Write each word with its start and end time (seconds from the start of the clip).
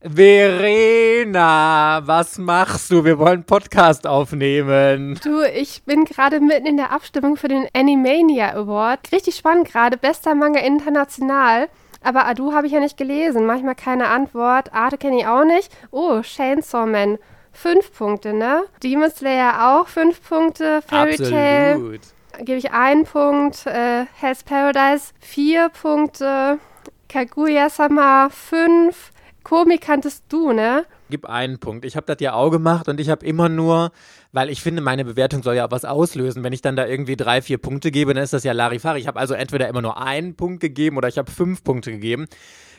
Verena, 0.00 2.00
was 2.04 2.38
machst 2.38 2.92
du? 2.92 3.04
Wir 3.04 3.18
wollen 3.18 3.42
Podcast 3.42 4.06
aufnehmen. 4.06 5.18
Du, 5.24 5.42
ich 5.42 5.82
bin 5.86 6.04
gerade 6.04 6.38
mitten 6.38 6.66
in 6.66 6.76
der 6.76 6.92
Abstimmung 6.92 7.36
für 7.36 7.48
den 7.48 7.66
Animania 7.74 8.54
Award. 8.54 9.10
Richtig 9.10 9.34
spannend 9.34 9.68
gerade. 9.68 9.96
Bester 9.96 10.36
Manga 10.36 10.60
international. 10.60 11.68
Aber 12.00 12.26
Adu 12.26 12.52
habe 12.52 12.68
ich 12.68 12.74
ja 12.74 12.78
nicht 12.78 12.96
gelesen. 12.96 13.44
Manchmal 13.44 13.74
keine 13.74 14.06
Antwort. 14.06 14.72
Arte 14.72 14.98
kenne 14.98 15.18
ich 15.18 15.26
auch 15.26 15.44
nicht. 15.44 15.68
Oh, 15.90 16.20
Chainsaw 16.22 16.86
Man. 16.86 17.18
Fünf 17.50 17.92
Punkte, 17.92 18.34
ne? 18.34 18.62
Demon 18.84 19.10
Slayer 19.10 19.80
auch 19.80 19.88
fünf 19.88 20.22
Punkte. 20.22 20.80
Fairy 20.82 21.16
Tail 21.16 21.98
gebe 22.38 22.58
ich 22.58 22.70
einen 22.70 23.02
Punkt. 23.02 23.66
Äh, 23.66 24.04
Hell's 24.20 24.44
Paradise 24.44 25.12
vier 25.18 25.70
Punkte. 25.70 26.60
Kaguya-sama 27.08 28.28
fünf. 28.30 29.10
Komik 29.48 29.80
kanntest 29.80 30.24
du, 30.28 30.52
ne? 30.52 30.84
Gib 31.08 31.24
einen 31.24 31.58
Punkt. 31.58 31.86
Ich 31.86 31.96
habe 31.96 32.04
das 32.04 32.18
ja 32.20 32.34
auch 32.34 32.50
gemacht 32.50 32.86
und 32.86 33.00
ich 33.00 33.08
habe 33.08 33.24
immer 33.24 33.48
nur, 33.48 33.92
weil 34.32 34.50
ich 34.50 34.62
finde, 34.62 34.82
meine 34.82 35.04
Bewertung 35.04 35.42
soll 35.42 35.56
ja 35.56 35.66
auch 35.66 35.70
was 35.70 35.84
auslösen. 35.84 36.44
Wenn 36.44 36.52
ich 36.52 36.62
dann 36.62 36.76
da 36.76 36.86
irgendwie 36.86 37.16
drei, 37.16 37.42
vier 37.42 37.58
Punkte 37.58 37.90
gebe, 37.90 38.14
dann 38.14 38.22
ist 38.22 38.32
das 38.32 38.44
ja 38.44 38.52
Larifari. 38.52 39.00
Ich 39.00 39.06
habe 39.06 39.18
also 39.18 39.34
entweder 39.34 39.68
immer 39.68 39.82
nur 39.82 40.00
einen 40.00 40.34
Punkt 40.34 40.60
gegeben 40.60 40.96
oder 40.96 41.08
ich 41.08 41.18
habe 41.18 41.30
fünf 41.30 41.64
Punkte 41.64 41.92
gegeben. 41.92 42.26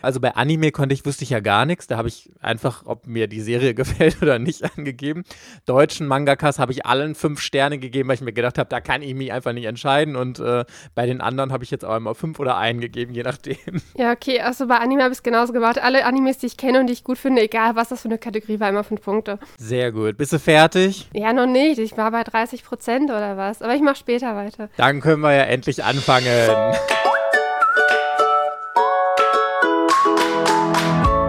Also 0.02 0.20
bei 0.20 0.36
Anime 0.36 0.72
konnte 0.72 0.94
ich, 0.94 1.06
wusste 1.06 1.24
ich 1.24 1.30
ja 1.30 1.40
gar 1.40 1.66
nichts. 1.66 1.88
Da 1.88 1.98
habe 1.98 2.08
ich 2.08 2.32
einfach, 2.40 2.84
ob 2.86 3.08
mir 3.08 3.28
die 3.28 3.42
Serie 3.42 3.74
gefällt 3.76 4.22
oder 4.22 4.40
nicht, 4.40 4.64
angegeben. 4.78 5.24
Deutschen 5.66 6.08
Mangakas 6.08 6.60
habe 6.60 6.72
ich 6.72 6.86
allen 6.86 7.16
fünf 7.16 7.40
Sterne 7.40 7.80
gegeben, 7.80 8.10
weil 8.10 8.16
ich 8.16 8.22
mir 8.22 8.34
gedacht 8.34 8.58
habe, 8.58 8.70
da 8.70 8.82
kann 8.82 9.02
ich 9.02 9.14
mich 9.14 9.32
einfach 9.32 9.54
nicht 9.54 9.66
entscheiden. 9.66 10.16
Und 10.16 10.40
äh, 10.40 10.66
bei 10.96 11.06
den 11.06 11.22
anderen 11.22 11.52
habe 11.52 11.64
ich 11.64 11.72
jetzt 11.72 11.86
auch 11.86 11.96
immer 11.96 12.16
fünf 12.16 12.40
oder 12.40 12.58
einen 12.58 12.80
gegeben, 12.80 13.14
je 13.14 13.24
nachdem. 13.24 13.58
Ja, 13.98 14.12
okay. 14.12 14.40
Also 14.40 14.68
bei 14.68 14.78
Anime 14.78 15.04
habe 15.04 15.12
ich 15.12 15.20
es 15.20 15.24
genauso 15.24 15.52
gemacht. 15.52 15.82
Alle 15.82 16.06
Animes, 16.06 16.38
die 16.38 16.46
ich 16.46 16.58
kenne 16.58 16.80
und 16.80 16.88
die 16.88 16.94
ich 16.94 17.04
gut 17.04 17.18
finde, 17.18 17.42
egal 17.42 17.76
was 17.76 17.90
das 17.90 18.02
für 18.02 18.08
eine 18.08 18.18
Kategorie 18.18 18.60
war, 18.60 18.70
immer 18.70 18.84
fünf 18.84 19.02
Punkte. 19.02 19.40
Sehr 19.58 19.92
gut. 19.92 20.18
Bist 20.18 20.32
du 20.32 20.40
fertig? 20.40 21.10
Ja, 21.14 21.34
noch 21.40 21.48
nicht. 21.48 21.80
Ich 21.80 21.98
war 21.98 22.12
bei 22.12 22.24
30 22.24 22.64
Prozent 22.64 23.10
oder 23.10 23.38
was. 23.38 23.62
Aber 23.62 23.74
ich 23.74 23.82
mache 23.82 23.96
später 23.96 24.36
weiter. 24.36 24.70
Dann 24.78 25.02
können 25.02 25.22
wir 25.22 25.34
ja 25.34 25.44
endlich 25.44 25.84
anfangen. 25.84 26.28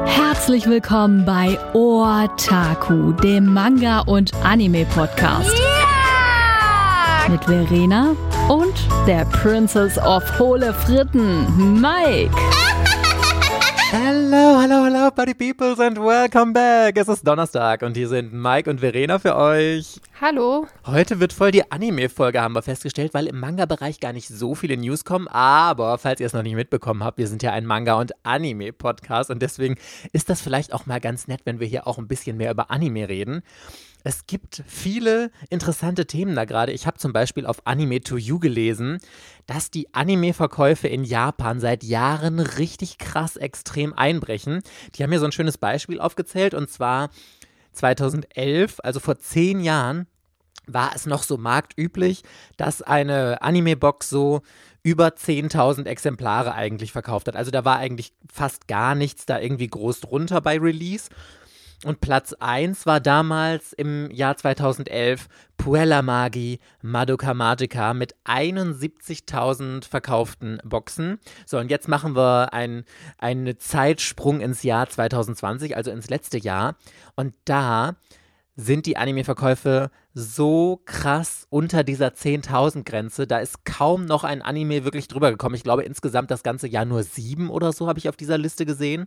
Herzlich 0.07 0.69
willkommen 0.69 1.25
bei 1.25 1.59
Otaku, 1.75 3.13
dem 3.13 3.53
Manga- 3.53 4.01
und 4.01 4.33
Anime-Podcast. 4.43 5.57
Yeah! 5.57 7.29
Mit 7.29 7.45
Verena 7.45 8.17
und 8.49 8.75
der 9.07 9.25
Princess 9.27 9.97
of 9.99 10.25
Hohle 10.39 10.75
Fritten, 10.75 11.81
Mike. 11.81 12.35
Hello, 13.93 14.61
hello, 14.61 14.85
hello, 14.85 15.11
Buddy 15.11 15.35
Peoples 15.35 15.81
and 15.81 15.99
welcome 15.99 16.53
back. 16.53 16.97
Es 16.97 17.09
ist 17.09 17.27
Donnerstag 17.27 17.83
und 17.83 17.97
hier 17.97 18.07
sind 18.07 18.33
Mike 18.33 18.71
und 18.71 18.79
Verena 18.79 19.19
für 19.19 19.35
euch. 19.35 20.01
Hallo. 20.21 20.69
Heute 20.87 21.19
wird 21.19 21.33
voll 21.33 21.51
die 21.51 21.73
Anime-Folge, 21.73 22.41
haben 22.41 22.55
wir 22.55 22.63
festgestellt, 22.63 23.15
weil 23.15 23.27
im 23.27 23.41
Manga-Bereich 23.41 23.99
gar 23.99 24.13
nicht 24.13 24.29
so 24.29 24.55
viele 24.55 24.77
News 24.77 25.05
kommen. 25.05 25.27
Aber 25.27 25.99
falls 25.99 26.21
ihr 26.21 26.27
es 26.27 26.35
noch 26.35 26.45
nicht 26.45 26.55
mitbekommen 26.55 27.03
habt, 27.03 27.19
wir 27.19 27.27
sind 27.27 27.43
ja 27.43 27.51
ein 27.51 27.67
Manga- 27.67 27.99
und 27.99 28.13
Anime-Podcast 28.23 29.29
und 29.31 29.43
deswegen 29.43 29.75
ist 30.13 30.31
das 30.31 30.41
vielleicht 30.41 30.73
auch 30.73 30.87
mal 30.87 31.01
ganz 31.01 31.27
nett, 31.27 31.41
wenn 31.45 31.59
wir 31.59 31.67
hier 31.67 31.89
auch 31.89 31.99
ein 31.99 32.07
bisschen 32.07 32.37
mehr 32.37 32.53
über 32.53 32.71
Anime 32.71 33.09
reden. 33.09 33.43
Es 34.03 34.27
gibt 34.27 34.63
viele 34.67 35.31
interessante 35.51 36.07
Themen 36.07 36.35
da 36.35 36.45
gerade. 36.45 36.73
Ich 36.73 36.87
habe 36.87 36.99
zum 36.99 37.13
Beispiel 37.13 37.47
auf 37.47 37.67
Anime 37.67 38.01
to 38.01 38.17
You 38.17 38.39
gelesen, 38.39 38.99
dass 39.47 39.71
die 39.71 39.93
Anime-Verkäufe 39.93 40.89
in 40.89 41.05
Japan 41.05 41.61
seit 41.61 41.85
Jahren 41.85 42.41
richtig 42.41 42.99
krass 42.99 43.37
extrem 43.37 43.93
einbrechen. 43.93 44.63
Die 44.95 45.03
haben 45.03 45.11
mir 45.11 45.19
so 45.19 45.27
ein 45.27 45.33
schönes 45.33 45.59
Beispiel 45.59 46.01
aufgezählt 46.01 46.55
und 46.55 46.71
zwar 46.71 47.11
2011, 47.73 48.79
also 48.83 49.01
vor 49.01 49.19
zehn 49.19 49.61
Jahren, 49.61 50.07
war 50.67 50.93
es 50.95 51.07
noch 51.07 51.23
so 51.23 51.37
marktüblich, 51.37 52.23
dass 52.57 52.83
eine 52.83 53.43
Anime-Box 53.43 54.09
so 54.09 54.43
über 54.83 55.09
10.000 55.09 55.87
Exemplare 55.87 56.55
eigentlich 56.55 56.93
verkauft 56.93 57.29
hat. 57.29 57.37
Also 57.37 57.51
da 57.51 57.65
war 57.65 57.79
eigentlich 57.79 58.13
fast 58.33 58.67
gar 58.69 58.95
nichts 58.95 59.27
da 59.27 59.39
irgendwie 59.39 59.69
groß 59.69 60.01
drunter 60.01 60.41
bei 60.41 60.59
Release. 60.59 61.11
Und 61.83 62.03
Platz 62.03 62.35
1 62.39 62.85
war 62.85 63.01
damals 63.01 63.73
im 63.73 64.11
Jahr 64.11 64.37
2011 64.37 65.29
Puella 65.57 66.03
Magi 66.03 66.61
Madoka 66.83 67.33
Magica 67.33 67.95
mit 67.95 68.15
71.000 68.27 69.89
verkauften 69.89 70.59
Boxen. 70.63 71.19
So, 71.47 71.59
und 71.59 71.71
jetzt 71.71 71.89
machen 71.89 72.15
wir 72.15 72.53
einen 72.53 72.85
Zeitsprung 73.59 74.41
ins 74.41 74.63
Jahr 74.63 74.91
2020, 74.91 75.75
also 75.75 75.91
ins 75.91 76.11
letzte 76.11 76.37
Jahr. 76.39 76.77
Und 77.17 77.33
da 77.47 77.97
sind 78.61 78.87
die 78.87 78.97
Anime-Verkäufe 78.97 79.91
so 80.13 80.83
krass 80.85 81.47
unter 81.51 81.83
dieser 81.83 82.09
10.000 82.09 82.85
Grenze. 82.85 83.27
Da 83.27 83.39
ist 83.39 83.65
kaum 83.65 84.05
noch 84.05 84.25
ein 84.25 84.43
Anime 84.43 84.85
wirklich 84.85 85.09
drüber 85.09 85.31
gekommen. 85.31 85.55
Ich 85.55 85.63
glaube 85.63 85.85
insgesamt 85.85 86.31
das 86.31 86.43
ganze 86.43 86.69
Jahr 86.69 86.85
nur 86.85 87.03
sieben 87.03 87.49
oder 87.49 87.73
so 87.73 87.87
habe 87.87 87.99
ich 87.99 88.09
auf 88.09 88.17
dieser 88.17 88.39
Liste 88.39 88.67
gesehen. 88.67 89.07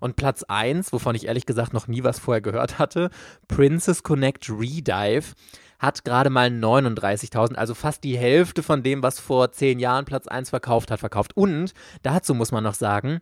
Und 0.00 0.16
Platz 0.16 0.44
1, 0.44 0.92
wovon 0.92 1.14
ich 1.14 1.26
ehrlich 1.26 1.46
gesagt 1.46 1.72
noch 1.72 1.88
nie 1.88 2.04
was 2.04 2.18
vorher 2.18 2.42
gehört 2.42 2.78
hatte, 2.78 3.10
Princess 3.48 4.02
Connect 4.02 4.48
Redive 4.48 5.34
hat 5.78 6.04
gerade 6.04 6.30
mal 6.30 6.48
39.000, 6.48 7.54
also 7.56 7.74
fast 7.74 8.04
die 8.04 8.16
Hälfte 8.16 8.62
von 8.62 8.84
dem, 8.84 9.02
was 9.02 9.18
vor 9.18 9.50
zehn 9.50 9.80
Jahren 9.80 10.04
Platz 10.04 10.28
1 10.28 10.50
verkauft 10.50 10.92
hat, 10.92 11.00
verkauft. 11.00 11.36
Und 11.36 11.74
dazu 12.04 12.34
muss 12.34 12.52
man 12.52 12.62
noch 12.62 12.74
sagen, 12.74 13.20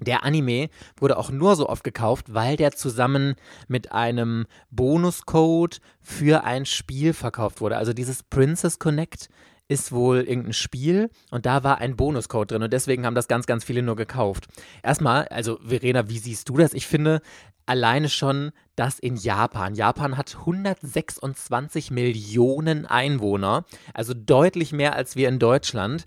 der 0.00 0.24
Anime 0.24 0.68
wurde 0.98 1.16
auch 1.16 1.30
nur 1.30 1.56
so 1.56 1.68
oft 1.68 1.84
gekauft, 1.84 2.32
weil 2.32 2.56
der 2.56 2.72
zusammen 2.72 3.34
mit 3.68 3.92
einem 3.92 4.46
Bonuscode 4.70 5.80
für 6.00 6.44
ein 6.44 6.66
Spiel 6.66 7.12
verkauft 7.12 7.60
wurde. 7.60 7.76
Also 7.76 7.92
dieses 7.92 8.22
Princess 8.22 8.78
Connect 8.78 9.28
ist 9.68 9.92
wohl 9.92 10.22
irgendein 10.22 10.52
Spiel 10.52 11.10
und 11.30 11.46
da 11.46 11.62
war 11.62 11.78
ein 11.78 11.96
Bonuscode 11.96 12.50
drin 12.50 12.62
und 12.64 12.72
deswegen 12.72 13.06
haben 13.06 13.14
das 13.14 13.28
ganz, 13.28 13.46
ganz 13.46 13.62
viele 13.62 13.82
nur 13.82 13.94
gekauft. 13.94 14.48
Erstmal, 14.82 15.28
also 15.28 15.60
Verena, 15.64 16.08
wie 16.08 16.18
siehst 16.18 16.48
du 16.48 16.56
das? 16.56 16.74
Ich 16.74 16.88
finde 16.88 17.22
alleine 17.66 18.08
schon 18.08 18.50
das 18.74 18.98
in 18.98 19.14
Japan. 19.14 19.76
Japan 19.76 20.16
hat 20.16 20.34
126 20.40 21.92
Millionen 21.92 22.84
Einwohner, 22.84 23.64
also 23.94 24.12
deutlich 24.12 24.72
mehr 24.72 24.96
als 24.96 25.14
wir 25.14 25.28
in 25.28 25.38
Deutschland. 25.38 26.04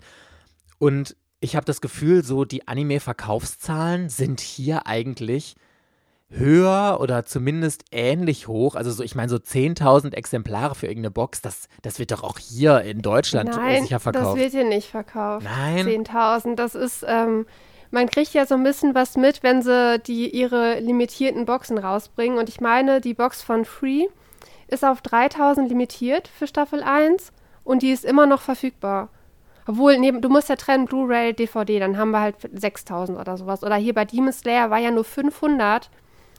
Und 0.78 1.16
ich 1.44 1.56
habe 1.56 1.66
das 1.66 1.80
Gefühl, 1.82 2.24
so 2.24 2.44
die 2.44 2.66
Anime-Verkaufszahlen 2.66 4.08
sind 4.08 4.40
hier 4.40 4.86
eigentlich 4.86 5.56
höher 6.30 6.98
oder 7.00 7.24
zumindest 7.26 7.84
ähnlich 7.92 8.48
hoch. 8.48 8.74
Also 8.74 8.90
so, 8.90 9.02
ich 9.02 9.14
meine, 9.14 9.28
so 9.28 9.36
10.000 9.36 10.14
Exemplare 10.14 10.74
für 10.74 10.86
irgendeine 10.86 11.10
Box, 11.10 11.42
das, 11.42 11.68
das 11.82 11.98
wird 11.98 12.12
doch 12.12 12.24
auch 12.24 12.38
hier 12.38 12.80
in 12.80 13.02
Deutschland 13.02 13.50
Nein, 13.50 13.82
sicher 13.82 14.00
verkauft. 14.00 14.36
das 14.36 14.42
wird 14.42 14.52
hier 14.52 14.64
nicht 14.64 14.88
verkauft. 14.88 15.44
Nein. 15.44 15.86
10.000, 15.86 16.54
das 16.56 16.74
ist, 16.74 17.04
ähm, 17.06 17.46
man 17.90 18.08
kriegt 18.08 18.32
ja 18.32 18.46
so 18.46 18.54
ein 18.54 18.64
bisschen 18.64 18.94
was 18.94 19.16
mit, 19.16 19.42
wenn 19.42 19.62
sie 19.62 20.00
die 20.00 20.34
ihre 20.34 20.80
limitierten 20.80 21.44
Boxen 21.44 21.76
rausbringen. 21.76 22.38
Und 22.38 22.48
ich 22.48 22.60
meine, 22.60 23.02
die 23.02 23.14
Box 23.14 23.42
von 23.42 23.66
Free 23.66 24.06
ist 24.66 24.84
auf 24.84 25.02
3.000 25.02 25.68
limitiert 25.68 26.26
für 26.26 26.46
Staffel 26.46 26.82
1 26.82 27.32
und 27.64 27.82
die 27.82 27.90
ist 27.90 28.04
immer 28.04 28.26
noch 28.26 28.40
verfügbar. 28.40 29.10
Obwohl, 29.66 29.98
nee, 29.98 30.12
du 30.12 30.28
musst 30.28 30.48
ja 30.48 30.56
trennen 30.56 30.84
Blu-ray, 30.86 31.32
DVD, 31.32 31.78
dann 31.78 31.96
haben 31.96 32.10
wir 32.10 32.20
halt 32.20 32.36
6000 32.52 33.18
oder 33.18 33.36
sowas. 33.36 33.62
Oder 33.62 33.76
hier 33.76 33.94
bei 33.94 34.04
Demon 34.04 34.32
Slayer 34.32 34.70
war 34.70 34.78
ja 34.78 34.90
nur 34.90 35.04
500 35.04 35.90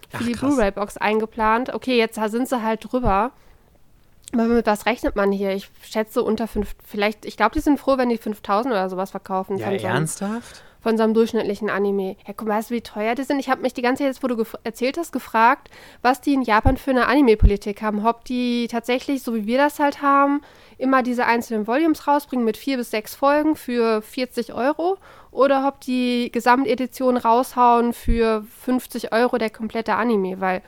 für 0.10 0.18
Ach, 0.18 0.22
die. 0.26 0.34
Blu-ray-Box 0.34 0.98
eingeplant. 0.98 1.74
Okay, 1.74 1.98
jetzt 1.98 2.16
sind 2.16 2.48
sie 2.48 2.62
halt 2.62 2.86
drüber. 2.92 3.32
Aber 4.34 4.44
mit 4.46 4.66
was 4.68 4.86
rechnet 4.86 5.16
man 5.16 5.32
hier? 5.32 5.52
Ich 5.52 5.70
schätze 5.84 6.22
unter 6.22 6.48
5, 6.48 6.76
vielleicht, 6.86 7.26
ich 7.26 7.38
glaube, 7.38 7.54
die 7.56 7.62
sind 7.62 7.80
froh, 7.80 7.98
wenn 7.98 8.10
die 8.10 8.18
5000 8.18 8.74
oder 8.74 8.90
sowas 8.90 9.12
verkaufen. 9.12 9.58
Ja, 9.58 9.68
von 9.70 9.80
so 9.80 9.86
einem- 9.88 9.96
ernsthaft? 9.96 10.64
von 10.82 10.98
so 10.98 11.04
einem 11.04 11.16
durchschnittlichen 11.16 11.72
Anime. 11.72 12.16
Ja, 12.28 12.34
guck, 12.38 12.48
weißt 12.48 12.70
du, 12.70 12.76
wie 12.76 12.82
teuer 12.82 13.16
die 13.16 13.24
sind? 13.24 13.40
Ich 13.40 13.50
habe 13.50 13.64
mich 13.64 13.74
die 13.74 13.82
ganze 13.82 14.04
Zeit, 14.04 14.08
jetzt, 14.14 14.22
wo 14.24 14.28
du 14.28 14.44
erzählt 14.64 15.00
hast, 15.00 15.12
gefragt, 15.12 15.72
was 16.04 16.22
die 16.22 16.36
in 16.36 16.44
Japan 16.44 16.78
für 16.78 16.92
eine 16.92 17.08
Anime-Politik 17.08 17.82
haben. 17.82 18.06
Ob 18.06 18.24
die 18.26 18.68
tatsächlich, 18.68 19.24
so 19.24 19.34
wie 19.34 19.48
wir 19.48 19.58
das 19.58 19.80
halt 19.80 20.04
haben, 20.04 20.42
immer 20.78 21.04
diese 21.04 21.26
einzelnen 21.26 21.68
Volumes 21.68 22.08
rausbringen 22.08 22.46
mit 22.46 22.58
vier 22.58 22.78
bis 22.78 22.92
sechs 22.92 23.16
Folgen 23.16 23.56
für 23.56 24.02
40 24.02 24.54
Euro 24.54 24.98
oder 25.32 25.68
ob 25.68 25.82
die 25.82 26.32
Gesamtedition 26.32 27.18
raushauen 27.18 27.94
für 27.94 28.46
50 28.64 29.12
Euro 29.14 29.38
der 29.38 29.50
komplette 29.50 29.96
Anime, 29.96 30.40
weil 30.42 30.62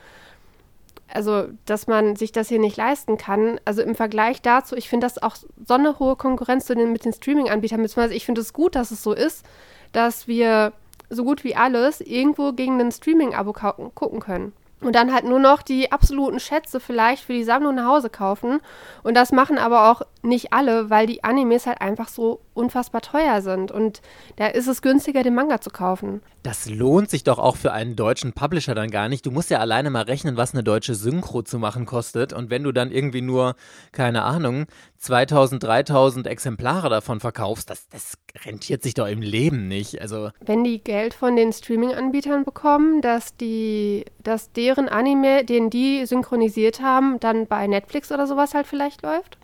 also, 1.13 1.47
dass 1.65 1.87
man 1.87 2.15
sich 2.15 2.31
das 2.31 2.49
hier 2.49 2.59
nicht 2.59 2.75
leisten 2.75 3.17
kann. 3.17 3.59
Also 3.65 3.81
im 3.81 3.95
Vergleich 3.95 4.41
dazu, 4.41 4.75
ich 4.75 4.89
finde 4.89 5.05
das 5.05 5.21
auch 5.21 5.35
so 5.35 5.73
eine 5.73 5.99
hohe 5.99 6.17
Konkurrenz 6.17 6.65
zu 6.65 6.75
den, 6.75 6.91
mit 6.91 7.05
den 7.05 7.13
Streaming-Anbietern, 7.13 7.81
beziehungsweise 7.81 8.13
ich 8.13 8.25
finde 8.25 8.41
es 8.41 8.53
gut, 8.53 8.75
dass 8.75 8.91
es 8.91 9.03
so 9.03 9.13
ist, 9.13 9.45
dass 9.93 10.27
wir 10.27 10.73
so 11.09 11.23
gut 11.23 11.43
wie 11.43 11.55
alles 11.55 12.01
irgendwo 12.01 12.51
gegen 12.51 12.79
ein 12.81 12.91
Streaming-Abo 12.91 13.53
gucken 13.53 14.19
können. 14.19 14.53
Und 14.79 14.95
dann 14.95 15.11
halt 15.11 15.25
nur 15.25 15.39
noch 15.39 15.63
die 15.63 15.91
absoluten 15.91 16.39
Schätze 16.39 16.79
vielleicht 16.79 17.23
für 17.23 17.33
die 17.33 17.43
Sammlung 17.43 17.75
nach 17.75 17.87
Hause 17.87 18.09
kaufen. 18.09 18.61
Und 19.01 19.15
das 19.15 19.31
machen 19.31 19.57
aber 19.57 19.89
auch 19.89 20.03
nicht 20.21 20.53
alle, 20.53 20.89
weil 20.91 21.07
die 21.07 21.23
Animes 21.23 21.65
halt 21.65 21.81
einfach 21.81 22.09
so 22.09 22.41
unfassbar 22.57 23.01
teuer 23.01 23.41
sind. 23.41 23.71
Und 23.71 24.01
da 24.35 24.47
ist 24.47 24.67
es 24.67 24.81
günstiger, 24.81 25.23
den 25.23 25.35
Manga 25.35 25.61
zu 25.61 25.69
kaufen. 25.69 26.21
Das 26.43 26.69
lohnt 26.69 27.09
sich 27.09 27.23
doch 27.23 27.39
auch 27.39 27.57
für 27.57 27.71
einen 27.71 27.95
deutschen 27.95 28.33
Publisher 28.33 28.75
dann 28.75 28.89
gar 28.89 29.09
nicht. 29.09 29.25
Du 29.25 29.31
musst 29.31 29.49
ja 29.49 29.59
alleine 29.59 29.89
mal 29.89 30.03
rechnen, 30.03 30.37
was 30.37 30.53
eine 30.53 30.63
deutsche 30.63 30.95
Synchro 30.95 31.41
zu 31.41 31.59
machen 31.59 31.85
kostet. 31.85 32.33
Und 32.33 32.49
wenn 32.49 32.63
du 32.63 32.71
dann 32.71 32.91
irgendwie 32.91 33.21
nur, 33.21 33.55
keine 33.91 34.23
Ahnung, 34.23 34.65
2000, 34.97 35.63
3000 35.63 36.27
Exemplare 36.27 36.89
davon 36.89 37.19
verkaufst, 37.19 37.69
das, 37.69 37.87
das 37.89 38.17
rentiert 38.45 38.83
sich 38.83 38.93
doch 38.93 39.07
im 39.07 39.21
Leben 39.21 39.67
nicht. 39.67 40.01
Also 40.01 40.29
wenn 40.39 40.63
die 40.63 40.83
Geld 40.83 41.13
von 41.13 41.35
den 41.35 41.53
Streaming-Anbietern 41.53 42.45
bekommen, 42.45 43.01
dass 43.01 43.35
die, 43.35 44.05
dass 44.23 44.51
deren 44.51 44.89
Anime, 44.89 45.43
den 45.43 45.69
die 45.69 46.05
synchronisiert 46.05 46.81
haben, 46.81 47.19
dann 47.19 47.47
bei 47.47 47.67
Netflix 47.67 48.11
oder 48.11 48.27
sowas 48.27 48.53
halt 48.53 48.67
vielleicht 48.67 49.01
läuft? 49.01 49.37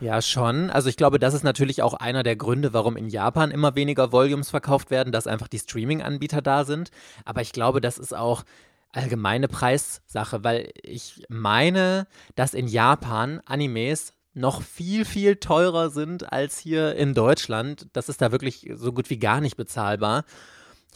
Ja, 0.00 0.20
schon. 0.20 0.70
Also 0.70 0.88
ich 0.88 0.96
glaube, 0.96 1.18
das 1.18 1.34
ist 1.34 1.44
natürlich 1.44 1.82
auch 1.82 1.94
einer 1.94 2.22
der 2.22 2.36
Gründe, 2.36 2.72
warum 2.72 2.96
in 2.96 3.08
Japan 3.08 3.50
immer 3.50 3.74
weniger 3.74 4.12
Volumes 4.12 4.50
verkauft 4.50 4.90
werden, 4.90 5.12
dass 5.12 5.26
einfach 5.26 5.48
die 5.48 5.58
Streaming-Anbieter 5.58 6.42
da 6.42 6.64
sind. 6.64 6.90
Aber 7.24 7.40
ich 7.40 7.52
glaube, 7.52 7.80
das 7.80 7.98
ist 7.98 8.14
auch 8.14 8.44
allgemeine 8.92 9.48
Preissache, 9.48 10.44
weil 10.44 10.70
ich 10.82 11.24
meine, 11.28 12.06
dass 12.34 12.54
in 12.54 12.68
Japan 12.68 13.40
Animes 13.46 14.12
noch 14.34 14.62
viel, 14.62 15.04
viel 15.04 15.36
teurer 15.36 15.90
sind 15.90 16.32
als 16.32 16.58
hier 16.58 16.96
in 16.96 17.14
Deutschland. 17.14 17.86
Das 17.92 18.08
ist 18.08 18.20
da 18.20 18.32
wirklich 18.32 18.70
so 18.74 18.92
gut 18.92 19.10
wie 19.10 19.18
gar 19.18 19.40
nicht 19.40 19.56
bezahlbar. 19.56 20.24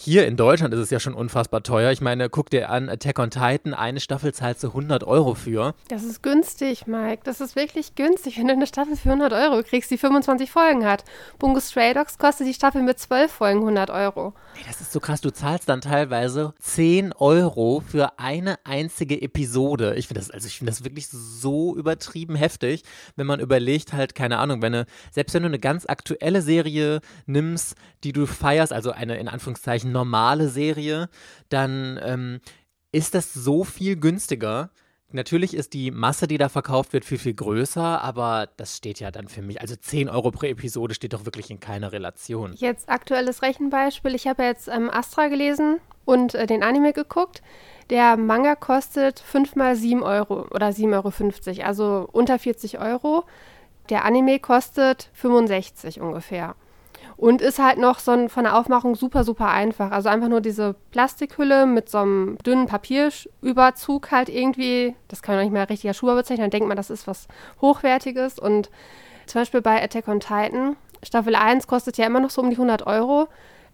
Hier 0.00 0.28
in 0.28 0.36
Deutschland 0.36 0.72
ist 0.74 0.78
es 0.78 0.90
ja 0.90 1.00
schon 1.00 1.12
unfassbar 1.12 1.64
teuer. 1.64 1.90
Ich 1.90 2.00
meine, 2.00 2.30
guck 2.30 2.50
dir 2.50 2.70
an, 2.70 2.88
Attack 2.88 3.18
on 3.18 3.30
Titan, 3.30 3.74
eine 3.74 3.98
Staffel 3.98 4.32
zahlst 4.32 4.62
du 4.62 4.68
100 4.68 5.02
Euro 5.02 5.34
für. 5.34 5.74
Das 5.88 6.04
ist 6.04 6.22
günstig, 6.22 6.86
Mike. 6.86 7.22
Das 7.24 7.40
ist 7.40 7.56
wirklich 7.56 7.96
günstig, 7.96 8.38
wenn 8.38 8.46
du 8.46 8.52
eine 8.52 8.68
Staffel 8.68 8.94
für 8.94 9.10
100 9.10 9.32
Euro 9.32 9.60
kriegst, 9.64 9.90
die 9.90 9.98
25 9.98 10.52
Folgen 10.52 10.86
hat. 10.86 11.02
Bungo 11.40 11.58
Stray 11.58 11.94
Dogs 11.94 12.16
kostet 12.16 12.46
die 12.46 12.54
Staffel 12.54 12.84
mit 12.84 13.00
12 13.00 13.32
Folgen 13.32 13.58
100 13.58 13.90
Euro. 13.90 14.34
Ey, 14.56 14.62
das 14.68 14.80
ist 14.80 14.92
so 14.92 15.00
krass. 15.00 15.20
Du 15.20 15.32
zahlst 15.32 15.68
dann 15.68 15.80
teilweise 15.80 16.54
10 16.60 17.12
Euro 17.14 17.82
für 17.84 18.20
eine 18.20 18.54
einzige 18.62 19.20
Episode. 19.20 19.96
Ich 19.96 20.06
finde 20.06 20.20
das, 20.20 20.30
also 20.30 20.46
ich 20.46 20.58
finde 20.58 20.70
das 20.70 20.84
wirklich 20.84 21.08
so 21.08 21.74
übertrieben 21.74 22.36
heftig, 22.36 22.84
wenn 23.16 23.26
man 23.26 23.40
überlegt 23.40 23.94
halt, 23.94 24.14
keine 24.14 24.38
Ahnung, 24.38 24.62
wenn 24.62 24.76
eine, 24.76 24.86
selbst 25.10 25.34
wenn 25.34 25.42
du 25.42 25.48
eine 25.48 25.58
ganz 25.58 25.86
aktuelle 25.86 26.40
Serie 26.40 27.00
nimmst, 27.26 27.74
die 28.04 28.12
du 28.12 28.26
feierst, 28.26 28.72
also 28.72 28.92
eine 28.92 29.18
in 29.18 29.26
Anführungszeichen 29.26 29.87
normale 29.92 30.48
Serie, 30.48 31.08
dann 31.48 31.98
ähm, 32.02 32.40
ist 32.92 33.14
das 33.14 33.34
so 33.34 33.64
viel 33.64 33.96
günstiger. 33.96 34.70
Natürlich 35.10 35.54
ist 35.54 35.72
die 35.72 35.90
Masse, 35.90 36.26
die 36.26 36.36
da 36.36 36.50
verkauft 36.50 36.92
wird, 36.92 37.04
viel, 37.04 37.18
viel 37.18 37.32
größer, 37.32 38.02
aber 38.02 38.48
das 38.58 38.76
steht 38.76 39.00
ja 39.00 39.10
dann 39.10 39.28
für 39.28 39.40
mich. 39.40 39.60
Also 39.60 39.74
10 39.74 40.10
Euro 40.10 40.30
pro 40.30 40.46
Episode 40.46 40.94
steht 40.94 41.14
doch 41.14 41.24
wirklich 41.24 41.50
in 41.50 41.60
keiner 41.60 41.92
Relation. 41.92 42.52
Jetzt 42.54 42.90
aktuelles 42.90 43.40
Rechenbeispiel. 43.42 44.14
Ich 44.14 44.26
habe 44.26 44.42
jetzt 44.42 44.68
ähm, 44.68 44.90
Astra 44.90 45.28
gelesen 45.28 45.80
und 46.04 46.34
äh, 46.34 46.46
den 46.46 46.62
Anime 46.62 46.92
geguckt. 46.92 47.42
Der 47.88 48.18
Manga 48.18 48.54
kostet 48.54 49.18
5 49.20 49.56
mal 49.56 49.76
7 49.76 50.02
Euro 50.02 50.46
oder 50.50 50.68
7,50 50.68 51.58
Euro, 51.58 51.66
also 51.66 52.08
unter 52.12 52.38
40 52.38 52.78
Euro. 52.78 53.24
Der 53.88 54.04
Anime 54.04 54.38
kostet 54.40 55.08
65 55.14 56.02
ungefähr. 56.02 56.54
Und 57.16 57.42
ist 57.42 57.58
halt 57.58 57.78
noch 57.78 57.98
so 57.98 58.28
von 58.28 58.44
der 58.44 58.56
Aufmachung 58.56 58.94
super, 58.94 59.24
super 59.24 59.48
einfach. 59.48 59.90
Also 59.90 60.08
einfach 60.08 60.28
nur 60.28 60.40
diese 60.40 60.76
Plastikhülle 60.90 61.66
mit 61.66 61.88
so 61.88 61.98
einem 61.98 62.38
dünnen 62.38 62.66
Papierüberzug 62.66 64.10
halt 64.10 64.28
irgendwie. 64.28 64.94
Das 65.08 65.22
kann 65.22 65.34
man 65.34 65.44
nicht 65.44 65.52
mehr 65.52 65.68
richtiger 65.68 65.94
Schuhe 65.94 66.14
bezeichnen. 66.14 66.44
Dann 66.44 66.50
denkt 66.50 66.68
man, 66.68 66.76
das 66.76 66.90
ist 66.90 67.06
was 67.06 67.28
Hochwertiges. 67.60 68.38
Und 68.38 68.70
zum 69.26 69.40
Beispiel 69.40 69.60
bei 69.60 69.82
Attack 69.82 70.08
on 70.08 70.20
Titan, 70.20 70.76
Staffel 71.02 71.34
1 71.34 71.66
kostet 71.66 71.98
ja 71.98 72.06
immer 72.06 72.20
noch 72.20 72.30
so 72.30 72.42
um 72.42 72.50
die 72.50 72.56
100 72.56 72.86
Euro. 72.86 73.28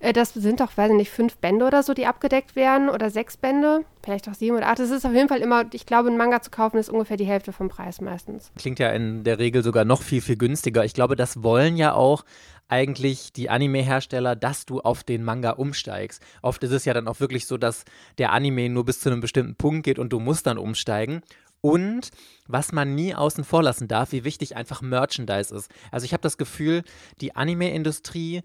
Äh, 0.04 0.12
das 0.12 0.34
sind 0.34 0.60
doch, 0.60 0.76
weiß 0.76 0.90
ich 0.90 0.96
nicht, 0.96 1.10
fünf 1.10 1.36
Bände 1.38 1.64
oder 1.64 1.82
so, 1.82 1.94
die 1.94 2.06
abgedeckt 2.06 2.56
werden 2.56 2.88
oder 2.88 3.10
sechs 3.10 3.36
Bände, 3.36 3.84
vielleicht 4.02 4.28
auch 4.28 4.34
sieben 4.34 4.56
oder 4.56 4.68
acht. 4.68 4.78
Das 4.78 4.90
ist 4.90 5.06
auf 5.06 5.12
jeden 5.12 5.28
Fall 5.28 5.40
immer, 5.40 5.64
ich 5.72 5.86
glaube, 5.86 6.10
ein 6.10 6.16
Manga 6.16 6.42
zu 6.42 6.50
kaufen 6.50 6.76
ist 6.76 6.90
ungefähr 6.90 7.16
die 7.16 7.24
Hälfte 7.24 7.52
vom 7.52 7.68
Preis 7.68 8.00
meistens. 8.00 8.50
Klingt 8.58 8.78
ja 8.78 8.90
in 8.90 9.24
der 9.24 9.38
Regel 9.38 9.62
sogar 9.62 9.84
noch 9.84 10.02
viel, 10.02 10.20
viel 10.20 10.36
günstiger. 10.36 10.84
Ich 10.84 10.94
glaube, 10.94 11.16
das 11.16 11.42
wollen 11.42 11.76
ja 11.76 11.94
auch 11.94 12.24
eigentlich 12.68 13.32
die 13.32 13.50
Anime-Hersteller, 13.50 14.36
dass 14.36 14.66
du 14.66 14.80
auf 14.80 15.04
den 15.04 15.22
Manga 15.22 15.50
umsteigst. 15.50 16.22
Oft 16.42 16.62
ist 16.64 16.72
es 16.72 16.84
ja 16.84 16.94
dann 16.94 17.08
auch 17.08 17.20
wirklich 17.20 17.46
so, 17.46 17.56
dass 17.56 17.84
der 18.18 18.32
Anime 18.32 18.68
nur 18.68 18.84
bis 18.84 19.00
zu 19.00 19.10
einem 19.10 19.20
bestimmten 19.20 19.56
Punkt 19.56 19.84
geht 19.84 19.98
und 19.98 20.12
du 20.12 20.18
musst 20.18 20.46
dann 20.46 20.58
umsteigen. 20.58 21.22
Und 21.60 22.10
was 22.46 22.72
man 22.72 22.94
nie 22.94 23.14
außen 23.14 23.44
vor 23.44 23.62
lassen 23.62 23.88
darf, 23.88 24.12
wie 24.12 24.24
wichtig 24.24 24.56
einfach 24.56 24.82
Merchandise 24.82 25.54
ist. 25.54 25.70
Also 25.90 26.04
ich 26.04 26.12
habe 26.12 26.22
das 26.22 26.36
Gefühl, 26.36 26.82
die 27.20 27.36
Anime-Industrie 27.36 28.42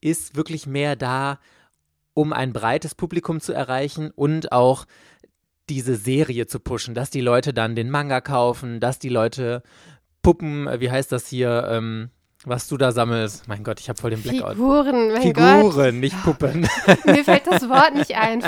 ist 0.00 0.36
wirklich 0.36 0.66
mehr 0.66 0.96
da, 0.96 1.38
um 2.12 2.32
ein 2.32 2.52
breites 2.52 2.94
Publikum 2.94 3.40
zu 3.40 3.52
erreichen 3.52 4.10
und 4.10 4.52
auch 4.52 4.84
diese 5.68 5.96
Serie 5.96 6.46
zu 6.46 6.60
pushen, 6.60 6.94
dass 6.94 7.10
die 7.10 7.22
Leute 7.22 7.54
dann 7.54 7.74
den 7.74 7.90
Manga 7.90 8.20
kaufen, 8.20 8.80
dass 8.80 8.98
die 8.98 9.08
Leute 9.08 9.62
Puppen, 10.22 10.68
wie 10.80 10.90
heißt 10.90 11.12
das 11.12 11.26
hier, 11.26 11.66
ähm, 11.70 12.10
was 12.44 12.68
du 12.68 12.76
da 12.76 12.92
sammelst. 12.92 13.48
Mein 13.48 13.64
Gott, 13.64 13.80
ich 13.80 13.88
habe 13.88 14.00
voll 14.00 14.10
den 14.10 14.22
Blackout. 14.22 14.52
Figuren, 14.52 15.12
mein 15.12 15.22
Figuren, 15.22 15.70
Gott. 15.70 15.94
nicht 15.94 16.22
Puppen. 16.22 16.68
Mir 17.06 17.24
fällt 17.24 17.46
das 17.46 17.68
Wort 17.68 17.94
nicht 17.94 18.14
ein. 18.16 18.42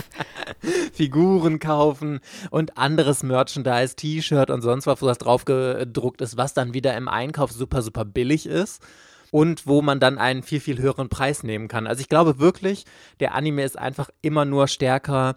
Figuren 0.92 1.58
kaufen 1.58 2.20
und 2.50 2.76
anderes 2.78 3.22
Merchandise, 3.22 3.96
T-Shirt 3.96 4.50
und 4.50 4.62
sonst 4.62 4.86
was, 4.86 5.02
wo 5.02 5.06
das 5.06 5.18
drauf 5.18 5.44
gedruckt 5.44 6.20
ist, 6.20 6.36
was 6.36 6.54
dann 6.54 6.74
wieder 6.74 6.96
im 6.96 7.08
Einkauf 7.08 7.52
super, 7.52 7.82
super 7.82 8.04
billig 8.04 8.46
ist 8.46 8.82
und 9.30 9.66
wo 9.66 9.82
man 9.82 10.00
dann 10.00 10.18
einen 10.18 10.42
viel, 10.42 10.60
viel 10.60 10.78
höheren 10.78 11.08
Preis 11.08 11.42
nehmen 11.42 11.68
kann. 11.68 11.86
Also 11.86 12.00
ich 12.00 12.08
glaube 12.08 12.38
wirklich, 12.38 12.84
der 13.20 13.34
Anime 13.34 13.64
ist 13.64 13.78
einfach 13.78 14.10
immer 14.22 14.44
nur 14.44 14.68
stärker 14.68 15.36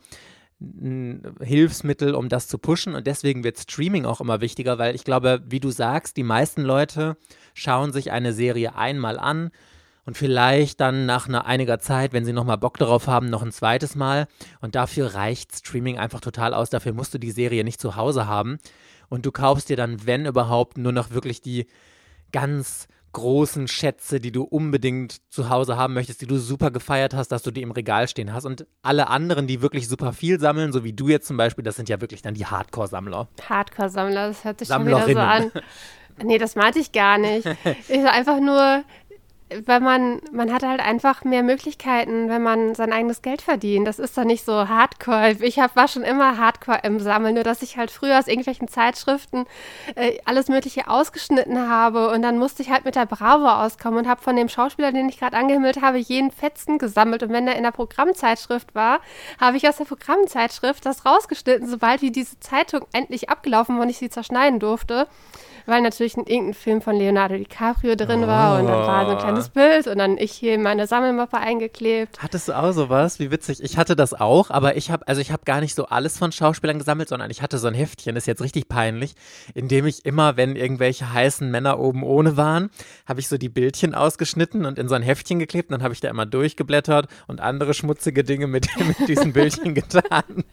ein 0.62 1.36
Hilfsmittel, 1.42 2.16
um 2.16 2.30
das 2.30 2.48
zu 2.48 2.58
pushen. 2.58 2.96
Und 2.96 3.08
deswegen 3.08 3.44
wird 3.44 3.60
Streaming 3.60 4.06
auch 4.06 4.22
immer 4.22 4.42
wichtiger, 4.42 4.78
weil 4.78 4.96
ich 4.96 5.04
glaube, 5.04 5.42
wie 5.48 5.60
du 5.60 5.72
sagst, 5.72 6.18
die 6.18 6.24
meisten 6.24 6.62
Leute 6.62 7.18
schauen 7.54 7.94
sich 7.94 8.12
eine 8.12 8.34
Serie 8.34 8.76
einmal 8.76 9.18
an 9.20 9.52
und 10.06 10.18
vielleicht 10.18 10.80
dann 10.80 11.06
nach 11.06 11.28
einer, 11.28 11.46
einiger 11.46 11.80
Zeit, 11.80 12.14
wenn 12.14 12.26
sie 12.26 12.34
nochmal 12.34 12.58
Bock 12.58 12.78
darauf 12.78 13.08
haben, 13.08 13.30
noch 13.30 13.44
ein 13.44 13.52
zweites 13.52 13.96
Mal. 13.96 14.28
Und 14.60 14.76
dafür 14.76 15.14
reicht 15.14 15.56
Streaming 15.56 15.98
einfach 15.98 16.20
total 16.20 16.54
aus. 16.54 16.70
Dafür 16.70 16.94
musst 16.94 17.14
du 17.14 17.20
die 17.20 17.32
Serie 17.32 17.64
nicht 17.64 17.80
zu 17.80 17.96
Hause 17.96 18.28
haben. 18.28 18.58
Und 19.10 19.26
du 19.26 19.32
kaufst 19.32 19.70
dir 19.70 19.78
dann, 19.78 20.06
wenn 20.06 20.26
überhaupt, 20.26 20.78
nur 20.78 20.92
noch 20.92 21.12
wirklich 21.12 21.42
die 21.42 21.68
ganz 22.32 22.88
großen 23.12 23.68
Schätze, 23.68 24.20
die 24.20 24.32
du 24.32 24.44
unbedingt 24.44 25.18
zu 25.30 25.50
Hause 25.50 25.78
haben 25.78 25.94
möchtest, 25.94 26.22
die 26.22 26.28
du 26.28 26.38
super 26.38 26.72
gefeiert 26.72 27.14
hast, 27.14 27.30
dass 27.30 27.44
du 27.44 27.52
die 27.52 27.62
im 27.62 27.72
Regal 27.72 28.08
stehen 28.08 28.34
hast. 28.34 28.46
Und 28.46 28.66
alle 28.82 29.08
anderen, 29.08 29.48
die 29.48 29.62
wirklich 29.62 29.88
super 29.88 30.14
viel 30.14 30.40
sammeln, 30.40 30.72
so 30.72 30.84
wie 30.84 30.94
du 30.94 31.08
jetzt 31.08 31.28
zum 31.28 31.38
Beispiel, 31.38 31.64
das 31.64 31.76
sind 31.76 31.90
ja 31.90 32.02
wirklich 32.02 32.22
dann 32.22 32.34
die 32.34 32.46
Hardcore-Sammler. 32.46 33.28
Hardcore-Sammler, 33.48 34.28
das 34.30 34.44
hört 34.44 34.60
sich 34.60 34.68
schon 34.68 34.86
wieder 34.86 35.08
so 35.08 35.20
an. 35.20 35.52
Nee, 36.24 36.38
das 36.38 36.56
meinte 36.56 36.80
ich 36.80 36.92
gar 36.92 37.18
nicht. 37.18 37.48
Ich 37.88 38.06
einfach 38.06 38.40
nur, 38.40 38.84
weil 39.66 39.80
man, 39.80 40.22
man 40.32 40.54
hat 40.54 40.64
halt 40.64 40.80
einfach 40.80 41.24
mehr 41.24 41.42
Möglichkeiten, 41.42 42.30
wenn 42.30 42.44
man 42.44 42.76
sein 42.76 42.94
eigenes 42.94 43.22
Geld 43.22 43.42
verdient. 43.42 43.88
Das 43.88 43.98
ist 43.98 44.18
doch 44.18 44.24
nicht 44.24 44.46
so 44.46 44.68
hardcore. 44.70 45.38
Ich 45.42 45.60
hab, 45.60 45.76
war 45.76 45.88
schon 45.88 46.04
immer 46.04 46.38
hardcore 46.38 46.82
im 46.84 47.00
Sammeln, 47.00 47.36
nur 47.36 47.44
dass 47.44 47.64
ich 47.64 47.78
halt 47.78 47.90
früher 47.90 48.20
aus 48.20 48.28
irgendwelchen 48.28 48.68
Zeitschriften 48.68 49.46
äh, 49.96 50.20
alles 50.26 50.50
Mögliche 50.50 50.88
ausgeschnitten 50.88 51.68
habe 51.70 52.10
und 52.12 52.22
dann 52.22 52.38
musste 52.38 52.62
ich 52.62 52.70
halt 52.70 52.86
mit 52.86 52.96
der 52.96 53.08
Bravo 53.08 53.48
auskommen 53.48 54.00
und 54.00 54.08
habe 54.08 54.22
von 54.22 54.36
dem 54.36 54.50
Schauspieler, 54.50 54.92
den 54.92 55.10
ich 55.10 55.20
gerade 55.20 55.38
angehimmelt 55.38 55.82
habe, 55.82 55.98
jeden 55.98 56.32
Fetzen 56.32 56.78
gesammelt 56.78 57.24
und 57.24 57.32
wenn 57.32 57.48
er 57.48 57.56
in 57.56 57.64
der 57.64 57.72
Programmzeitschrift 57.72 58.76
war, 58.76 59.00
habe 59.40 59.58
ich 59.58 59.68
aus 59.68 59.78
der 59.78 59.86
Programmzeitschrift 59.86 60.86
das 60.86 61.06
rausgeschnitten, 61.06 61.68
sobald 61.68 62.02
wie 62.02 62.12
diese 62.12 62.40
Zeitung 62.40 62.86
endlich 62.94 63.30
abgelaufen 63.30 63.76
war 63.76 63.84
und 63.84 63.90
ich 63.90 63.98
sie 63.98 64.10
zerschneiden 64.10 64.60
durfte 64.60 65.08
weil 65.70 65.82
natürlich 65.82 66.18
irgendein 66.18 66.54
Film 66.54 66.82
von 66.82 66.96
Leonardo 66.96 67.36
DiCaprio 67.36 67.96
drin 67.96 68.28
war 68.28 68.60
und 68.60 68.68
dann 68.68 68.88
war 68.88 69.06
so 69.06 69.12
ein 69.12 69.18
kleines 69.18 69.50
Bild 69.50 69.88
und 69.88 69.98
dann 69.98 70.18
ich 70.18 70.32
hier 70.32 70.54
in 70.54 70.62
meine 70.62 70.88
Sammelmappe 70.88 71.38
eingeklebt. 71.38 72.22
Hattest 72.22 72.48
du 72.48 72.54
auch 72.54 72.72
sowas? 72.72 73.20
Wie 73.20 73.32
witzig. 73.32 73.64
Ich 73.64 73.78
hatte 73.78 73.96
das 73.96 74.14
auch, 74.14 74.50
aber 74.50 74.78
ich 74.78 74.92
habe 74.92 75.08
also 75.08 75.22
ich 75.22 75.32
habe 75.32 75.44
gar 75.46 75.62
nicht 75.62 75.76
so 75.76 75.86
alles 75.86 76.18
von 76.18 76.32
Schauspielern 76.32 76.80
gesammelt, 76.80 77.10
sondern 77.10 77.32
ich 77.32 77.42
hatte 77.42 77.58
so 77.58 77.68
ein 77.68 77.74
Heftchen, 77.74 78.16
das 78.16 78.24
ist 78.24 78.28
jetzt 78.28 78.42
richtig 78.42 78.68
peinlich, 78.68 79.16
in 79.54 79.68
dem 79.68 79.86
ich 79.86 80.06
immer, 80.06 80.38
wenn 80.38 80.56
irgendwelche 80.56 81.14
heißen 81.14 81.50
Männer 81.50 81.80
oben 81.80 82.04
ohne 82.04 82.38
waren, 82.38 82.70
habe 83.08 83.20
ich 83.20 83.28
so 83.28 83.38
die 83.38 83.50
Bildchen 83.50 83.96
ausgeschnitten 83.96 84.66
und 84.66 84.80
in 84.80 84.88
so 84.88 84.96
ein 84.96 85.04
Heftchen 85.04 85.40
geklebt 85.40 85.70
und 85.70 85.78
dann 85.78 85.84
habe 85.84 85.94
ich 85.94 86.00
da 86.00 86.10
immer 86.10 86.26
durchgeblättert 86.26 87.08
und 87.28 87.42
andere 87.42 87.74
schmutzige 87.74 88.24
Dinge 88.24 88.48
mit, 88.48 88.68
mit 88.80 89.08
diesen 89.08 89.34
Bildchen 89.34 89.74
getan. 89.74 90.44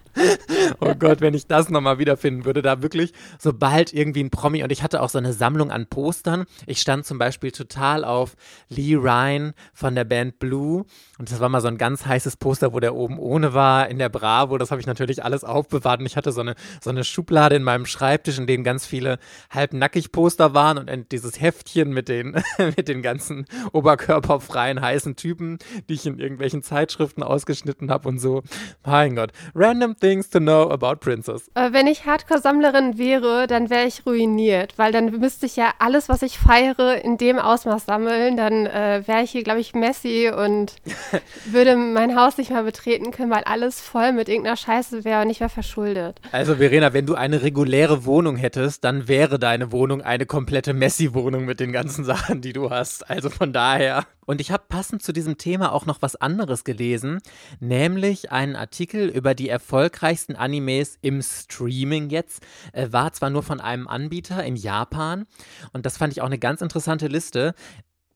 oh 0.80 0.94
Gott, 0.98 1.20
wenn 1.20 1.34
ich 1.34 1.46
das 1.46 1.68
nochmal 1.68 1.98
wiederfinden 1.98 2.44
würde, 2.44 2.62
da 2.62 2.82
wirklich 2.82 3.12
sobald 3.38 3.92
irgendwie 3.92 4.22
ein 4.22 4.30
Promi 4.30 4.62
und 4.62 4.72
ich 4.72 4.82
hatte 4.82 5.02
auch 5.02 5.05
so 5.10 5.18
eine 5.18 5.32
Sammlung 5.32 5.70
an 5.70 5.86
Postern. 5.86 6.44
Ich 6.66 6.80
stand 6.80 7.06
zum 7.06 7.18
Beispiel 7.18 7.52
total 7.52 8.04
auf 8.04 8.36
Lee 8.68 8.94
Ryan 8.94 9.54
von 9.72 9.94
der 9.94 10.04
Band 10.04 10.38
Blue 10.38 10.84
und 11.18 11.30
das 11.30 11.40
war 11.40 11.48
mal 11.48 11.60
so 11.60 11.68
ein 11.68 11.78
ganz 11.78 12.04
heißes 12.04 12.36
Poster, 12.36 12.72
wo 12.72 12.80
der 12.80 12.94
oben 12.94 13.18
ohne 13.18 13.54
war 13.54 13.88
in 13.88 13.98
der 13.98 14.08
Bravo. 14.08 14.58
Das 14.58 14.70
habe 14.70 14.80
ich 14.80 14.86
natürlich 14.86 15.24
alles 15.24 15.44
aufbewahrt 15.44 16.00
und 16.00 16.06
ich 16.06 16.16
hatte 16.16 16.32
so 16.32 16.42
eine, 16.42 16.54
so 16.82 16.90
eine 16.90 17.04
Schublade 17.04 17.56
in 17.56 17.62
meinem 17.62 17.86
Schreibtisch, 17.86 18.38
in 18.38 18.46
denen 18.46 18.64
ganz 18.64 18.86
viele 18.86 19.18
halbnackig 19.50 20.12
Poster 20.12 20.52
waren 20.52 20.78
und 20.78 21.12
dieses 21.12 21.40
Heftchen 21.40 21.90
mit 21.90 22.08
den, 22.08 22.36
mit 22.76 22.88
den 22.88 23.02
ganzen 23.02 23.46
oberkörperfreien 23.72 24.80
heißen 24.80 25.16
Typen, 25.16 25.58
die 25.88 25.94
ich 25.94 26.06
in 26.06 26.18
irgendwelchen 26.18 26.62
Zeitschriften 26.62 27.22
ausgeschnitten 27.22 27.90
habe 27.90 28.08
und 28.08 28.18
so. 28.18 28.42
Mein 28.84 29.16
Gott. 29.16 29.32
Random 29.54 29.96
things 29.98 30.28
to 30.28 30.38
know 30.38 30.70
about 30.70 30.96
Princess. 30.96 31.48
Äh, 31.54 31.72
wenn 31.72 31.86
ich 31.86 32.04
Hardcore-Sammlerin 32.04 32.98
wäre, 32.98 33.46
dann 33.46 33.70
wäre 33.70 33.86
ich 33.86 34.04
ruiniert, 34.04 34.74
weil 34.76 34.92
dann 34.92 35.18
müsste 35.18 35.46
ich 35.46 35.56
ja 35.56 35.72
alles, 35.78 36.08
was 36.08 36.22
ich 36.22 36.38
feiere, 36.38 37.02
in 37.02 37.16
dem 37.16 37.38
Ausmaß 37.38 37.86
sammeln. 37.86 38.36
Dann 38.36 38.66
äh, 38.66 39.02
wäre 39.06 39.22
ich 39.22 39.30
hier, 39.30 39.42
glaube 39.42 39.60
ich, 39.60 39.74
messy 39.74 40.30
und 40.30 40.76
würde 41.46 41.76
mein 41.76 42.16
Haus 42.16 42.38
nicht 42.38 42.50
mehr 42.50 42.62
betreten 42.62 43.10
können, 43.10 43.30
weil 43.30 43.44
alles 43.44 43.80
voll 43.80 44.12
mit 44.12 44.28
irgendeiner 44.28 44.56
Scheiße 44.56 45.04
wäre 45.04 45.22
und 45.22 45.30
ich 45.30 45.40
wäre 45.40 45.50
verschuldet. 45.50 46.20
Also 46.32 46.56
Verena, 46.56 46.92
wenn 46.92 47.06
du 47.06 47.14
eine 47.14 47.42
reguläre 47.42 48.04
Wohnung 48.04 48.36
hättest, 48.36 48.84
dann 48.84 49.08
wäre 49.08 49.38
deine 49.38 49.72
Wohnung 49.72 50.02
eine 50.02 50.26
komplette 50.26 50.74
Messi-Wohnung 50.74 51.44
mit 51.44 51.60
den 51.60 51.72
ganzen 51.72 52.04
Sachen, 52.04 52.40
die 52.40 52.52
du 52.52 52.70
hast. 52.70 53.08
Also 53.08 53.30
von 53.30 53.52
daher. 53.52 54.04
Und 54.26 54.40
ich 54.40 54.50
habe 54.50 54.64
passend 54.68 55.02
zu 55.02 55.12
diesem 55.12 55.38
Thema 55.38 55.72
auch 55.72 55.86
noch 55.86 56.02
was 56.02 56.16
anderes 56.16 56.64
gelesen, 56.64 57.20
nämlich 57.60 58.32
einen 58.32 58.56
Artikel 58.56 59.08
über 59.08 59.34
die 59.34 59.48
erfolgreichsten 59.48 60.34
Animes 60.34 60.98
im 61.00 61.22
Streaming 61.22 62.10
jetzt. 62.10 62.42
Äh, 62.72 62.88
war 62.90 63.12
zwar 63.12 63.30
nur 63.30 63.44
von 63.44 63.60
einem 63.60 63.86
Anbieter 63.86 64.42
in 64.44 64.56
Japan 64.56 65.26
und 65.72 65.86
das 65.86 65.96
fand 65.96 66.12
ich 66.12 66.22
auch 66.22 66.26
eine 66.26 66.38
ganz 66.38 66.60
interessante 66.60 67.06
Liste, 67.06 67.54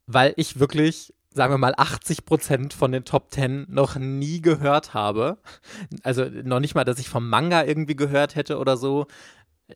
weil 0.06 0.32
ich 0.36 0.58
wirklich 0.58 1.14
sagen 1.32 1.52
wir 1.52 1.58
mal, 1.58 1.74
80 1.76 2.24
Prozent 2.24 2.74
von 2.74 2.92
den 2.92 3.04
Top 3.04 3.32
10 3.32 3.66
noch 3.68 3.96
nie 3.96 4.40
gehört 4.40 4.94
habe. 4.94 5.38
Also 6.02 6.24
noch 6.24 6.60
nicht 6.60 6.74
mal, 6.74 6.84
dass 6.84 6.98
ich 6.98 7.08
vom 7.08 7.28
Manga 7.28 7.64
irgendwie 7.64 7.96
gehört 7.96 8.34
hätte 8.34 8.58
oder 8.58 8.76
so. 8.76 9.06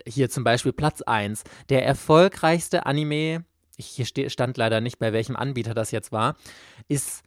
Hier 0.06 0.28
zum 0.30 0.42
Beispiel 0.42 0.72
Platz 0.72 1.02
1. 1.02 1.44
Der 1.68 1.86
erfolgreichste 1.86 2.86
Anime 2.86 3.44
hier 3.76 4.30
stand 4.30 4.56
leider 4.56 4.80
nicht, 4.80 4.98
bei 4.98 5.12
welchem 5.12 5.36
Anbieter 5.36 5.74
das 5.74 5.90
jetzt 5.90 6.12
war, 6.12 6.36
ist 6.88 7.22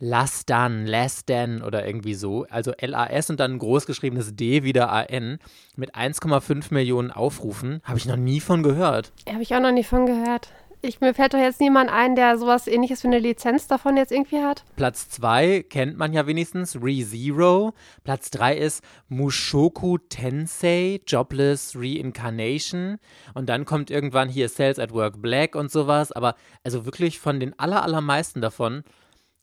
Last 0.00 0.48
Done, 0.48 0.86
Last 0.86 1.28
Done 1.28 1.64
oder 1.64 1.84
irgendwie 1.86 2.14
so. 2.14 2.46
Also 2.50 2.72
L-A-S 2.72 3.30
und 3.30 3.40
dann 3.40 3.54
ein 3.54 3.58
großgeschriebenes 3.58 4.36
D 4.36 4.62
wieder 4.62 4.92
A-N 4.92 5.38
mit 5.76 5.96
1,5 5.96 6.72
Millionen 6.72 7.10
Aufrufen. 7.10 7.80
Habe 7.82 7.98
ich 7.98 8.06
noch 8.06 8.16
nie 8.16 8.40
von 8.40 8.62
gehört. 8.62 9.12
Habe 9.28 9.42
ich 9.42 9.54
auch 9.54 9.60
noch 9.60 9.72
nie 9.72 9.84
von 9.84 10.06
gehört. 10.06 10.52
Ich, 10.80 11.00
mir 11.00 11.12
fällt 11.12 11.34
doch 11.34 11.38
jetzt 11.38 11.60
niemand 11.60 11.90
ein, 11.90 12.14
der 12.14 12.38
sowas 12.38 12.68
ähnliches 12.68 13.02
wie 13.02 13.08
eine 13.08 13.18
Lizenz 13.18 13.66
davon 13.66 13.96
jetzt 13.96 14.12
irgendwie 14.12 14.42
hat. 14.42 14.62
Platz 14.76 15.08
2 15.10 15.64
kennt 15.68 15.98
man 15.98 16.12
ja 16.12 16.28
wenigstens, 16.28 16.76
ReZero. 16.80 17.74
Platz 18.04 18.30
3 18.30 18.56
ist 18.56 18.84
Mushoku 19.08 19.98
Tensei, 19.98 21.00
Jobless 21.04 21.74
Reincarnation. 21.74 22.98
Und 23.34 23.48
dann 23.48 23.64
kommt 23.64 23.90
irgendwann 23.90 24.28
hier 24.28 24.48
Sales 24.48 24.78
at 24.78 24.92
Work 24.92 25.20
Black 25.20 25.56
und 25.56 25.72
sowas. 25.72 26.12
Aber 26.12 26.36
also 26.62 26.84
wirklich 26.84 27.18
von 27.18 27.40
den 27.40 27.58
aller, 27.58 27.82
allermeisten 27.82 28.40
davon 28.40 28.84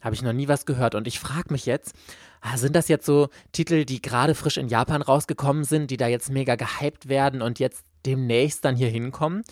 habe 0.01 0.15
ich 0.15 0.22
noch 0.22 0.34
nie 0.34 0.48
was 0.48 0.65
gehört. 0.65 0.96
Und 0.96 1.06
ich 1.06 1.20
frage 1.20 1.51
mich 1.51 1.65
jetzt, 1.65 1.96
ah, 2.39 2.56
sind 2.56 2.77
das 2.77 2.88
jetzt 2.88 3.06
so 3.06 3.27
Titel, 3.51 3.84
die 3.84 4.01
gerade 4.01 4.36
frisch 4.36 4.56
in 4.56 4.70
Japan 4.70 5.01
rausgekommen 5.01 5.65
sind, 5.65 5.92
die 5.92 5.98
da 5.98 6.08
jetzt 6.08 6.30
mega 6.30 6.56
gehypt 6.56 7.10
werden 7.10 7.42
und 7.42 7.60
jetzt 7.60 7.84
demnächst 8.06 8.63
dann 8.63 8.77
hier 8.77 8.89
hinkommen? 8.89 9.44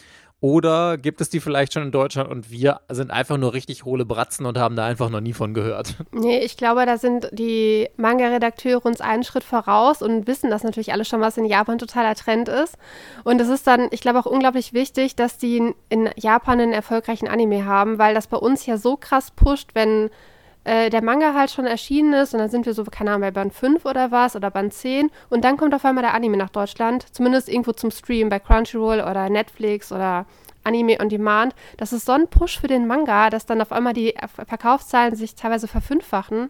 Oder 0.43 0.97
gibt 0.97 1.21
es 1.21 1.29
die 1.29 1.39
vielleicht 1.39 1.71
schon 1.71 1.83
in 1.83 1.91
Deutschland 1.93 2.29
und 2.29 2.51
wir 2.51 2.81
sind 2.89 3.11
einfach 3.11 3.37
nur 3.37 3.53
richtig 3.53 3.85
hohle 3.85 4.03
Bratzen 4.03 4.45
und 4.45 4.57
haben 4.57 4.75
da 4.75 4.85
einfach 4.85 5.09
noch 5.09 5.21
nie 5.21 5.31
von 5.31 5.53
gehört? 5.53 5.95
Nee, 6.11 6.39
ich 6.39 6.57
glaube, 6.57 6.85
da 6.85 6.97
sind 6.97 7.29
die 7.31 7.87
Manga-Redakteure 7.95 8.85
uns 8.85 8.99
einen 8.99 9.23
Schritt 9.23 9.45
voraus 9.45 10.01
und 10.01 10.27
wissen 10.27 10.49
das 10.49 10.63
natürlich 10.63 10.91
alle 10.91 11.05
schon, 11.05 11.21
was 11.21 11.37
in 11.37 11.45
Japan 11.45 11.77
totaler 11.77 12.15
Trend 12.15 12.49
ist. 12.49 12.77
Und 13.23 13.39
es 13.39 13.47
ist 13.47 13.65
dann, 13.67 13.87
ich 13.91 14.01
glaube, 14.01 14.19
auch 14.19 14.25
unglaublich 14.25 14.73
wichtig, 14.73 15.15
dass 15.15 15.37
die 15.37 15.73
in 15.87 16.09
Japan 16.17 16.59
einen 16.59 16.73
erfolgreichen 16.73 17.29
Anime 17.29 17.65
haben, 17.65 17.97
weil 17.97 18.13
das 18.13 18.27
bei 18.27 18.37
uns 18.37 18.65
ja 18.65 18.77
so 18.77 18.97
krass 18.97 19.31
pusht, 19.31 19.69
wenn 19.75 20.09
äh, 20.63 20.89
der 20.89 21.03
Manga 21.03 21.33
halt 21.33 21.51
schon 21.51 21.65
erschienen 21.65 22.13
ist. 22.13 22.33
Und 22.33 22.39
dann 22.39 22.49
sind 22.49 22.65
wir 22.65 22.73
so, 22.73 22.83
keine 22.83 23.11
Ahnung, 23.11 23.21
bei 23.21 23.31
Band 23.31 23.53
5 23.53 23.85
oder 23.85 24.11
was 24.11 24.35
oder 24.35 24.51
Band 24.51 24.73
10 24.73 25.09
und 25.29 25.43
dann 25.43 25.57
kommt 25.57 25.73
auf 25.73 25.85
einmal 25.85 26.03
der 26.03 26.13
Anime 26.13 26.37
nach 26.37 26.49
Deutschland, 26.49 27.05
zumindest 27.13 27.49
irgendwo 27.49 27.71
zum 27.73 27.91
Stream 27.91 28.29
bei 28.29 28.39
Crunchyroll 28.39 29.01
oder 29.01 29.29
Netflix 29.29 29.91
oder 29.91 30.25
Anime 30.63 30.99
on 30.99 31.09
Demand. 31.09 31.53
Das 31.77 31.93
ist 31.93 32.05
so 32.05 32.13
ein 32.13 32.27
Push 32.27 32.59
für 32.59 32.67
den 32.67 32.87
Manga, 32.87 33.29
dass 33.29 33.45
dann 33.45 33.61
auf 33.61 33.71
einmal 33.71 33.93
die 33.93 34.15
Verkaufszahlen 34.47 35.15
sich 35.15 35.35
teilweise 35.35 35.67
verfünffachen 35.67 36.49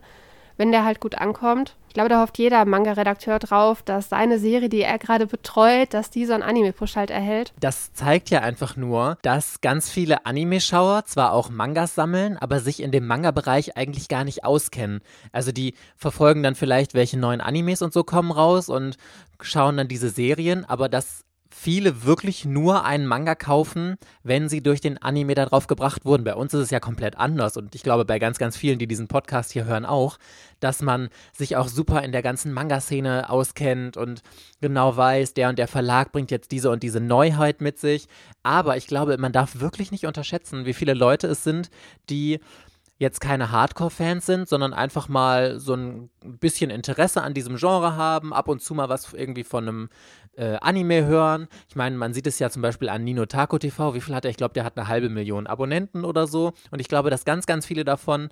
wenn 0.58 0.72
der 0.72 0.86
halt 0.86 1.00
gut 1.00 1.16
ankommt. 1.16 1.76
Ich 1.88 1.94
glaube, 1.94 2.10
da 2.10 2.22
hofft 2.22 2.40
jeder 2.40 2.66
Manga-Redakteur 2.66 3.38
drauf, 3.38 3.84
dass 3.84 4.10
seine 4.10 4.40
Serie, 4.40 4.68
die 4.68 4.82
er 4.82 4.98
gerade 4.98 5.28
betreut, 5.28 5.94
dass 5.94 6.10
die 6.10 6.26
so 6.26 6.34
einen 6.34 6.42
Anime-Push 6.42 6.96
halt 6.96 7.12
erhält. 7.12 7.54
Das 7.60 7.94
zeigt 7.94 8.32
ja 8.32 8.40
einfach 8.40 8.76
nur, 8.76 9.20
dass 9.22 9.62
ganz 9.62 9.92
viele 9.92 10.26
Anime-Schauer 10.26 11.06
zwar 11.06 11.34
auch 11.34 11.50
Mangas 11.50 11.94
sammeln, 11.94 12.38
aber 12.38 12.60
sich 12.60 12.82
in 12.82 12.92
dem 12.92 13.06
Manga-Bereich 13.06 13.78
eigentlich 13.78 14.08
gar 14.08 14.24
nicht 14.24 14.44
auskennen. 14.44 15.02
Also 15.32 15.52
die 15.52 15.76
verfolgen 15.96 16.42
dann 16.42 16.56
vielleicht, 16.56 16.96
welche 16.96 17.20
neuen 17.20 17.42
Animes 17.42 17.84
und 17.84 17.94
so 17.94 18.04
kommen 18.04 18.32
raus 18.32 18.70
und 18.70 18.98
schauen 19.40 19.78
dann 19.78 19.88
diese 19.88 20.10
Serien, 20.10 20.66
aber 20.66 20.90
das 20.90 21.26
viele 21.54 22.04
wirklich 22.04 22.46
nur 22.46 22.84
einen 22.84 23.06
Manga 23.06 23.36
kaufen, 23.36 23.96
wenn 24.24 24.50
sie 24.50 24.64
durch 24.64 24.82
den 24.82 25.02
Anime 25.02 25.36
darauf 25.36 25.68
gebracht 25.68 26.04
wurden. 26.04 26.24
Bei 26.24 26.36
uns 26.36 26.54
ist 26.54 26.62
es 26.62 26.70
ja 26.72 26.80
komplett 26.80 27.18
anders 27.18 27.58
und 27.58 27.76
ich 27.76 27.84
glaube 27.84 28.06
bei 28.06 28.20
ganz, 28.20 28.40
ganz 28.40 28.58
vielen, 28.58 28.80
die 28.80 28.88
diesen 28.88 29.08
Podcast 29.08 29.52
hier 29.52 29.66
hören, 29.66 29.86
auch, 29.86 30.18
dass 30.60 30.82
man 30.82 31.10
sich 31.32 31.56
auch 31.56 31.68
super 31.68 32.02
in 32.02 32.12
der 32.12 32.24
ganzen 32.24 32.52
Manga-Szene 32.54 33.30
auskennt 33.30 33.98
und 33.98 34.24
genau 34.62 34.98
weiß, 34.98 35.36
der 35.36 35.50
und 35.50 35.60
der 35.60 35.68
Verlag 35.68 36.12
bringt 36.12 36.32
jetzt 36.32 36.52
diese 36.52 36.72
und 36.72 36.82
diese 36.82 37.00
Neuheit 37.00 37.62
mit 37.62 37.78
sich. 37.80 38.08
Aber 38.42 38.76
ich 38.76 38.88
glaube, 38.88 39.18
man 39.18 39.32
darf 39.32 39.60
wirklich 39.60 39.92
nicht 39.92 40.06
unterschätzen, 40.06 40.66
wie 40.66 40.74
viele 40.74 40.94
Leute 40.94 41.28
es 41.28 41.44
sind, 41.44 41.70
die 42.10 42.40
jetzt 42.98 43.22
keine 43.22 43.52
Hardcore-Fans 43.52 44.26
sind, 44.26 44.48
sondern 44.48 44.74
einfach 44.74 45.08
mal 45.08 45.60
so 45.60 45.76
ein 45.76 46.10
bisschen 46.22 46.70
Interesse 46.70 47.22
an 47.22 47.34
diesem 47.34 47.58
Genre 47.58 47.96
haben, 47.96 48.34
ab 48.34 48.48
und 48.48 48.62
zu 48.62 48.74
mal 48.74 48.90
was 48.90 49.14
irgendwie 49.14 49.44
von 49.44 49.68
einem 49.68 49.90
äh, 50.36 50.58
Anime 50.62 51.06
hören. 51.06 51.48
Ich 51.70 51.76
meine, 51.76 51.96
man 51.98 52.14
sieht 52.14 52.28
es 52.28 52.40
ja 52.40 52.50
zum 52.50 52.62
Beispiel 52.62 52.90
an 52.90 53.04
Nino 53.04 53.26
Taco 53.26 53.58
TV. 53.58 53.94
Wie 53.94 54.02
viel 54.02 54.16
hat 54.16 54.26
er? 54.26 54.32
Ich 54.32 54.38
glaube, 54.38 54.54
der 54.54 54.64
hat 54.64 54.78
eine 54.78 54.88
halbe 54.88 55.10
Million 55.10 55.48
Abonnenten 55.48 56.06
oder 56.06 56.28
so. 56.28 56.54
Und 56.72 56.80
ich 56.80 56.88
glaube, 56.88 57.10
dass 57.10 57.26
ganz, 57.26 57.46
ganz 57.46 57.66
viele 57.66 57.84
davon 57.84 58.30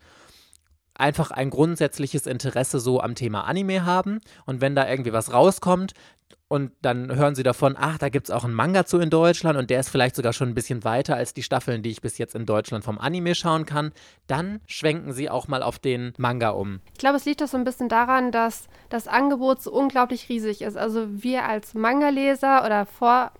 einfach 0.95 1.31
ein 1.31 1.49
grundsätzliches 1.49 2.27
Interesse 2.27 2.79
so 2.79 3.01
am 3.01 3.15
Thema 3.15 3.45
Anime 3.45 3.85
haben. 3.85 4.19
Und 4.45 4.61
wenn 4.61 4.75
da 4.75 4.87
irgendwie 4.89 5.13
was 5.13 5.33
rauskommt, 5.33 5.93
und 6.51 6.73
dann 6.81 7.15
hören 7.15 7.33
sie 7.33 7.43
davon, 7.43 7.77
ach, 7.79 7.97
da 7.97 8.09
gibt 8.09 8.27
es 8.27 8.29
auch 8.29 8.43
einen 8.43 8.53
Manga 8.53 8.85
zu 8.85 8.99
in 8.99 9.09
Deutschland 9.09 9.57
und 9.57 9.69
der 9.69 9.79
ist 9.79 9.87
vielleicht 9.87 10.17
sogar 10.17 10.33
schon 10.33 10.49
ein 10.49 10.53
bisschen 10.53 10.83
weiter 10.83 11.15
als 11.15 11.33
die 11.33 11.43
Staffeln, 11.43 11.81
die 11.81 11.91
ich 11.91 12.01
bis 12.01 12.17
jetzt 12.17 12.35
in 12.35 12.45
Deutschland 12.45 12.83
vom 12.83 12.99
Anime 12.99 13.35
schauen 13.35 13.65
kann, 13.65 13.93
dann 14.27 14.59
schwenken 14.65 15.13
sie 15.13 15.29
auch 15.29 15.47
mal 15.47 15.63
auf 15.63 15.79
den 15.79 16.11
Manga 16.17 16.49
um. 16.49 16.81
Ich 16.91 16.99
glaube, 16.99 17.15
es 17.15 17.23
liegt 17.23 17.39
doch 17.39 17.47
so 17.47 17.55
ein 17.55 17.63
bisschen 17.63 17.87
daran, 17.87 18.33
dass 18.33 18.67
das 18.89 19.07
Angebot 19.07 19.61
so 19.61 19.71
unglaublich 19.71 20.27
riesig 20.27 20.61
ist. 20.61 20.75
Also 20.75 21.07
wir 21.09 21.45
als 21.45 21.73
Manga-Leser 21.73 22.65
oder 22.65 22.85
vor 22.85 23.31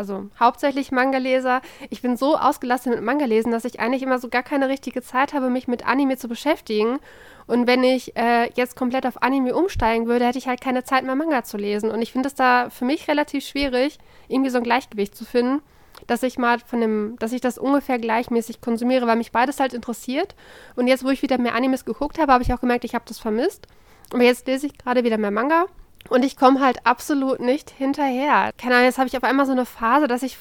also 0.00 0.30
hauptsächlich 0.40 0.92
Manga-Leser. 0.92 1.60
Ich 1.90 2.00
bin 2.00 2.16
so 2.16 2.34
ausgelastet 2.34 2.94
mit 2.94 3.02
Manga-Lesen, 3.02 3.52
dass 3.52 3.66
ich 3.66 3.80
eigentlich 3.80 4.02
immer 4.02 4.18
so 4.18 4.30
gar 4.30 4.42
keine 4.42 4.68
richtige 4.68 5.02
Zeit 5.02 5.34
habe, 5.34 5.50
mich 5.50 5.68
mit 5.68 5.86
Anime 5.86 6.16
zu 6.16 6.26
beschäftigen. 6.26 6.98
Und 7.46 7.66
wenn 7.66 7.84
ich 7.84 8.16
äh, 8.16 8.50
jetzt 8.54 8.76
komplett 8.76 9.04
auf 9.06 9.22
Anime 9.22 9.54
umsteigen 9.54 10.06
würde, 10.06 10.24
hätte 10.24 10.38
ich 10.38 10.48
halt 10.48 10.62
keine 10.62 10.84
Zeit 10.84 11.04
mehr, 11.04 11.16
Manga 11.16 11.44
zu 11.44 11.58
lesen. 11.58 11.90
Und 11.90 12.00
ich 12.00 12.12
finde 12.12 12.28
es 12.28 12.34
da 12.34 12.70
für 12.70 12.86
mich 12.86 13.08
relativ 13.08 13.44
schwierig, 13.44 13.98
irgendwie 14.28 14.48
so 14.48 14.56
ein 14.56 14.64
Gleichgewicht 14.64 15.14
zu 15.14 15.26
finden, 15.26 15.60
dass 16.06 16.22
ich 16.22 16.38
mal 16.38 16.60
von 16.60 16.80
dem, 16.80 17.16
dass 17.18 17.32
ich 17.32 17.42
das 17.42 17.58
ungefähr 17.58 17.98
gleichmäßig 17.98 18.62
konsumiere, 18.62 19.06
weil 19.06 19.16
mich 19.16 19.32
beides 19.32 19.60
halt 19.60 19.74
interessiert. 19.74 20.34
Und 20.76 20.86
jetzt, 20.86 21.04
wo 21.04 21.10
ich 21.10 21.20
wieder 21.20 21.36
mehr 21.36 21.54
Animes 21.54 21.84
geguckt 21.84 22.18
habe, 22.18 22.32
habe 22.32 22.42
ich 22.42 22.54
auch 22.54 22.60
gemerkt, 22.60 22.86
ich 22.86 22.94
habe 22.94 23.04
das 23.06 23.18
vermisst. 23.18 23.66
Aber 24.14 24.22
jetzt 24.22 24.46
lese 24.46 24.66
ich 24.66 24.78
gerade 24.78 25.04
wieder 25.04 25.18
mehr 25.18 25.30
Manga 25.30 25.66
und 26.08 26.24
ich 26.24 26.36
komme 26.36 26.60
halt 26.60 26.86
absolut 26.86 27.40
nicht 27.40 27.70
hinterher. 27.70 28.50
Keine 28.56 28.74
Ahnung, 28.74 28.86
jetzt 28.86 28.98
habe 28.98 29.08
ich 29.08 29.16
auf 29.16 29.24
einmal 29.24 29.46
so 29.46 29.52
eine 29.52 29.66
Phase, 29.66 30.08
dass 30.08 30.22
ich, 30.22 30.38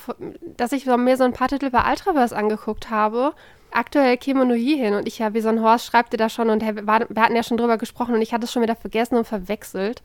dass 0.57 0.71
ich 0.71 0.85
mir 0.85 1.17
so 1.17 1.23
ein 1.23 1.33
paar 1.33 1.47
Titel 1.47 1.69
bei 1.69 1.89
Ultraverse 1.89 2.35
angeguckt 2.35 2.89
habe. 2.89 3.33
Aktuell 3.71 4.17
käme 4.17 4.45
nur 4.45 4.55
hier 4.55 4.77
hin 4.77 4.95
und 4.95 5.07
ich 5.07 5.19
ja, 5.19 5.33
wie 5.33 5.41
so 5.41 5.49
ein 5.49 5.61
Horst 5.61 5.85
schreibt 5.85 6.13
ihr 6.13 6.17
da 6.17 6.29
schon 6.29 6.49
und 6.49 6.61
wir 6.63 7.21
hatten 7.21 7.35
ja 7.35 7.43
schon 7.43 7.57
drüber 7.57 7.77
gesprochen 7.77 8.15
und 8.15 8.21
ich 8.21 8.33
hatte 8.33 8.45
es 8.45 8.51
schon 8.51 8.63
wieder 8.63 8.75
vergessen 8.75 9.15
und 9.15 9.27
verwechselt. 9.27 10.01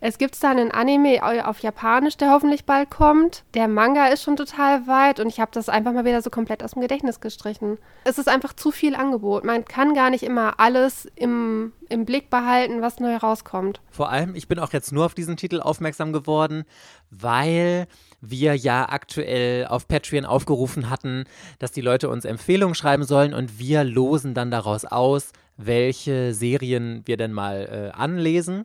Es 0.00 0.18
gibt 0.18 0.42
da 0.42 0.50
einen 0.50 0.70
Anime 0.70 1.20
auf 1.46 1.60
Japanisch, 1.60 2.16
der 2.16 2.30
hoffentlich 2.30 2.64
bald 2.64 2.90
kommt. 2.90 3.44
Der 3.54 3.68
Manga 3.68 4.06
ist 4.06 4.22
schon 4.22 4.36
total 4.36 4.86
weit 4.86 5.20
und 5.20 5.28
ich 5.28 5.40
habe 5.40 5.50
das 5.52 5.68
einfach 5.68 5.92
mal 5.92 6.04
wieder 6.04 6.22
so 6.22 6.30
komplett 6.30 6.62
aus 6.62 6.72
dem 6.72 6.82
Gedächtnis 6.82 7.20
gestrichen. 7.20 7.78
Es 8.04 8.18
ist 8.18 8.28
einfach 8.28 8.52
zu 8.52 8.70
viel 8.70 8.94
Angebot. 8.94 9.44
Man 9.44 9.64
kann 9.64 9.94
gar 9.94 10.10
nicht 10.10 10.22
immer 10.22 10.60
alles 10.60 11.08
im, 11.16 11.72
im 11.88 12.04
Blick 12.04 12.30
behalten, 12.30 12.82
was 12.82 13.00
neu 13.00 13.16
rauskommt. 13.16 13.80
Vor 13.90 14.10
allem, 14.10 14.34
ich 14.34 14.48
bin 14.48 14.58
auch 14.58 14.72
jetzt 14.72 14.92
nur 14.92 15.06
auf 15.06 15.14
diesen 15.14 15.36
Titel 15.36 15.60
aufmerksam 15.60 16.12
geworden, 16.12 16.64
weil 17.10 17.86
wir 18.20 18.56
ja 18.56 18.88
aktuell 18.88 19.66
auf 19.66 19.88
Patreon 19.88 20.24
aufgerufen 20.24 20.90
hatten, 20.90 21.24
dass 21.58 21.72
die 21.72 21.80
Leute 21.80 22.08
uns 22.08 22.24
Empfehlungen 22.24 22.74
schreiben 22.74 23.04
sollen 23.04 23.34
und 23.34 23.58
wir 23.58 23.84
losen 23.84 24.34
dann 24.34 24.50
daraus 24.50 24.84
aus, 24.84 25.32
welche 25.56 26.34
Serien 26.34 27.02
wir 27.04 27.16
denn 27.16 27.32
mal 27.32 27.92
äh, 27.94 27.96
anlesen 27.96 28.64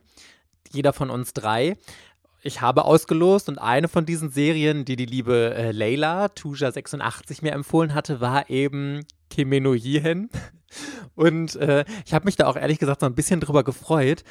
jeder 0.72 0.92
von 0.92 1.10
uns 1.10 1.32
drei. 1.32 1.76
Ich 2.42 2.60
habe 2.62 2.86
ausgelost 2.86 3.48
und 3.48 3.58
eine 3.58 3.88
von 3.88 4.06
diesen 4.06 4.30
Serien, 4.30 4.84
die 4.84 4.96
die 4.96 5.06
liebe 5.06 5.54
äh, 5.54 5.72
Leila, 5.72 6.26
Tuja86, 6.26 7.42
mir 7.42 7.52
empfohlen 7.52 7.94
hatte, 7.94 8.20
war 8.20 8.48
eben 8.48 9.04
Kimeno 9.28 9.74
Hihen. 9.74 10.30
Und 11.16 11.56
äh, 11.56 11.84
ich 12.06 12.14
habe 12.14 12.24
mich 12.24 12.36
da 12.36 12.46
auch 12.46 12.56
ehrlich 12.56 12.78
gesagt 12.78 13.00
so 13.00 13.06
ein 13.06 13.16
bisschen 13.16 13.40
drüber 13.40 13.64
gefreut, 13.64 14.22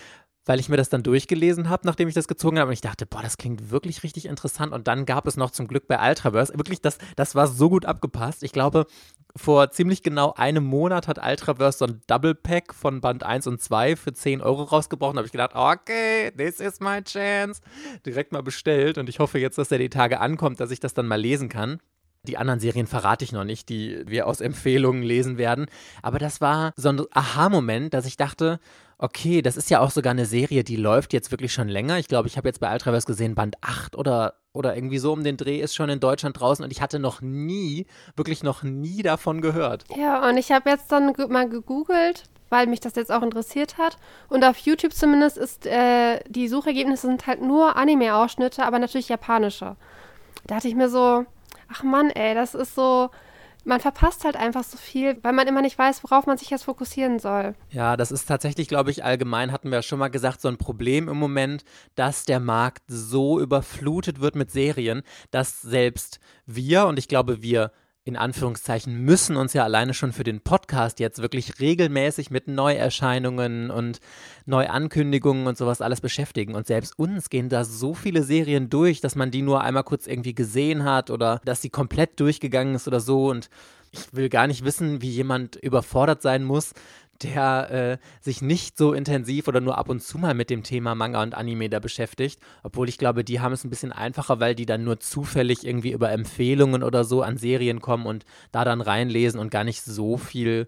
weil 0.49 0.59
ich 0.59 0.67
mir 0.67 0.77
das 0.77 0.89
dann 0.89 1.03
durchgelesen 1.03 1.69
habe, 1.69 1.85
nachdem 1.85 2.07
ich 2.07 2.15
das 2.15 2.27
gezogen 2.27 2.57
habe. 2.57 2.69
Und 2.69 2.73
ich 2.73 2.81
dachte, 2.81 3.05
boah, 3.05 3.21
das 3.21 3.37
klingt 3.37 3.69
wirklich 3.69 4.01
richtig 4.01 4.25
interessant. 4.25 4.73
Und 4.73 4.87
dann 4.87 5.05
gab 5.05 5.27
es 5.27 5.37
noch 5.37 5.51
zum 5.51 5.67
Glück 5.67 5.87
bei 5.87 6.09
Ultraverse, 6.09 6.53
wirklich, 6.55 6.81
das, 6.81 6.97
das 7.15 7.35
war 7.35 7.45
so 7.45 7.69
gut 7.69 7.85
abgepasst. 7.85 8.41
Ich 8.41 8.51
glaube, 8.51 8.87
vor 9.35 9.69
ziemlich 9.69 10.01
genau 10.01 10.33
einem 10.35 10.63
Monat 10.63 11.07
hat 11.07 11.23
Ultraverse 11.23 11.77
so 11.77 11.85
ein 11.85 12.01
Double 12.07 12.33
Pack 12.33 12.73
von 12.73 12.99
Band 12.99 13.21
1 13.21 13.45
und 13.45 13.61
2 13.61 13.95
für 13.95 14.11
10 14.11 14.41
Euro 14.41 14.63
rausgebrochen. 14.63 15.17
Da 15.17 15.19
habe 15.19 15.27
ich 15.27 15.31
gedacht, 15.31 15.51
okay, 15.53 16.31
this 16.35 16.59
is 16.59 16.79
my 16.79 17.03
chance. 17.03 17.61
Direkt 18.03 18.31
mal 18.31 18.41
bestellt. 18.41 18.97
Und 18.97 19.07
ich 19.07 19.19
hoffe 19.19 19.37
jetzt, 19.37 19.59
dass 19.59 19.71
er 19.71 19.77
die 19.77 19.91
Tage 19.91 20.19
ankommt, 20.19 20.59
dass 20.59 20.71
ich 20.71 20.79
das 20.79 20.95
dann 20.95 21.05
mal 21.05 21.21
lesen 21.21 21.49
kann. 21.49 21.79
Die 22.23 22.37
anderen 22.37 22.59
Serien 22.59 22.87
verrate 22.87 23.23
ich 23.23 23.33
noch 23.33 23.43
nicht, 23.45 23.69
die 23.69 24.01
wir 24.07 24.25
aus 24.25 24.41
Empfehlungen 24.41 25.03
lesen 25.03 25.37
werden. 25.37 25.67
Aber 26.01 26.17
das 26.17 26.41
war 26.41 26.73
so 26.75 26.89
ein 26.89 27.01
Aha-Moment, 27.11 27.93
dass 27.93 28.07
ich 28.07 28.17
dachte, 28.17 28.59
okay, 28.99 29.41
das 29.41 29.57
ist 29.57 29.69
ja 29.69 29.79
auch 29.79 29.91
sogar 29.91 30.11
eine 30.11 30.25
Serie, 30.25 30.63
die 30.63 30.75
läuft 30.75 31.13
jetzt 31.13 31.31
wirklich 31.31 31.53
schon 31.53 31.69
länger. 31.69 31.97
Ich 31.97 32.09
glaube, 32.09 32.27
ich 32.27 32.37
habe 32.37 32.47
jetzt 32.47 32.59
bei 32.59 32.71
Ultraverse 32.71 33.07
gesehen, 33.07 33.33
Band 33.33 33.55
8 33.61 33.95
oder, 33.95 34.35
oder 34.53 34.75
irgendwie 34.75 34.99
so 34.99 35.13
um 35.13 35.23
den 35.23 35.37
Dreh 35.37 35.59
ist 35.59 35.73
schon 35.73 35.89
in 35.89 36.01
Deutschland 36.01 36.39
draußen 36.39 36.63
und 36.63 36.71
ich 36.71 36.81
hatte 36.81 36.99
noch 36.99 37.21
nie, 37.21 37.87
wirklich 38.17 38.43
noch 38.43 38.61
nie 38.61 39.01
davon 39.01 39.41
gehört. 39.41 39.85
Ja, 39.97 40.27
und 40.27 40.37
ich 40.37 40.51
habe 40.51 40.69
jetzt 40.69 40.91
dann 40.91 41.13
mal 41.29 41.47
gegoogelt, 41.47 42.23
weil 42.49 42.67
mich 42.67 42.81
das 42.81 42.95
jetzt 42.95 43.11
auch 43.11 43.21
interessiert 43.21 43.77
hat. 43.77 43.97
Und 44.27 44.43
auf 44.43 44.57
YouTube 44.57 44.93
zumindest 44.93 45.37
ist, 45.37 45.65
äh, 45.65 46.19
die 46.27 46.49
Suchergebnisse 46.49 47.07
sind 47.07 47.25
halt 47.25 47.41
nur 47.41 47.77
Anime-Ausschnitte, 47.77 48.65
aber 48.65 48.79
natürlich 48.79 49.07
japanische. 49.07 49.77
Da 50.45 50.55
dachte 50.55 50.67
ich 50.67 50.75
mir 50.75 50.89
so, 50.89 51.25
ach 51.71 51.83
Mann, 51.83 52.09
ey, 52.09 52.35
das 52.35 52.53
ist 52.53 52.75
so, 52.75 53.09
man 53.65 53.79
verpasst 53.79 54.23
halt 54.25 54.35
einfach 54.35 54.63
so 54.63 54.77
viel, 54.77 55.17
weil 55.21 55.33
man 55.33 55.47
immer 55.47 55.61
nicht 55.61 55.77
weiß, 55.77 56.03
worauf 56.03 56.25
man 56.25 56.37
sich 56.37 56.49
jetzt 56.49 56.63
fokussieren 56.63 57.19
soll. 57.19 57.55
Ja, 57.69 57.97
das 57.97 58.11
ist 58.11 58.25
tatsächlich, 58.25 58.67
glaube 58.67 58.91
ich, 58.91 59.03
allgemein, 59.03 59.51
hatten 59.51 59.69
wir 59.69 59.77
ja 59.79 59.83
schon 59.83 59.99
mal 59.99 60.09
gesagt, 60.09 60.41
so 60.41 60.47
ein 60.47 60.57
Problem 60.57 61.07
im 61.09 61.17
Moment, 61.17 61.63
dass 61.95 62.25
der 62.25 62.39
Markt 62.39 62.83
so 62.87 63.39
überflutet 63.39 64.21
wird 64.21 64.35
mit 64.35 64.51
Serien, 64.51 65.03
dass 65.31 65.61
selbst 65.61 66.19
wir, 66.45 66.87
und 66.87 66.97
ich 66.97 67.07
glaube, 67.07 67.41
wir 67.41 67.71
in 68.05 68.15
Anführungszeichen 68.15 69.03
müssen 69.03 69.35
uns 69.35 69.53
ja 69.53 69.63
alleine 69.63 69.93
schon 69.93 70.13
für 70.13 70.23
den 70.23 70.41
Podcast 70.41 70.99
jetzt 70.99 71.21
wirklich 71.21 71.59
regelmäßig 71.59 72.31
mit 72.31 72.47
Neuerscheinungen 72.47 73.69
und 73.69 73.99
Neuankündigungen 74.45 75.47
und 75.47 75.57
sowas 75.57 75.81
alles 75.81 76.01
beschäftigen. 76.01 76.55
Und 76.55 76.65
selbst 76.65 76.97
uns 76.97 77.29
gehen 77.29 77.49
da 77.49 77.63
so 77.63 77.93
viele 77.93 78.23
Serien 78.23 78.69
durch, 78.69 79.01
dass 79.01 79.15
man 79.15 79.31
die 79.31 79.41
nur 79.41 79.61
einmal 79.61 79.83
kurz 79.83 80.07
irgendwie 80.07 80.33
gesehen 80.33 80.85
hat 80.85 81.11
oder 81.11 81.41
dass 81.45 81.61
sie 81.61 81.69
komplett 81.69 82.19
durchgegangen 82.19 82.75
ist 82.75 82.87
oder 82.87 82.99
so. 82.99 83.29
Und 83.29 83.49
ich 83.91 84.13
will 84.13 84.29
gar 84.29 84.47
nicht 84.47 84.63
wissen, 84.63 85.01
wie 85.01 85.09
jemand 85.09 85.55
überfordert 85.57 86.21
sein 86.21 86.43
muss, 86.43 86.73
der 87.23 87.71
äh, 87.71 87.97
sich 88.21 88.41
nicht 88.41 88.77
so 88.77 88.93
intensiv 88.93 89.47
oder 89.47 89.61
nur 89.61 89.77
ab 89.77 89.89
und 89.89 90.01
zu 90.01 90.17
mal 90.17 90.33
mit 90.33 90.49
dem 90.49 90.63
Thema 90.63 90.95
Manga 90.95 91.21
und 91.21 91.35
Anime 91.35 91.69
da 91.69 91.79
beschäftigt. 91.79 92.39
Obwohl 92.63 92.89
ich 92.89 92.97
glaube, 92.97 93.23
die 93.23 93.39
haben 93.39 93.53
es 93.53 93.63
ein 93.63 93.69
bisschen 93.69 93.91
einfacher, 93.91 94.39
weil 94.39 94.55
die 94.55 94.65
dann 94.65 94.83
nur 94.83 94.99
zufällig 94.99 95.65
irgendwie 95.65 95.91
über 95.91 96.11
Empfehlungen 96.11 96.83
oder 96.83 97.03
so 97.03 97.21
an 97.21 97.37
Serien 97.37 97.81
kommen 97.81 98.05
und 98.05 98.25
da 98.51 98.63
dann 98.63 98.81
reinlesen 98.81 99.39
und 99.39 99.51
gar 99.51 99.63
nicht 99.63 99.83
so 99.83 100.17
viel 100.17 100.67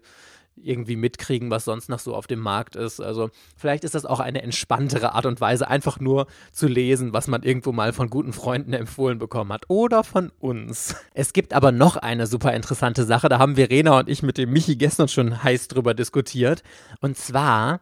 irgendwie 0.56 0.96
mitkriegen, 0.96 1.50
was 1.50 1.64
sonst 1.64 1.88
noch 1.88 1.98
so 1.98 2.14
auf 2.14 2.26
dem 2.26 2.38
Markt 2.38 2.76
ist. 2.76 3.00
Also 3.00 3.30
vielleicht 3.56 3.84
ist 3.84 3.94
das 3.94 4.04
auch 4.04 4.20
eine 4.20 4.42
entspanntere 4.42 5.14
Art 5.14 5.26
und 5.26 5.40
Weise, 5.40 5.68
einfach 5.68 6.00
nur 6.00 6.26
zu 6.52 6.66
lesen, 6.66 7.12
was 7.12 7.26
man 7.26 7.42
irgendwo 7.42 7.72
mal 7.72 7.92
von 7.92 8.10
guten 8.10 8.32
Freunden 8.32 8.72
empfohlen 8.72 9.18
bekommen 9.18 9.52
hat. 9.52 9.64
Oder 9.68 10.04
von 10.04 10.30
uns. 10.38 10.94
Es 11.14 11.32
gibt 11.32 11.52
aber 11.52 11.72
noch 11.72 11.96
eine 11.96 12.26
super 12.26 12.54
interessante 12.54 13.04
Sache, 13.04 13.28
da 13.28 13.38
haben 13.38 13.56
Verena 13.56 13.98
und 13.98 14.08
ich 14.08 14.22
mit 14.22 14.38
dem 14.38 14.52
Michi 14.52 14.76
gestern 14.76 15.08
schon 15.08 15.42
heiß 15.42 15.68
drüber 15.68 15.94
diskutiert. 15.94 16.62
Und 17.00 17.16
zwar 17.16 17.80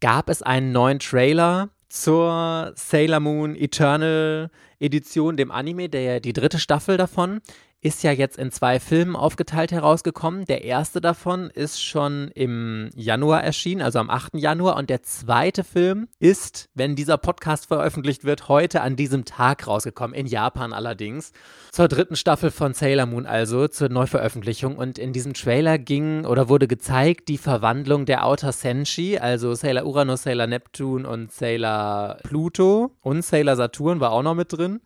gab 0.00 0.28
es 0.28 0.42
einen 0.42 0.72
neuen 0.72 0.98
Trailer 0.98 1.70
zur 1.88 2.72
Sailor 2.74 3.20
Moon 3.20 3.56
Eternal 3.56 4.50
Edition, 4.78 5.36
dem 5.36 5.50
Anime, 5.50 5.88
der 5.88 6.20
die 6.20 6.32
dritte 6.32 6.58
Staffel 6.58 6.96
davon 6.96 7.40
ist 7.80 8.02
ja 8.02 8.10
jetzt 8.10 8.38
in 8.38 8.50
zwei 8.50 8.80
Filmen 8.80 9.14
aufgeteilt 9.14 9.70
herausgekommen. 9.70 10.46
Der 10.46 10.64
erste 10.64 11.00
davon 11.00 11.48
ist 11.48 11.82
schon 11.82 12.28
im 12.34 12.90
Januar 12.96 13.44
erschienen, 13.44 13.82
also 13.82 14.00
am 14.00 14.10
8. 14.10 14.34
Januar. 14.34 14.76
Und 14.76 14.90
der 14.90 15.04
zweite 15.04 15.62
Film 15.62 16.08
ist, 16.18 16.68
wenn 16.74 16.96
dieser 16.96 17.18
Podcast 17.18 17.66
veröffentlicht 17.66 18.24
wird, 18.24 18.48
heute 18.48 18.80
an 18.80 18.96
diesem 18.96 19.24
Tag 19.24 19.68
rausgekommen, 19.68 20.14
in 20.14 20.26
Japan 20.26 20.72
allerdings. 20.72 21.32
Zur 21.70 21.86
dritten 21.86 22.16
Staffel 22.16 22.50
von 22.50 22.74
Sailor 22.74 23.06
Moon, 23.06 23.26
also 23.26 23.68
zur 23.68 23.88
Neuveröffentlichung. 23.90 24.76
Und 24.76 24.98
in 24.98 25.12
diesem 25.12 25.34
Trailer 25.34 25.78
ging 25.78 26.24
oder 26.24 26.48
wurde 26.48 26.66
gezeigt 26.66 27.28
die 27.28 27.38
Verwandlung 27.38 28.06
der 28.06 28.26
Outer 28.26 28.50
Senshi, 28.50 29.18
also 29.18 29.54
Sailor 29.54 29.86
Uranus, 29.86 30.24
Sailor 30.24 30.48
Neptune 30.48 31.08
und 31.08 31.30
Sailor 31.30 32.18
Pluto. 32.24 32.90
Und 33.02 33.24
Sailor 33.24 33.54
Saturn 33.54 34.00
war 34.00 34.10
auch 34.10 34.24
noch 34.24 34.34
mit 34.34 34.52
drin. 34.52 34.80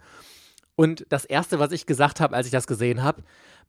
Und 0.76 1.06
das 1.08 1.24
Erste, 1.24 1.58
was 1.58 1.72
ich 1.72 1.86
gesagt 1.86 2.20
habe, 2.20 2.34
als 2.34 2.46
ich 2.46 2.52
das 2.52 2.66
gesehen 2.66 3.02
habe, 3.02 3.22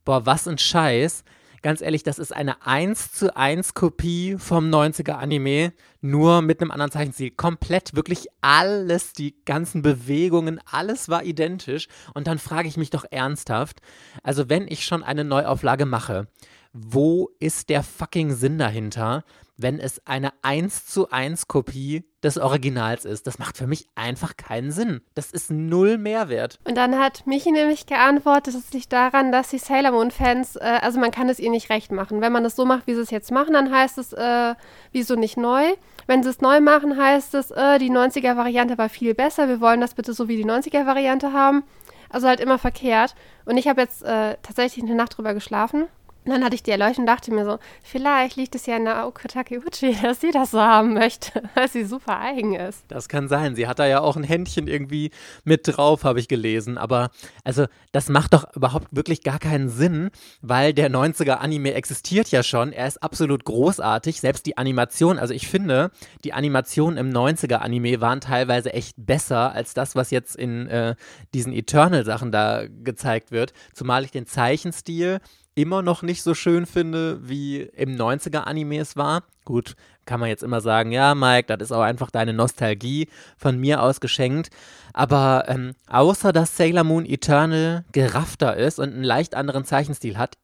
boah, 0.04 0.26
was 0.26 0.48
ein 0.48 0.58
Scheiß. 0.58 1.24
Ganz 1.62 1.80
ehrlich, 1.80 2.02
das 2.02 2.18
ist 2.18 2.34
eine 2.34 2.66
1 2.66 3.12
zu 3.12 3.34
1 3.34 3.72
Kopie 3.72 4.36
vom 4.38 4.68
90er 4.68 5.12
Anime, 5.12 5.72
nur 6.02 6.42
mit 6.42 6.60
einem 6.60 6.70
anderen 6.70 6.92
Zeichenstil. 6.92 7.30
Komplett, 7.30 7.96
wirklich 7.96 8.26
alles, 8.42 9.14
die 9.14 9.34
ganzen 9.46 9.80
Bewegungen, 9.80 10.60
alles 10.70 11.08
war 11.08 11.24
identisch. 11.24 11.88
Und 12.12 12.26
dann 12.26 12.38
frage 12.38 12.68
ich 12.68 12.76
mich 12.76 12.90
doch 12.90 13.06
ernsthaft, 13.10 13.80
also 14.22 14.50
wenn 14.50 14.68
ich 14.68 14.84
schon 14.84 15.02
eine 15.02 15.24
Neuauflage 15.24 15.86
mache, 15.86 16.28
wo 16.74 17.30
ist 17.38 17.68
der 17.68 17.84
fucking 17.84 18.32
Sinn 18.32 18.58
dahinter, 18.58 19.24
wenn 19.56 19.78
es 19.78 20.04
eine 20.06 20.32
1 20.42 20.86
zu 20.86 21.10
1 21.10 21.46
Kopie 21.46 22.04
des 22.24 22.36
Originals 22.36 23.04
ist. 23.04 23.28
Das 23.28 23.38
macht 23.38 23.56
für 23.56 23.68
mich 23.68 23.86
einfach 23.94 24.36
keinen 24.36 24.72
Sinn. 24.72 25.00
Das 25.14 25.30
ist 25.30 25.52
null 25.52 25.98
Mehrwert. 25.98 26.58
Und 26.64 26.76
dann 26.76 26.98
hat 26.98 27.24
Michi 27.28 27.52
nämlich 27.52 27.86
geantwortet, 27.86 28.56
es 28.56 28.72
liegt 28.72 28.92
daran, 28.92 29.30
dass 29.30 29.50
die 29.50 29.58
Sailor 29.58 29.92
Moon-Fans, 29.92 30.56
äh, 30.56 30.80
also 30.82 30.98
man 30.98 31.12
kann 31.12 31.28
es 31.28 31.38
ihr 31.38 31.50
nicht 31.50 31.70
recht 31.70 31.92
machen. 31.92 32.20
Wenn 32.20 32.32
man 32.32 32.44
es 32.44 32.56
so 32.56 32.64
macht, 32.64 32.88
wie 32.88 32.94
sie 32.94 33.02
es 33.02 33.10
jetzt 33.10 33.30
machen, 33.30 33.52
dann 33.52 33.70
heißt 33.70 33.98
es, 33.98 34.12
äh, 34.12 34.56
wieso 34.90 35.14
nicht 35.14 35.36
neu? 35.36 35.62
Wenn 36.08 36.24
sie 36.24 36.30
es 36.30 36.40
neu 36.40 36.60
machen, 36.60 37.00
heißt 37.00 37.34
es, 37.34 37.52
äh, 37.52 37.78
die 37.78 37.90
90er-Variante 37.90 38.76
war 38.78 38.88
viel 38.88 39.14
besser. 39.14 39.48
Wir 39.48 39.60
wollen 39.60 39.80
das 39.80 39.94
bitte 39.94 40.12
so 40.12 40.26
wie 40.26 40.36
die 40.36 40.44
90er-Variante 40.44 41.32
haben. 41.32 41.62
Also 42.10 42.26
halt 42.26 42.40
immer 42.40 42.58
verkehrt. 42.58 43.14
Und 43.44 43.58
ich 43.58 43.68
habe 43.68 43.80
jetzt 43.80 44.02
äh, 44.02 44.36
tatsächlich 44.42 44.84
eine 44.84 44.96
Nacht 44.96 45.16
drüber 45.16 45.34
geschlafen 45.34 45.86
und 46.24 46.32
dann 46.32 46.42
hatte 46.42 46.54
ich 46.54 46.62
die 46.62 46.70
Erleuchtung 46.70 47.02
und 47.02 47.06
dachte 47.06 47.32
mir 47.32 47.44
so, 47.44 47.58
vielleicht 47.82 48.36
liegt 48.36 48.54
es 48.54 48.64
ja 48.64 48.76
an 48.76 48.84
Naoko 48.84 49.28
Takeuchi, 49.28 49.94
dass 50.02 50.20
sie 50.20 50.30
das 50.30 50.52
so 50.52 50.60
haben 50.60 50.94
möchte, 50.94 51.42
weil 51.54 51.68
sie 51.68 51.84
super 51.84 52.18
eigen 52.18 52.54
ist. 52.54 52.84
Das 52.88 53.08
kann 53.08 53.28
sein. 53.28 53.54
Sie 53.54 53.66
hat 53.66 53.78
da 53.78 53.86
ja 53.86 54.00
auch 54.00 54.16
ein 54.16 54.24
Händchen 54.24 54.66
irgendwie 54.66 55.10
mit 55.44 55.62
drauf, 55.64 56.04
habe 56.04 56.20
ich 56.20 56.28
gelesen. 56.28 56.78
Aber 56.78 57.10
also, 57.44 57.66
das 57.92 58.08
macht 58.08 58.32
doch 58.32 58.44
überhaupt 58.56 58.88
wirklich 58.90 59.22
gar 59.22 59.38
keinen 59.38 59.68
Sinn, 59.68 60.10
weil 60.40 60.72
der 60.72 60.90
90er-Anime 60.90 61.74
existiert 61.74 62.30
ja 62.30 62.42
schon. 62.42 62.72
Er 62.72 62.86
ist 62.86 63.02
absolut 63.02 63.44
großartig. 63.44 64.20
Selbst 64.20 64.46
die 64.46 64.56
Animation, 64.56 65.18
also 65.18 65.34
ich 65.34 65.46
finde, 65.48 65.90
die 66.24 66.32
Animationen 66.32 66.96
im 66.96 67.10
90er-Anime 67.10 68.00
waren 68.00 68.20
teilweise 68.20 68.72
echt 68.72 68.94
besser 68.96 69.52
als 69.52 69.74
das, 69.74 69.94
was 69.94 70.10
jetzt 70.10 70.36
in 70.36 70.68
äh, 70.68 70.94
diesen 71.34 71.52
Eternal-Sachen 71.52 72.32
da 72.32 72.64
gezeigt 72.66 73.30
wird. 73.30 73.52
Zumal 73.74 74.04
ich 74.04 74.10
den 74.10 74.26
Zeichenstil 74.26 75.20
immer 75.54 75.82
noch 75.82 76.02
nicht 76.02 76.22
so 76.22 76.34
schön 76.34 76.66
finde, 76.66 77.20
wie 77.28 77.60
im 77.60 77.96
90er-Anime 77.96 78.78
es 78.78 78.96
war. 78.96 79.22
Gut, 79.44 79.76
kann 80.04 80.20
man 80.20 80.28
jetzt 80.28 80.42
immer 80.42 80.60
sagen, 80.60 80.90
ja, 80.90 81.14
Mike, 81.14 81.46
das 81.46 81.68
ist 81.68 81.72
auch 81.72 81.82
einfach 81.82 82.10
deine 82.10 82.32
Nostalgie 82.32 83.08
von 83.36 83.58
mir 83.58 83.82
aus 83.82 84.00
geschenkt. 84.00 84.50
Aber 84.92 85.44
ähm, 85.48 85.74
außer 85.88 86.32
dass 86.32 86.56
Sailor 86.56 86.84
Moon 86.84 87.06
Eternal 87.06 87.84
geraffter 87.92 88.56
ist 88.56 88.78
und 88.78 88.92
einen 88.92 89.04
leicht 89.04 89.34
anderen 89.34 89.64
Zeichenstil 89.64 90.18
hat, 90.18 90.36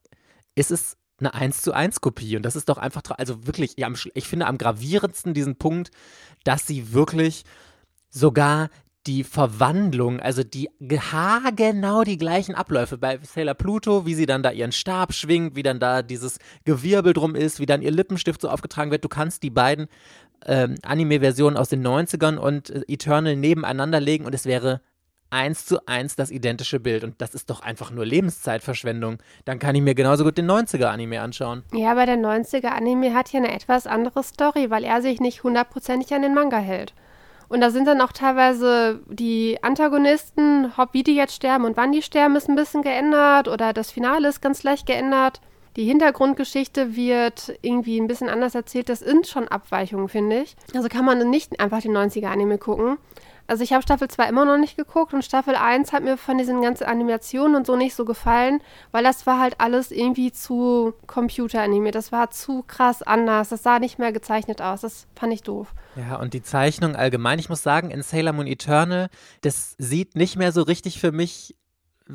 ist 0.54 0.70
es 0.70 0.96
eine 1.18 1.34
1 1.34 1.62
zu 1.62 1.72
1 1.72 2.00
Kopie. 2.00 2.36
Und 2.36 2.44
das 2.44 2.56
ist 2.56 2.68
doch 2.68 2.78
einfach, 2.78 3.02
also 3.18 3.46
wirklich, 3.46 3.74
ja, 3.76 3.88
ich 4.14 4.28
finde 4.28 4.46
am 4.46 4.58
gravierendsten 4.58 5.34
diesen 5.34 5.56
Punkt, 5.56 5.90
dass 6.44 6.66
sie 6.66 6.92
wirklich 6.92 7.44
sogar 8.10 8.70
die 9.06 9.24
Verwandlung, 9.24 10.20
also 10.20 10.42
die 10.42 10.68
genau 10.78 12.04
die 12.04 12.18
gleichen 12.18 12.54
Abläufe 12.54 12.98
bei 12.98 13.18
Sailor 13.22 13.54
Pluto, 13.54 14.04
wie 14.04 14.14
sie 14.14 14.26
dann 14.26 14.42
da 14.42 14.50
ihren 14.50 14.72
Stab 14.72 15.14
schwingt, 15.14 15.56
wie 15.56 15.62
dann 15.62 15.80
da 15.80 16.02
dieses 16.02 16.38
Gewirbel 16.64 17.14
drum 17.14 17.34
ist, 17.34 17.60
wie 17.60 17.66
dann 17.66 17.80
ihr 17.80 17.90
Lippenstift 17.90 18.42
so 18.42 18.48
aufgetragen 18.50 18.90
wird. 18.90 19.04
Du 19.04 19.08
kannst 19.08 19.42
die 19.42 19.50
beiden 19.50 19.88
ähm, 20.46 20.76
Anime-Versionen 20.82 21.56
aus 21.56 21.70
den 21.70 21.86
90ern 21.86 22.36
und 22.36 22.70
äh, 22.70 22.82
Eternal 22.88 23.36
nebeneinander 23.36 24.00
legen 24.00 24.26
und 24.26 24.34
es 24.34 24.44
wäre 24.44 24.80
eins 25.30 25.64
zu 25.64 25.86
eins 25.86 26.16
das 26.16 26.30
identische 26.30 26.80
Bild. 26.80 27.04
Und 27.04 27.20
das 27.22 27.34
ist 27.34 27.50
doch 27.50 27.62
einfach 27.62 27.90
nur 27.90 28.04
Lebenszeitverschwendung. 28.04 29.18
Dann 29.44 29.58
kann 29.58 29.74
ich 29.74 29.82
mir 29.82 29.94
genauso 29.94 30.24
gut 30.24 30.36
den 30.36 30.50
90er-Anime 30.50 31.20
anschauen. 31.20 31.62
Ja, 31.72 31.92
aber 31.92 32.04
der 32.04 32.16
90er-Anime 32.16 33.14
hat 33.14 33.32
ja 33.32 33.38
eine 33.38 33.54
etwas 33.54 33.86
andere 33.86 34.22
Story, 34.22 34.70
weil 34.70 34.84
er 34.84 35.00
sich 35.00 35.20
nicht 35.20 35.42
hundertprozentig 35.42 36.12
an 36.12 36.22
den 36.22 36.34
Manga 36.34 36.58
hält. 36.58 36.94
Und 37.50 37.60
da 37.60 37.70
sind 37.70 37.86
dann 37.86 38.00
auch 38.00 38.12
teilweise 38.12 39.00
die 39.08 39.58
Antagonisten, 39.60 40.72
ob 40.76 40.94
wie 40.94 41.02
die 41.02 41.16
jetzt 41.16 41.34
sterben 41.34 41.64
und 41.64 41.76
wann 41.76 41.90
die 41.90 42.00
sterben, 42.00 42.36
ist 42.36 42.48
ein 42.48 42.54
bisschen 42.54 42.82
geändert 42.82 43.48
oder 43.48 43.72
das 43.72 43.90
Finale 43.90 44.28
ist 44.28 44.40
ganz 44.40 44.62
leicht 44.62 44.86
geändert. 44.86 45.40
Die 45.76 45.84
Hintergrundgeschichte 45.84 46.96
wird 46.96 47.54
irgendwie 47.62 48.00
ein 48.00 48.08
bisschen 48.08 48.28
anders 48.28 48.54
erzählt. 48.54 48.88
Das 48.88 49.00
sind 49.00 49.26
schon 49.26 49.48
Abweichungen, 49.48 50.08
finde 50.08 50.42
ich. 50.42 50.56
Also 50.74 50.88
kann 50.88 51.04
man 51.04 51.30
nicht 51.30 51.60
einfach 51.60 51.80
den 51.80 51.96
90er-Anime 51.96 52.58
gucken. 52.58 52.98
Also 53.50 53.64
ich 53.64 53.72
habe 53.72 53.82
Staffel 53.82 54.06
2 54.06 54.28
immer 54.28 54.44
noch 54.44 54.58
nicht 54.58 54.76
geguckt 54.76 55.12
und 55.12 55.24
Staffel 55.24 55.56
1 55.56 55.92
hat 55.92 56.04
mir 56.04 56.16
von 56.16 56.38
diesen 56.38 56.62
ganzen 56.62 56.84
Animationen 56.84 57.56
und 57.56 57.66
so 57.66 57.74
nicht 57.74 57.96
so 57.96 58.04
gefallen, 58.04 58.60
weil 58.92 59.02
das 59.02 59.26
war 59.26 59.40
halt 59.40 59.56
alles 59.58 59.90
irgendwie 59.90 60.30
zu 60.30 60.94
Computeranimiert. 61.08 61.96
Das 61.96 62.12
war 62.12 62.30
zu 62.30 62.62
krass 62.62 63.02
anders. 63.02 63.48
Das 63.48 63.64
sah 63.64 63.80
nicht 63.80 63.98
mehr 63.98 64.12
gezeichnet 64.12 64.62
aus. 64.62 64.82
Das 64.82 65.08
fand 65.16 65.32
ich 65.32 65.42
doof. 65.42 65.74
Ja, 65.96 66.20
und 66.20 66.32
die 66.32 66.42
Zeichnung 66.42 66.94
allgemein, 66.94 67.40
ich 67.40 67.48
muss 67.48 67.64
sagen, 67.64 67.90
in 67.90 68.02
Sailor 68.02 68.34
Moon 68.34 68.46
Eternal, 68.46 69.08
das 69.40 69.74
sieht 69.78 70.14
nicht 70.14 70.36
mehr 70.36 70.52
so 70.52 70.62
richtig 70.62 71.00
für 71.00 71.10
mich 71.10 71.56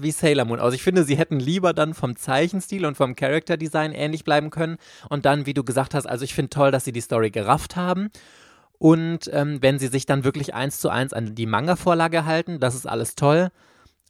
wie 0.02 0.12
Sailor 0.12 0.46
Moon 0.46 0.60
aus. 0.60 0.74
Ich 0.74 0.84
finde, 0.84 1.04
sie 1.04 1.18
hätten 1.18 1.40
lieber 1.40 1.74
dann 1.74 1.94
vom 1.94 2.16
Zeichenstil 2.16 2.86
und 2.86 2.96
vom 2.96 3.16
Character 3.16 3.58
Design 3.58 3.92
ähnlich 3.92 4.24
bleiben 4.24 4.50
können. 4.50 4.78
Und 5.10 5.26
dann, 5.26 5.46
wie 5.46 5.54
du 5.54 5.64
gesagt 5.64 5.94
hast, 5.94 6.06
also 6.06 6.24
ich 6.24 6.34
finde 6.34 6.50
toll, 6.50 6.72
dass 6.72 6.86
sie 6.86 6.92
die 6.92 7.02
Story 7.02 7.32
gerafft 7.32 7.76
haben. 7.76 8.10
Und 8.78 9.30
ähm, 9.34 9.62
wenn 9.62 9.80
sie 9.80 9.88
sich 9.88 10.06
dann 10.06 10.24
wirklich 10.24 10.54
eins 10.54 10.80
zu 10.80 10.90
eins 10.90 11.14
an 11.14 11.36
die 11.36 11.46
Manga-Vorlage 11.46 12.26
halten, 12.26 12.60
das 12.60 12.76
ist 12.76 12.88
alles 12.88 13.16
toll. 13.16 13.52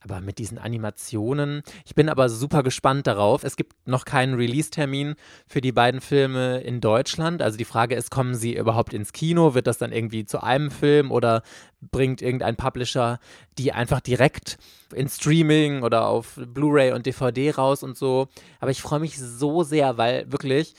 Aber 0.05 0.21
mit 0.21 0.37
diesen 0.37 0.59
Animationen, 0.59 1.63
ich 1.83 1.95
bin 1.95 2.09
aber 2.09 2.29
super 2.29 2.61
gespannt 2.61 3.07
darauf. 3.07 3.43
Es 3.43 3.55
gibt 3.55 3.73
noch 3.87 4.05
keinen 4.05 4.35
Release-Termin 4.35 5.15
für 5.47 5.61
die 5.61 5.71
beiden 5.71 5.99
Filme 5.99 6.59
in 6.61 6.79
Deutschland. 6.79 7.41
Also 7.41 7.57
die 7.57 7.65
Frage 7.65 7.95
ist, 7.95 8.11
kommen 8.11 8.35
sie 8.35 8.55
überhaupt 8.55 8.93
ins 8.93 9.13
Kino? 9.13 9.55
Wird 9.55 9.65
das 9.65 9.79
dann 9.79 9.91
irgendwie 9.91 10.25
zu 10.25 10.43
einem 10.43 10.69
Film 10.69 11.11
oder 11.11 11.41
bringt 11.81 12.21
irgendein 12.21 12.55
Publisher 12.55 13.19
die 13.57 13.71
einfach 13.71 14.01
direkt 14.01 14.57
in 14.93 15.07
Streaming 15.07 15.81
oder 15.81 16.07
auf 16.07 16.33
Blu-ray 16.35 16.91
und 16.91 17.05
DVD 17.05 17.51
raus 17.51 17.83
und 17.83 17.97
so? 17.97 18.27
Aber 18.59 18.71
ich 18.71 18.81
freue 18.81 18.99
mich 18.99 19.17
so 19.17 19.63
sehr, 19.63 19.97
weil 19.97 20.31
wirklich 20.31 20.75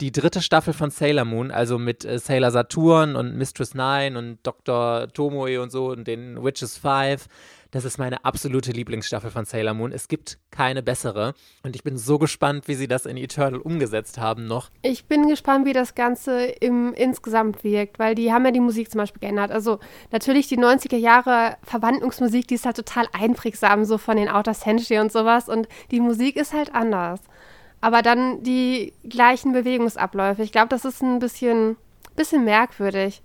die 0.00 0.12
dritte 0.12 0.42
Staffel 0.42 0.72
von 0.74 0.90
Sailor 0.90 1.24
Moon, 1.24 1.50
also 1.50 1.78
mit 1.78 2.04
äh, 2.04 2.18
Sailor 2.18 2.52
Saturn 2.52 3.16
und 3.16 3.36
Mistress 3.36 3.74
Nine 3.74 4.16
und 4.16 4.38
Dr. 4.44 5.08
Tomoe 5.12 5.60
und 5.60 5.70
so 5.70 5.88
und 5.88 6.06
den 6.06 6.42
Witches 6.42 6.76
Five. 6.76 7.26
Das 7.70 7.84
ist 7.84 7.98
meine 7.98 8.24
absolute 8.24 8.72
Lieblingsstaffel 8.72 9.30
von 9.30 9.44
Sailor 9.44 9.74
Moon. 9.74 9.92
Es 9.92 10.08
gibt 10.08 10.38
keine 10.50 10.82
bessere. 10.82 11.34
Und 11.62 11.76
ich 11.76 11.82
bin 11.82 11.98
so 11.98 12.18
gespannt, 12.18 12.66
wie 12.66 12.74
sie 12.74 12.88
das 12.88 13.04
in 13.04 13.18
Eternal 13.18 13.60
umgesetzt 13.60 14.18
haben 14.18 14.46
noch. 14.46 14.70
Ich 14.80 15.04
bin 15.04 15.28
gespannt, 15.28 15.66
wie 15.66 15.74
das 15.74 15.94
Ganze 15.94 16.46
im, 16.46 16.94
insgesamt 16.94 17.64
wirkt, 17.64 17.98
weil 17.98 18.14
die 18.14 18.32
haben 18.32 18.46
ja 18.46 18.52
die 18.52 18.60
Musik 18.60 18.90
zum 18.90 19.00
Beispiel 19.00 19.20
geändert. 19.20 19.50
Also 19.50 19.80
natürlich 20.12 20.48
die 20.48 20.58
90er 20.58 20.96
Jahre 20.96 21.58
Verwandlungsmusik, 21.62 22.48
die 22.48 22.54
ist 22.54 22.64
halt 22.64 22.76
total 22.76 23.06
einprägsam, 23.12 23.84
so 23.84 23.98
von 23.98 24.16
den 24.16 24.30
Outer 24.30 24.54
Century 24.54 25.00
und 25.00 25.12
sowas. 25.12 25.48
Und 25.50 25.68
die 25.90 26.00
Musik 26.00 26.36
ist 26.36 26.54
halt 26.54 26.74
anders 26.74 27.20
aber 27.80 28.02
dann 28.02 28.42
die 28.42 28.92
gleichen 29.08 29.52
Bewegungsabläufe. 29.52 30.42
Ich 30.42 30.52
glaube, 30.52 30.68
das 30.68 30.84
ist 30.84 31.02
ein 31.02 31.18
bisschen, 31.18 31.76
bisschen 32.16 32.44
merkwürdig. 32.44 33.22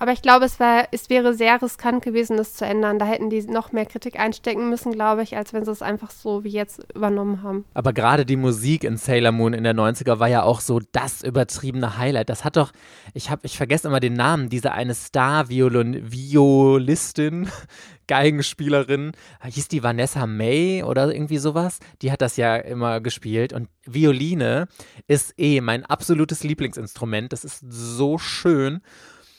Aber 0.00 0.12
ich 0.12 0.22
glaube, 0.22 0.46
es, 0.46 0.58
wär, 0.58 0.88
es 0.92 1.10
wäre 1.10 1.34
sehr 1.34 1.60
riskant 1.60 2.02
gewesen, 2.02 2.38
das 2.38 2.54
zu 2.54 2.64
ändern. 2.64 2.98
Da 2.98 3.04
hätten 3.04 3.28
die 3.28 3.42
noch 3.42 3.72
mehr 3.72 3.84
Kritik 3.84 4.18
einstecken 4.18 4.70
müssen, 4.70 4.92
glaube 4.92 5.22
ich, 5.22 5.36
als 5.36 5.52
wenn 5.52 5.66
sie 5.66 5.70
es 5.70 5.82
einfach 5.82 6.10
so 6.10 6.42
wie 6.42 6.48
jetzt 6.48 6.80
übernommen 6.94 7.42
haben. 7.42 7.66
Aber 7.74 7.92
gerade 7.92 8.24
die 8.24 8.36
Musik 8.36 8.84
in 8.84 8.96
Sailor 8.96 9.32
Moon 9.32 9.52
in 9.52 9.62
der 9.62 9.74
90er 9.74 10.18
war 10.18 10.28
ja 10.28 10.42
auch 10.42 10.60
so 10.60 10.80
das 10.92 11.22
übertriebene 11.22 11.98
Highlight. 11.98 12.30
Das 12.30 12.44
hat 12.44 12.56
doch, 12.56 12.72
ich 13.12 13.30
habe, 13.30 13.42
ich 13.44 13.58
vergesse 13.58 13.88
immer 13.88 14.00
den 14.00 14.14
Namen, 14.14 14.48
diese 14.48 14.72
eine 14.72 14.94
Star-Violistin, 14.94 17.50
Geigenspielerin, 18.06 19.12
hieß 19.44 19.68
die 19.68 19.82
Vanessa 19.82 20.26
May 20.26 20.82
oder 20.82 21.12
irgendwie 21.12 21.36
sowas. 21.36 21.78
Die 22.00 22.10
hat 22.10 22.22
das 22.22 22.38
ja 22.38 22.56
immer 22.56 23.02
gespielt. 23.02 23.52
Und 23.52 23.68
Violine 23.84 24.66
ist 25.08 25.34
eh 25.36 25.60
mein 25.60 25.84
absolutes 25.84 26.42
Lieblingsinstrument. 26.42 27.34
Das 27.34 27.44
ist 27.44 27.62
so 27.68 28.16
schön 28.16 28.80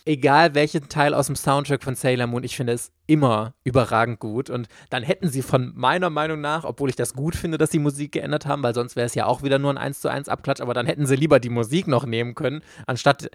egal 0.06 0.56
welchen 0.56 0.90
Teil 0.90 1.14
aus 1.14 1.28
dem 1.28 1.36
Soundtrack 1.36 1.84
von 1.84 1.96
Sailor 1.96 2.28
Moon, 2.28 2.44
ich 2.44 2.56
finde 2.56 2.74
es 2.74 2.92
immer 3.08 3.54
überragend 3.64 4.20
gut. 4.20 4.50
Und 4.50 4.68
dann 4.90 5.04
hätten 5.04 5.30
sie 5.30 5.42
von 5.42 5.74
meiner 5.76 6.10
Meinung 6.10 6.42
nach, 6.42 6.64
obwohl 6.64 6.90
ich 6.90 6.96
das 6.96 7.14
gut 7.14 7.36
finde, 7.36 7.58
dass 7.58 7.72
sie 7.72 7.80
Musik 7.80 8.12
geändert 8.12 8.46
haben, 8.46 8.64
weil 8.64 8.74
sonst 8.74 8.96
wäre 8.96 9.06
es 9.06 9.16
ja 9.16 9.26
auch 9.26 9.44
wieder 9.44 9.60
nur 9.60 9.72
ein 9.72 9.78
1 9.78 10.02
zu 10.02 10.10
1 10.10 10.30
Abklatsch, 10.30 10.62
aber 10.62 10.74
dann 10.74 10.86
hätten 10.86 11.06
sie 11.06 11.16
lieber 11.16 11.40
die 11.40 11.50
Musik 11.50 11.88
noch 11.88 12.06
nehmen 12.06 12.36
können, 12.36 12.62
anstatt 12.88 13.30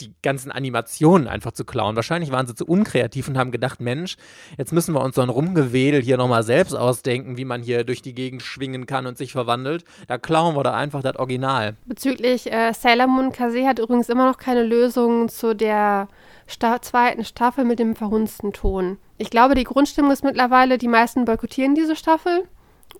die 0.00 0.12
ganzen 0.22 0.50
Animationen 0.50 1.28
einfach 1.28 1.52
zu 1.52 1.64
klauen. 1.64 1.94
Wahrscheinlich 1.94 2.32
waren 2.32 2.46
sie 2.46 2.54
zu 2.54 2.66
unkreativ 2.66 3.28
und 3.28 3.38
haben 3.38 3.52
gedacht, 3.52 3.80
Mensch, 3.80 4.16
jetzt 4.58 4.72
müssen 4.72 4.94
wir 4.94 5.02
uns 5.02 5.14
so 5.14 5.22
ein 5.22 5.28
Rumgewedel 5.28 6.02
hier 6.02 6.16
nochmal 6.16 6.42
selbst 6.42 6.74
ausdenken, 6.74 7.36
wie 7.36 7.44
man 7.44 7.62
hier 7.62 7.84
durch 7.84 8.02
die 8.02 8.14
Gegend 8.14 8.42
schwingen 8.42 8.86
kann 8.86 9.06
und 9.06 9.16
sich 9.16 9.32
verwandelt. 9.32 9.84
Da 10.08 10.18
klauen 10.18 10.56
wir 10.56 10.64
da 10.64 10.74
einfach 10.74 11.02
das 11.02 11.16
Original. 11.16 11.76
Bezüglich 11.84 12.50
äh, 12.50 12.72
Sailor 12.72 13.06
Moon 13.06 13.30
Kase 13.32 13.66
hat 13.66 13.78
übrigens 13.78 14.08
immer 14.08 14.26
noch 14.26 14.38
keine 14.38 14.64
Lösung 14.64 15.28
zu 15.28 15.54
der 15.54 16.08
Sta 16.46 16.82
zweiten 16.82 17.24
Staffel 17.24 17.64
mit 17.64 17.78
dem 17.78 17.94
verhunzten 17.94 18.52
Ton. 18.52 18.98
Ich 19.16 19.30
glaube, 19.30 19.54
die 19.54 19.64
Grundstimmung 19.64 20.10
ist 20.10 20.24
mittlerweile, 20.24 20.76
die 20.76 20.88
meisten 20.88 21.24
boykottieren 21.24 21.74
diese 21.74 21.94
Staffel 21.96 22.48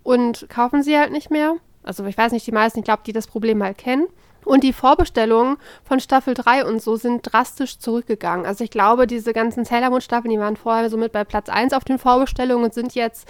und 0.02 0.46
kaufen 0.48 0.82
sie 0.82 0.96
halt 0.96 1.10
nicht 1.10 1.30
mehr. 1.30 1.56
Also 1.82 2.04
ich 2.06 2.16
weiß 2.16 2.32
nicht, 2.32 2.46
die 2.46 2.52
meisten, 2.52 2.78
ich 2.78 2.84
glaube, 2.84 3.02
die 3.04 3.12
das 3.12 3.26
Problem 3.26 3.58
mal 3.58 3.74
kennen. 3.74 4.06
Und 4.44 4.62
die 4.62 4.72
Vorbestellungen 4.72 5.56
von 5.84 6.00
Staffel 6.00 6.34
3 6.34 6.64
und 6.66 6.82
so 6.82 6.96
sind 6.96 7.22
drastisch 7.22 7.78
zurückgegangen. 7.78 8.46
Also 8.46 8.64
ich 8.64 8.70
glaube, 8.70 9.06
diese 9.06 9.32
ganzen 9.32 9.64
Sailor 9.64 9.90
Moon 9.90 10.00
Staffeln, 10.00 10.30
die 10.30 10.38
waren 10.38 10.56
vorher 10.56 10.90
somit 10.90 11.12
bei 11.12 11.24
Platz 11.24 11.48
1 11.48 11.72
auf 11.72 11.84
den 11.84 11.98
Vorbestellungen 11.98 12.64
und 12.64 12.74
sind 12.74 12.94
jetzt 12.94 13.28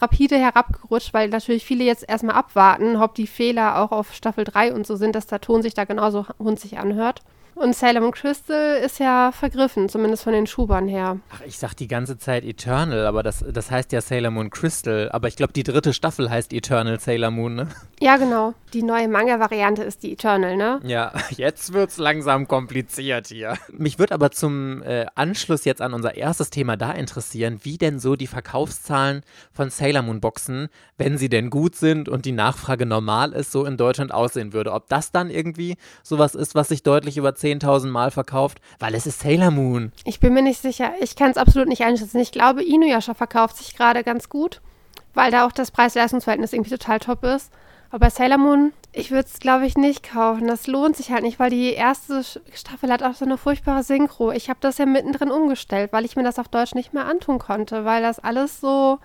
rapide 0.00 0.36
herabgerutscht, 0.36 1.14
weil 1.14 1.28
natürlich 1.28 1.64
viele 1.64 1.84
jetzt 1.84 2.08
erstmal 2.08 2.36
abwarten, 2.36 2.96
ob 2.96 3.14
die 3.14 3.26
Fehler 3.26 3.80
auch 3.80 3.92
auf 3.92 4.14
Staffel 4.14 4.44
3 4.44 4.74
und 4.74 4.86
so 4.86 4.96
sind, 4.96 5.14
dass 5.14 5.26
der 5.26 5.40
Ton 5.40 5.62
sich 5.62 5.74
da 5.74 5.84
genauso 5.84 6.26
hunzig 6.38 6.78
anhört. 6.78 7.22
Und 7.56 7.74
Sailor 7.74 8.02
Moon 8.02 8.12
Crystal 8.12 8.76
ist 8.84 8.98
ja 8.98 9.32
vergriffen, 9.32 9.88
zumindest 9.88 10.24
von 10.24 10.34
den 10.34 10.46
Schubern 10.46 10.88
her. 10.88 11.20
Ach, 11.30 11.40
ich 11.46 11.56
sag 11.58 11.72
die 11.72 11.88
ganze 11.88 12.18
Zeit 12.18 12.44
Eternal, 12.44 13.06
aber 13.06 13.22
das, 13.22 13.42
das 13.50 13.70
heißt 13.70 13.92
ja 13.92 14.02
Sailor 14.02 14.30
Moon 14.30 14.50
Crystal. 14.50 15.08
Aber 15.10 15.26
ich 15.28 15.36
glaube, 15.36 15.54
die 15.54 15.62
dritte 15.62 15.94
Staffel 15.94 16.28
heißt 16.28 16.52
Eternal 16.52 17.00
Sailor 17.00 17.30
Moon, 17.30 17.54
ne? 17.54 17.68
Ja, 17.98 18.18
genau. 18.18 18.52
Die 18.74 18.82
neue 18.82 19.08
Manga-Variante 19.08 19.82
ist 19.82 20.02
die 20.02 20.12
Eternal, 20.12 20.58
ne? 20.58 20.80
Ja, 20.84 21.14
jetzt 21.30 21.72
wird's 21.72 21.96
langsam 21.96 22.46
kompliziert 22.46 23.28
hier. 23.28 23.54
Mich 23.72 23.98
würde 23.98 24.12
aber 24.12 24.32
zum 24.32 24.82
äh, 24.82 25.06
Anschluss 25.14 25.64
jetzt 25.64 25.80
an 25.80 25.94
unser 25.94 26.14
erstes 26.14 26.50
Thema 26.50 26.76
da 26.76 26.92
interessieren, 26.92 27.60
wie 27.62 27.78
denn 27.78 27.98
so 28.00 28.16
die 28.16 28.26
Verkaufszahlen 28.26 29.22
von 29.54 29.70
Sailor 29.70 30.02
Moon 30.02 30.20
Boxen, 30.20 30.68
wenn 30.98 31.16
sie 31.16 31.30
denn 31.30 31.48
gut 31.48 31.74
sind 31.74 32.10
und 32.10 32.26
die 32.26 32.32
Nachfrage 32.32 32.84
normal 32.84 33.32
ist, 33.32 33.50
so 33.50 33.64
in 33.64 33.78
Deutschland 33.78 34.12
aussehen 34.12 34.52
würde. 34.52 34.74
Ob 34.74 34.90
das 34.90 35.10
dann 35.10 35.30
irgendwie 35.30 35.78
sowas 36.02 36.34
ist, 36.34 36.54
was 36.54 36.68
sich 36.68 36.82
deutlich 36.82 37.16
über 37.16 37.34
10 37.34 37.45
10.000 37.46 37.88
Mal 37.88 38.10
verkauft, 38.10 38.58
weil 38.78 38.94
es 38.94 39.06
ist 39.06 39.20
Sailor 39.20 39.50
Moon. 39.50 39.92
Ich 40.04 40.20
bin 40.20 40.34
mir 40.34 40.42
nicht 40.42 40.60
sicher. 40.60 40.92
Ich 41.00 41.16
kann 41.16 41.30
es 41.30 41.36
absolut 41.36 41.68
nicht 41.68 41.82
einschätzen. 41.82 42.18
Ich 42.18 42.32
glaube, 42.32 42.62
Inuyasha 42.62 43.14
verkauft 43.14 43.56
sich 43.56 43.76
gerade 43.76 44.02
ganz 44.02 44.28
gut, 44.28 44.60
weil 45.14 45.30
da 45.30 45.46
auch 45.46 45.52
das 45.52 45.70
Preis-Leistungs-Verhältnis 45.70 46.52
irgendwie 46.52 46.70
total 46.70 46.98
top 46.98 47.24
ist. 47.24 47.52
Aber 47.90 48.10
Sailor 48.10 48.38
Moon, 48.38 48.72
ich 48.92 49.10
würde 49.10 49.28
es, 49.32 49.38
glaube 49.38 49.66
ich, 49.66 49.76
nicht 49.76 50.02
kaufen. 50.02 50.48
Das 50.48 50.66
lohnt 50.66 50.96
sich 50.96 51.10
halt 51.12 51.22
nicht, 51.22 51.38
weil 51.38 51.50
die 51.50 51.72
erste 51.72 52.22
Staffel 52.52 52.90
hat 52.90 53.02
auch 53.02 53.14
so 53.14 53.24
eine 53.24 53.38
furchtbare 53.38 53.82
Synchro. 53.82 54.32
Ich 54.32 54.48
habe 54.48 54.58
das 54.60 54.78
ja 54.78 54.86
mittendrin 54.86 55.30
umgestellt, 55.30 55.92
weil 55.92 56.04
ich 56.04 56.16
mir 56.16 56.24
das 56.24 56.38
auf 56.38 56.48
Deutsch 56.48 56.74
nicht 56.74 56.92
mehr 56.92 57.06
antun 57.06 57.38
konnte, 57.38 57.84
weil 57.84 58.02
das 58.02 58.18
alles 58.18 58.60
so 58.60 58.98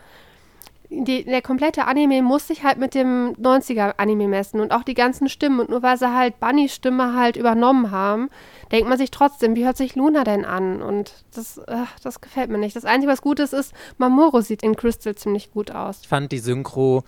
die, 0.91 1.23
der 1.23 1.41
komplette 1.41 1.86
Anime 1.88 2.21
muss 2.21 2.47
sich 2.47 2.63
halt 2.63 2.77
mit 2.77 2.93
dem 2.93 3.34
90er-Anime 3.36 4.27
messen 4.27 4.60
und 4.60 4.73
auch 4.73 4.84
die 4.84 4.93
ganzen 4.93 5.30
Stimmen. 5.30 5.62
Und 5.62 5.69
nur 5.69 5.82
weil 5.82 5.97
sie 5.97 6.13
halt 6.13 6.39
Bunnys 6.39 6.75
Stimme 6.75 7.15
halt 7.15 7.38
übernommen 7.38 7.91
haben, 7.91 8.30
denkt 8.71 8.89
man 8.89 8.97
sich 8.97 9.10
trotzdem, 9.10 9.56
wie 9.56 9.63
hört 9.63 9.77
sich 9.77 9.95
Luna 9.95 10.25
denn 10.25 10.43
an? 10.43 10.82
Und 10.82 11.13
das, 11.34 11.62
ach, 11.67 11.97
das 12.04 12.19
gefällt 12.19 12.49
mir 12.49 12.58
nicht. 12.58 12.75
Das 12.75 12.84
Einzige, 12.84 13.12
was 13.12 13.21
gut 13.21 13.39
ist, 13.39 13.54
ist, 13.54 13.73
Mamoru 13.97 14.41
sieht 14.41 14.63
in 14.63 14.75
Crystal 14.75 15.15
ziemlich 15.15 15.51
gut 15.51 15.71
aus. 15.71 15.99
Ich 16.01 16.10
fand 16.10 16.32
die 16.32 16.39
Synchro 16.39 17.04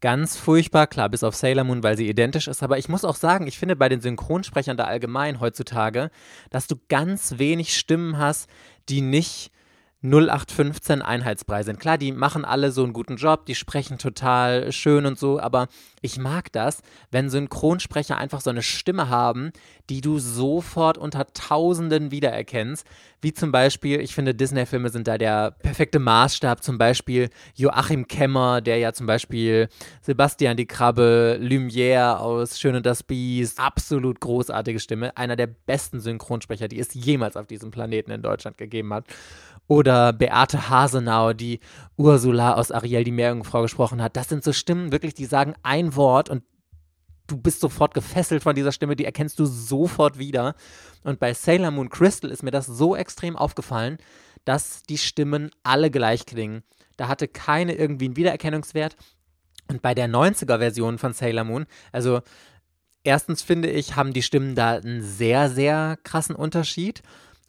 ganz 0.00 0.36
furchtbar, 0.36 0.86
klar, 0.86 1.10
bis 1.10 1.22
auf 1.22 1.34
Sailor 1.36 1.64
Moon, 1.64 1.82
weil 1.82 1.96
sie 1.96 2.08
identisch 2.08 2.48
ist. 2.48 2.62
Aber 2.62 2.78
ich 2.78 2.88
muss 2.88 3.04
auch 3.04 3.16
sagen, 3.16 3.46
ich 3.46 3.58
finde 3.58 3.76
bei 3.76 3.90
den 3.90 4.00
Synchronsprechern 4.00 4.78
da 4.78 4.84
allgemein 4.84 5.40
heutzutage, 5.40 6.10
dass 6.48 6.66
du 6.66 6.76
ganz 6.88 7.38
wenig 7.38 7.76
Stimmen 7.76 8.16
hast, 8.16 8.48
die 8.88 9.02
nicht 9.02 9.50
0815 10.06 11.02
Einheitsbrei 11.02 11.62
sind. 11.62 11.80
Klar, 11.80 11.98
die 11.98 12.12
machen 12.12 12.44
alle 12.44 12.70
so 12.70 12.84
einen 12.84 12.92
guten 12.92 13.16
Job, 13.16 13.46
die 13.46 13.54
sprechen 13.54 13.98
total 13.98 14.72
schön 14.72 15.06
und 15.06 15.18
so, 15.18 15.40
aber 15.40 15.68
ich 16.00 16.18
mag 16.18 16.52
das, 16.52 16.82
wenn 17.10 17.30
Synchronsprecher 17.30 18.16
einfach 18.16 18.40
so 18.40 18.50
eine 18.50 18.62
Stimme 18.62 19.08
haben, 19.08 19.52
die 19.90 20.00
du 20.00 20.18
sofort 20.18 20.98
unter 20.98 21.26
Tausenden 21.32 22.10
wiedererkennst. 22.10 22.86
Wie 23.20 23.32
zum 23.32 23.50
Beispiel, 23.50 24.00
ich 24.00 24.14
finde, 24.14 24.34
Disney-Filme 24.34 24.90
sind 24.90 25.08
da 25.08 25.18
der 25.18 25.50
perfekte 25.50 25.98
Maßstab. 25.98 26.62
Zum 26.62 26.78
Beispiel 26.78 27.30
Joachim 27.54 28.06
Kemmer, 28.06 28.60
der 28.60 28.78
ja 28.78 28.92
zum 28.92 29.06
Beispiel 29.06 29.68
Sebastian 30.02 30.56
die 30.56 30.66
Krabbe, 30.66 31.38
Lumière 31.40 32.18
aus 32.18 32.60
Schön 32.60 32.76
und 32.76 32.86
das 32.86 33.02
Biest, 33.02 33.58
absolut 33.58 34.20
großartige 34.20 34.78
Stimme. 34.78 35.16
Einer 35.16 35.34
der 35.36 35.48
besten 35.48 36.00
Synchronsprecher, 36.00 36.68
die 36.68 36.78
es 36.78 36.94
jemals 36.94 37.36
auf 37.36 37.46
diesem 37.46 37.70
Planeten 37.70 38.10
in 38.10 38.22
Deutschland 38.22 38.58
gegeben 38.58 38.92
hat. 38.92 39.06
Oder 39.68 39.95
Beate 40.12 40.68
Hasenau, 40.68 41.32
die 41.32 41.60
Ursula 41.96 42.54
aus 42.54 42.70
Ariel 42.70 43.04
die 43.04 43.12
Meerjungfrau 43.12 43.62
gesprochen 43.62 44.02
hat. 44.02 44.16
Das 44.16 44.28
sind 44.28 44.44
so 44.44 44.52
Stimmen, 44.52 44.92
wirklich, 44.92 45.14
die 45.14 45.26
sagen 45.26 45.54
ein 45.62 45.96
Wort 45.96 46.28
und 46.28 46.42
du 47.26 47.36
bist 47.36 47.60
sofort 47.60 47.94
gefesselt 47.94 48.42
von 48.42 48.54
dieser 48.54 48.72
Stimme, 48.72 48.96
die 48.96 49.04
erkennst 49.04 49.38
du 49.38 49.46
sofort 49.46 50.18
wieder. 50.18 50.54
Und 51.02 51.18
bei 51.18 51.34
Sailor 51.34 51.70
Moon 51.70 51.90
Crystal 51.90 52.30
ist 52.30 52.42
mir 52.42 52.50
das 52.50 52.66
so 52.66 52.94
extrem 52.96 53.36
aufgefallen, 53.36 53.98
dass 54.44 54.82
die 54.84 54.98
Stimmen 54.98 55.50
alle 55.62 55.90
gleich 55.90 56.26
klingen. 56.26 56.62
Da 56.96 57.08
hatte 57.08 57.28
keine 57.28 57.74
irgendwie 57.74 58.06
einen 58.06 58.16
Wiedererkennungswert. 58.16 58.96
Und 59.68 59.82
bei 59.82 59.94
der 59.94 60.08
90er-Version 60.08 60.98
von 60.98 61.12
Sailor 61.12 61.44
Moon, 61.44 61.66
also 61.90 62.20
erstens 63.02 63.42
finde 63.42 63.70
ich, 63.70 63.96
haben 63.96 64.12
die 64.12 64.22
Stimmen 64.22 64.54
da 64.54 64.74
einen 64.74 65.02
sehr, 65.02 65.50
sehr 65.50 65.98
krassen 66.04 66.36
Unterschied. 66.36 67.02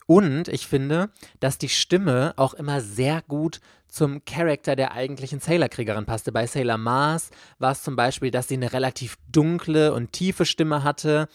Und 0.07 0.47
ich 0.47 0.67
finde, 0.67 1.09
dass 1.39 1.57
die 1.57 1.69
Stimme 1.69 2.33
auch 2.37 2.53
immer 2.53 2.81
sehr 2.81 3.21
gut 3.27 3.59
zum 3.89 4.23
Charakter 4.25 4.75
der 4.75 4.93
eigentlichen 4.93 5.39
Sailor-Kriegerin 5.39 6.05
passte. 6.05 6.31
Bei 6.31 6.47
Sailor 6.47 6.77
Mars 6.77 7.29
war 7.59 7.73
es 7.73 7.83
zum 7.83 7.95
Beispiel, 7.95 8.31
dass 8.31 8.47
sie 8.47 8.55
eine 8.55 8.73
relativ 8.73 9.17
dunkle 9.31 9.93
und 9.93 10.13
tiefe 10.13 10.45
Stimme 10.45 10.83
hatte. 10.83 11.27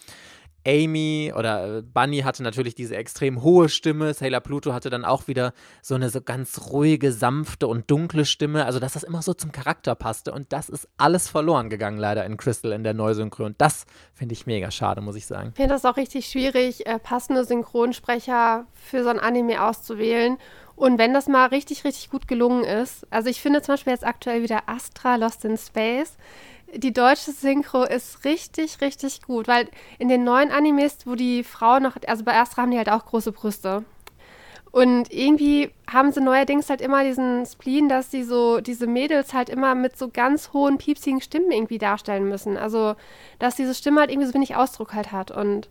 Amy 0.65 1.33
oder 1.35 1.77
äh, 1.77 1.81
Bunny 1.81 2.19
hatte 2.19 2.43
natürlich 2.43 2.75
diese 2.75 2.95
extrem 2.95 3.41
hohe 3.41 3.69
Stimme. 3.69 4.13
Sailor 4.13 4.39
Pluto 4.39 4.73
hatte 4.73 4.89
dann 4.89 5.05
auch 5.05 5.27
wieder 5.27 5.53
so 5.81 5.95
eine 5.95 6.09
so 6.09 6.21
ganz 6.21 6.71
ruhige, 6.71 7.11
sanfte 7.11 7.67
und 7.67 7.89
dunkle 7.89 8.25
Stimme. 8.25 8.65
Also, 8.65 8.79
dass 8.79 8.93
das 8.93 9.03
immer 9.03 9.21
so 9.21 9.33
zum 9.33 9.51
Charakter 9.51 9.95
passte. 9.95 10.31
Und 10.31 10.53
das 10.53 10.69
ist 10.69 10.87
alles 10.97 11.27
verloren 11.27 11.69
gegangen, 11.69 11.97
leider 11.97 12.25
in 12.25 12.37
Crystal 12.37 12.71
in 12.71 12.83
der 12.83 12.93
Neusynchro. 12.93 13.45
Und 13.45 13.59
das 13.59 13.85
finde 14.13 14.33
ich 14.33 14.45
mega 14.45 14.71
schade, 14.71 15.01
muss 15.01 15.15
ich 15.15 15.25
sagen. 15.25 15.49
Ich 15.49 15.57
finde 15.57 15.73
das 15.73 15.85
auch 15.85 15.97
richtig 15.97 16.27
schwierig, 16.27 16.85
äh, 16.85 16.99
passende 16.99 17.43
Synchronsprecher 17.43 18.65
für 18.73 19.03
so 19.03 19.09
ein 19.09 19.19
Anime 19.19 19.63
auszuwählen. 19.63 20.37
Und 20.75 20.97
wenn 20.97 21.13
das 21.13 21.27
mal 21.27 21.47
richtig, 21.47 21.83
richtig 21.83 22.09
gut 22.09 22.27
gelungen 22.27 22.63
ist, 22.63 23.05
also 23.11 23.29
ich 23.29 23.41
finde 23.41 23.61
zum 23.61 23.73
Beispiel 23.73 23.93
jetzt 23.93 24.05
aktuell 24.05 24.41
wieder 24.41 24.63
Astra 24.67 25.17
Lost 25.17 25.45
in 25.45 25.57
Space 25.57 26.17
die 26.75 26.93
deutsche 26.93 27.31
Synchro 27.31 27.83
ist 27.83 28.25
richtig, 28.25 28.81
richtig 28.81 29.21
gut, 29.21 29.47
weil 29.47 29.69
in 29.99 30.09
den 30.09 30.23
neuen 30.23 30.51
Animes, 30.51 31.05
wo 31.05 31.15
die 31.15 31.43
Frauen 31.43 31.83
noch, 31.83 31.95
also 32.07 32.23
bei 32.23 32.35
Astra 32.39 32.63
haben 32.63 32.71
die 32.71 32.77
halt 32.77 32.89
auch 32.89 33.05
große 33.05 33.31
Brüste. 33.31 33.83
Und 34.71 35.13
irgendwie 35.13 35.69
haben 35.87 36.11
sie 36.11 36.19
neuerdings 36.19 36.67
halt 36.67 36.81
immer 36.81 37.03
diesen 37.03 37.45
Spleen, 37.45 37.89
dass 37.89 38.09
sie 38.09 38.23
so, 38.23 38.59
diese 38.59 38.87
Mädels 38.87 39.31
halt 39.31 39.49
immer 39.49 39.75
mit 39.75 39.97
so 39.99 40.09
ganz 40.09 40.51
hohen, 40.51 40.79
piepsigen 40.79 41.21
Stimmen 41.21 41.51
irgendwie 41.51 41.77
darstellen 41.77 42.27
müssen. 42.27 42.57
Also, 42.57 42.95
dass 43.37 43.55
diese 43.55 43.75
Stimme 43.75 43.99
halt 43.99 44.09
irgendwie 44.09 44.27
so 44.27 44.33
wenig 44.33 44.55
Ausdruck 44.55 44.95
halt 44.95 45.11
hat. 45.11 45.29
Und 45.29 45.69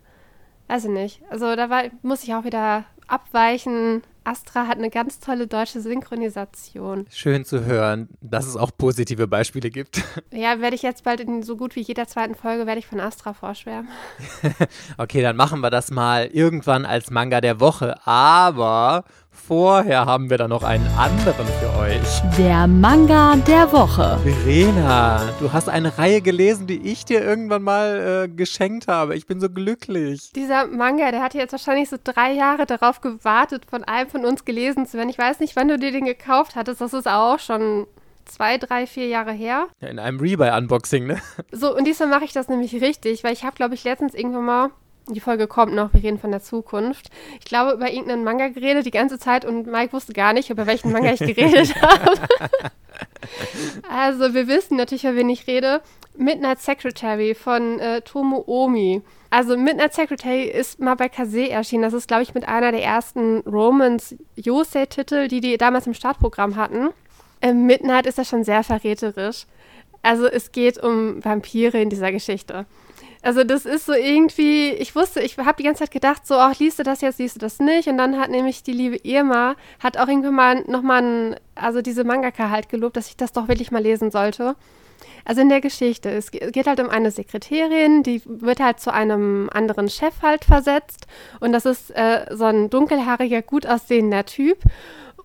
weiß 0.68 0.84
ich 0.84 0.90
nicht. 0.90 1.20
Also, 1.30 1.56
da 1.56 1.68
war, 1.68 1.82
muss 2.02 2.22
ich 2.22 2.32
auch 2.32 2.44
wieder 2.44 2.84
abweichen. 3.08 4.04
Astra 4.24 4.66
hat 4.66 4.78
eine 4.78 4.90
ganz 4.90 5.20
tolle 5.20 5.46
deutsche 5.46 5.80
Synchronisation. 5.80 7.06
Schön 7.10 7.44
zu 7.44 7.64
hören, 7.64 8.08
dass 8.20 8.46
es 8.46 8.56
auch 8.56 8.70
positive 8.76 9.26
Beispiele 9.26 9.70
gibt. 9.70 10.02
Ja, 10.32 10.60
werde 10.60 10.74
ich 10.74 10.82
jetzt 10.82 11.04
bald 11.04 11.20
in 11.20 11.42
so 11.42 11.56
gut 11.56 11.76
wie 11.76 11.82
jeder 11.82 12.06
zweiten 12.06 12.34
Folge 12.34 12.66
werde 12.66 12.78
ich 12.78 12.86
von 12.86 13.00
Astra 13.00 13.34
vorschwärmen. 13.34 13.88
okay, 14.98 15.20
dann 15.20 15.36
machen 15.36 15.60
wir 15.60 15.70
das 15.70 15.90
mal 15.90 16.26
irgendwann 16.26 16.86
als 16.86 17.10
Manga 17.10 17.40
der 17.40 17.60
Woche. 17.60 17.94
Aber 18.06 19.04
Vorher 19.34 20.04
haben 20.06 20.30
wir 20.30 20.38
da 20.38 20.46
noch 20.46 20.62
einen 20.62 20.86
anderen 20.96 21.46
für 21.46 21.78
euch. 21.80 22.22
Der 22.38 22.66
Manga 22.66 23.34
der 23.36 23.72
Woche. 23.72 24.18
Verena, 24.22 25.20
du 25.40 25.52
hast 25.52 25.68
eine 25.68 25.98
Reihe 25.98 26.20
gelesen, 26.20 26.66
die 26.66 26.86
ich 26.92 27.04
dir 27.06 27.24
irgendwann 27.24 27.62
mal 27.62 28.26
äh, 28.26 28.28
geschenkt 28.28 28.88
habe. 28.88 29.16
Ich 29.16 29.26
bin 29.26 29.40
so 29.40 29.48
glücklich. 29.48 30.30
Dieser 30.36 30.66
Manga, 30.66 31.10
der 31.10 31.22
hat 31.22 31.34
jetzt 31.34 31.52
wahrscheinlich 31.52 31.88
so 31.88 31.96
drei 32.02 32.32
Jahre 32.32 32.66
darauf 32.66 33.00
gewartet, 33.00 33.64
von 33.68 33.82
einem 33.84 34.08
von 34.10 34.24
uns 34.24 34.44
gelesen 34.44 34.86
zu 34.86 34.98
werden. 34.98 35.08
Ich 35.08 35.18
weiß 35.18 35.40
nicht, 35.40 35.56
wann 35.56 35.68
du 35.68 35.78
dir 35.78 35.92
den 35.92 36.04
gekauft 36.04 36.54
hattest. 36.54 36.80
Das 36.80 36.92
ist 36.92 37.08
auch 37.08 37.38
schon 37.38 37.86
zwei, 38.26 38.58
drei, 38.58 38.86
vier 38.86 39.08
Jahre 39.08 39.32
her. 39.32 39.66
Ja, 39.80 39.88
in 39.88 39.98
einem 39.98 40.20
Rebuy-Unboxing, 40.20 41.06
ne? 41.06 41.20
So, 41.50 41.74
und 41.74 41.86
diesmal 41.86 42.08
mache 42.08 42.24
ich 42.24 42.32
das 42.32 42.48
nämlich 42.48 42.80
richtig, 42.80 43.24
weil 43.24 43.32
ich 43.32 43.44
habe, 43.44 43.56
glaube 43.56 43.74
ich, 43.74 43.82
letztens 43.84 44.14
irgendwann 44.14 44.44
mal 44.44 44.70
die 45.08 45.20
Folge 45.20 45.46
kommt 45.46 45.74
noch, 45.74 45.92
wir 45.92 46.02
reden 46.02 46.18
von 46.18 46.30
der 46.30 46.42
Zukunft. 46.42 47.10
Ich 47.38 47.44
glaube, 47.44 47.72
über 47.72 47.90
irgendeinen 47.90 48.24
Manga 48.24 48.48
geredet 48.48 48.86
die 48.86 48.90
ganze 48.90 49.18
Zeit 49.18 49.44
und 49.44 49.66
Mike 49.66 49.92
wusste 49.92 50.12
gar 50.12 50.32
nicht, 50.32 50.50
über 50.50 50.66
welchen 50.66 50.92
Manga 50.92 51.12
ich 51.12 51.18
geredet 51.18 51.74
habe. 51.82 52.14
also, 53.90 54.34
wir 54.34 54.46
wissen 54.46 54.76
natürlich, 54.76 55.04
über 55.04 55.16
wen 55.16 55.28
ich 55.28 55.46
rede. 55.46 55.80
Midnight 56.16 56.60
Secretary 56.60 57.34
von 57.34 57.78
äh, 57.80 58.02
Tomo 58.02 58.44
Omi. 58.46 59.02
Also, 59.30 59.56
Midnight 59.56 59.94
Secretary 59.94 60.44
ist 60.44 60.78
mal 60.78 60.94
bei 60.94 61.08
Kase 61.08 61.48
erschienen. 61.48 61.82
Das 61.82 61.94
ist, 61.94 62.06
glaube 62.06 62.22
ich, 62.22 62.34
mit 62.34 62.46
einer 62.46 62.70
der 62.70 62.82
ersten 62.82 63.38
Romans 63.40 64.14
Yosei-Titel, 64.36 65.28
die 65.28 65.40
die 65.40 65.56
damals 65.56 65.86
im 65.86 65.94
Startprogramm 65.94 66.56
hatten. 66.56 66.90
Äh, 67.40 67.54
Midnight 67.54 68.06
ist 68.06 68.18
ja 68.18 68.24
schon 68.24 68.44
sehr 68.44 68.62
verräterisch. 68.62 69.46
Also, 70.02 70.26
es 70.26 70.52
geht 70.52 70.78
um 70.82 71.24
Vampire 71.24 71.80
in 71.80 71.90
dieser 71.90 72.12
Geschichte. 72.12 72.66
Also 73.22 73.44
das 73.44 73.64
ist 73.66 73.86
so 73.86 73.92
irgendwie, 73.92 74.70
ich 74.70 74.96
wusste, 74.96 75.20
ich 75.20 75.38
habe 75.38 75.54
die 75.56 75.62
ganze 75.62 75.84
Zeit 75.84 75.92
gedacht, 75.92 76.26
so, 76.26 76.34
ach, 76.34 76.58
liest 76.58 76.80
du 76.80 76.82
das 76.82 77.00
jetzt, 77.02 77.20
liest 77.20 77.36
du 77.36 77.40
das 77.40 77.60
nicht? 77.60 77.86
Und 77.88 77.96
dann 77.96 78.18
hat 78.18 78.30
nämlich 78.30 78.64
die 78.64 78.72
liebe 78.72 78.96
Irma, 79.04 79.54
hat 79.78 79.96
auch 79.96 80.08
irgendwann 80.08 80.34
mal 80.34 80.64
nochmal, 80.66 81.40
also 81.54 81.82
diese 81.82 82.02
Mangaka 82.02 82.50
halt 82.50 82.68
gelobt, 82.68 82.96
dass 82.96 83.08
ich 83.08 83.16
das 83.16 83.32
doch 83.32 83.46
wirklich 83.46 83.70
mal 83.70 83.82
lesen 83.82 84.10
sollte. 84.10 84.56
Also 85.24 85.40
in 85.40 85.48
der 85.48 85.60
Geschichte, 85.60 86.10
es 86.10 86.32
geht 86.32 86.66
halt 86.66 86.80
um 86.80 86.88
eine 86.88 87.12
Sekretärin, 87.12 88.02
die 88.02 88.22
wird 88.24 88.58
halt 88.58 88.80
zu 88.80 88.92
einem 88.92 89.48
anderen 89.52 89.88
Chef 89.88 90.14
halt 90.20 90.44
versetzt. 90.44 91.06
Und 91.38 91.52
das 91.52 91.64
ist 91.64 91.90
äh, 91.92 92.26
so 92.30 92.44
ein 92.44 92.70
dunkelhaariger, 92.70 93.42
gut 93.42 93.66
aussehender 93.66 94.26
Typ. 94.26 94.58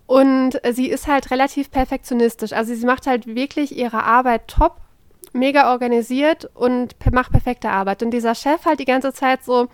Und 0.06 0.64
äh, 0.64 0.74
sie 0.74 0.88
ist 0.88 1.08
halt 1.08 1.32
relativ 1.32 1.72
perfektionistisch. 1.72 2.54
Also 2.54 2.76
sie 2.76 2.86
macht 2.86 3.08
halt 3.08 3.26
wirklich 3.26 3.76
ihre 3.76 4.04
Arbeit 4.04 4.48
top 4.48 4.78
mega 5.38 5.71
organisiert 5.71 6.50
und 6.54 6.95
macht 7.12 7.32
perfekte 7.32 7.69
Arbeit. 7.69 8.04
Und 8.04 8.12
dieser 8.12 8.36
Chef 8.36 8.65
halt 8.65 8.80
die 8.80 8.86
ganze 8.86 9.13
Zeit 9.13 9.43
so, 9.43 9.67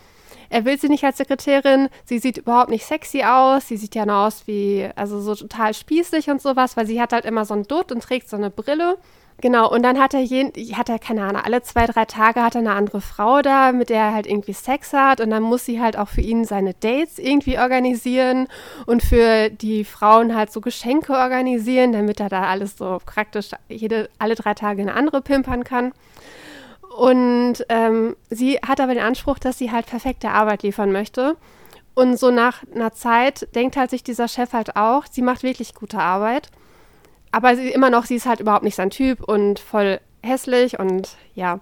er 0.49 0.65
will 0.65 0.79
sie 0.79 0.89
nicht 0.89 1.03
als 1.03 1.17
Sekretärin, 1.17 1.89
sie 2.05 2.19
sieht 2.19 2.37
überhaupt 2.37 2.69
nicht 2.69 2.85
sexy 2.85 3.23
aus, 3.23 3.67
sie 3.67 3.77
sieht 3.77 3.95
ja 3.95 4.05
noch 4.05 4.27
aus 4.27 4.43
wie, 4.45 4.87
also 4.95 5.19
so 5.19 5.33
total 5.33 5.73
spießig 5.73 6.29
und 6.29 6.41
sowas, 6.41 6.77
weil 6.77 6.85
sie 6.85 7.01
hat 7.01 7.11
halt 7.11 7.25
immer 7.25 7.45
so 7.45 7.55
einen 7.55 7.63
Dutt 7.63 7.91
und 7.91 8.03
trägt 8.03 8.29
so 8.29 8.37
eine 8.37 8.51
Brille. 8.51 8.97
Genau, 9.43 9.69
und 9.69 9.83
dann 9.83 9.99
hat 9.99 10.13
er, 10.13 10.21
jeden, 10.21 10.53
hat 10.77 10.87
er, 10.87 10.99
keine 10.99 11.25
Ahnung, 11.25 11.41
alle 11.43 11.61
zwei, 11.63 11.85
drei 11.85 12.05
Tage 12.05 12.41
hat 12.41 12.55
er 12.55 12.59
eine 12.59 12.71
andere 12.71 13.01
Frau 13.01 13.41
da, 13.41 13.73
mit 13.73 13.89
der 13.89 13.97
er 13.97 14.13
halt 14.13 14.25
irgendwie 14.25 14.53
Sex 14.53 14.93
hat 14.93 15.19
und 15.19 15.31
dann 15.31 15.43
muss 15.43 15.65
sie 15.65 15.81
halt 15.81 15.97
auch 15.97 16.07
für 16.07 16.21
ihn 16.21 16.45
seine 16.45 16.73
Dates 16.75 17.19
irgendwie 17.19 17.59
organisieren 17.59 18.47
und 18.85 19.03
für 19.03 19.49
die 19.49 19.83
Frauen 19.83 20.33
halt 20.33 20.49
so 20.49 20.61
Geschenke 20.61 21.11
organisieren, 21.11 21.91
damit 21.91 22.21
er 22.21 22.29
da 22.29 22.43
alles 22.43 22.77
so 22.77 23.01
praktisch 23.05 23.49
jede, 23.67 24.09
alle 24.17 24.35
drei 24.35 24.53
Tage 24.53 24.81
eine 24.81 24.93
andere 24.93 25.21
pimpern 25.21 25.65
kann. 25.65 25.91
Und 26.97 27.65
ähm, 27.67 28.15
sie 28.29 28.59
hat 28.65 28.79
aber 28.79 28.93
den 28.93 29.03
Anspruch, 29.03 29.39
dass 29.39 29.57
sie 29.57 29.71
halt 29.73 29.87
perfekte 29.87 30.29
Arbeit 30.29 30.63
liefern 30.63 30.93
möchte. 30.93 31.35
Und 31.95 32.17
so 32.17 32.31
nach 32.31 32.63
einer 32.73 32.93
Zeit 32.93 33.53
denkt 33.55 33.75
halt 33.75 33.89
sich 33.89 34.05
dieser 34.05 34.29
Chef 34.29 34.53
halt 34.53 34.77
auch, 34.77 35.03
sie 35.11 35.21
macht 35.21 35.43
wirklich 35.43 35.75
gute 35.75 35.99
Arbeit 35.99 36.49
aber 37.33 37.55
sie 37.55 37.69
immer 37.69 37.89
noch, 37.89 38.05
sie 38.05 38.15
ist 38.15 38.27
halt 38.27 38.39
überhaupt 38.39 38.63
nicht 38.63 38.75
sein 38.75 38.91
Typ 38.91 39.21
und 39.23 39.59
voll 39.59 39.99
hässlich 40.21 40.79
und 40.79 41.17
ja. 41.33 41.59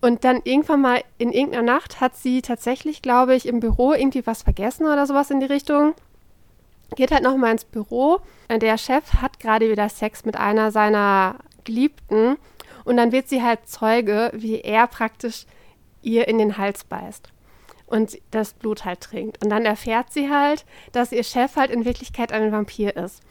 Und 0.00 0.24
dann 0.24 0.40
irgendwann 0.44 0.80
mal 0.80 1.02
in 1.18 1.32
irgendeiner 1.32 1.74
Nacht 1.74 2.00
hat 2.00 2.16
sie 2.16 2.40
tatsächlich, 2.40 3.02
glaube 3.02 3.34
ich, 3.34 3.46
im 3.46 3.60
Büro 3.60 3.92
irgendwie 3.92 4.26
was 4.26 4.42
vergessen 4.42 4.86
oder 4.86 5.06
sowas 5.06 5.30
in 5.30 5.40
die 5.40 5.46
Richtung. 5.46 5.94
Geht 6.94 7.10
halt 7.10 7.22
nochmal 7.22 7.52
ins 7.52 7.64
Büro. 7.64 8.20
Der 8.50 8.78
Chef 8.78 9.14
hat 9.20 9.38
gerade 9.38 9.70
wieder 9.70 9.88
Sex 9.88 10.24
mit 10.24 10.36
einer 10.36 10.70
seiner 10.70 11.36
Geliebten. 11.64 12.36
Und 12.84 12.96
dann 12.96 13.12
wird 13.12 13.28
sie 13.28 13.42
halt 13.42 13.68
Zeuge, 13.68 14.30
wie 14.34 14.60
er 14.60 14.86
praktisch 14.86 15.44
ihr 16.02 16.28
in 16.28 16.38
den 16.38 16.56
Hals 16.56 16.84
beißt 16.84 17.32
und 17.86 18.18
das 18.30 18.54
Blut 18.54 18.84
halt 18.84 19.00
trinkt. 19.00 19.42
Und 19.44 19.50
dann 19.50 19.66
erfährt 19.66 20.12
sie 20.12 20.30
halt, 20.30 20.64
dass 20.92 21.12
ihr 21.12 21.24
Chef 21.24 21.56
halt 21.56 21.70
in 21.70 21.84
Wirklichkeit 21.84 22.32
ein 22.32 22.52
Vampir 22.52 22.96
ist. 22.96 23.22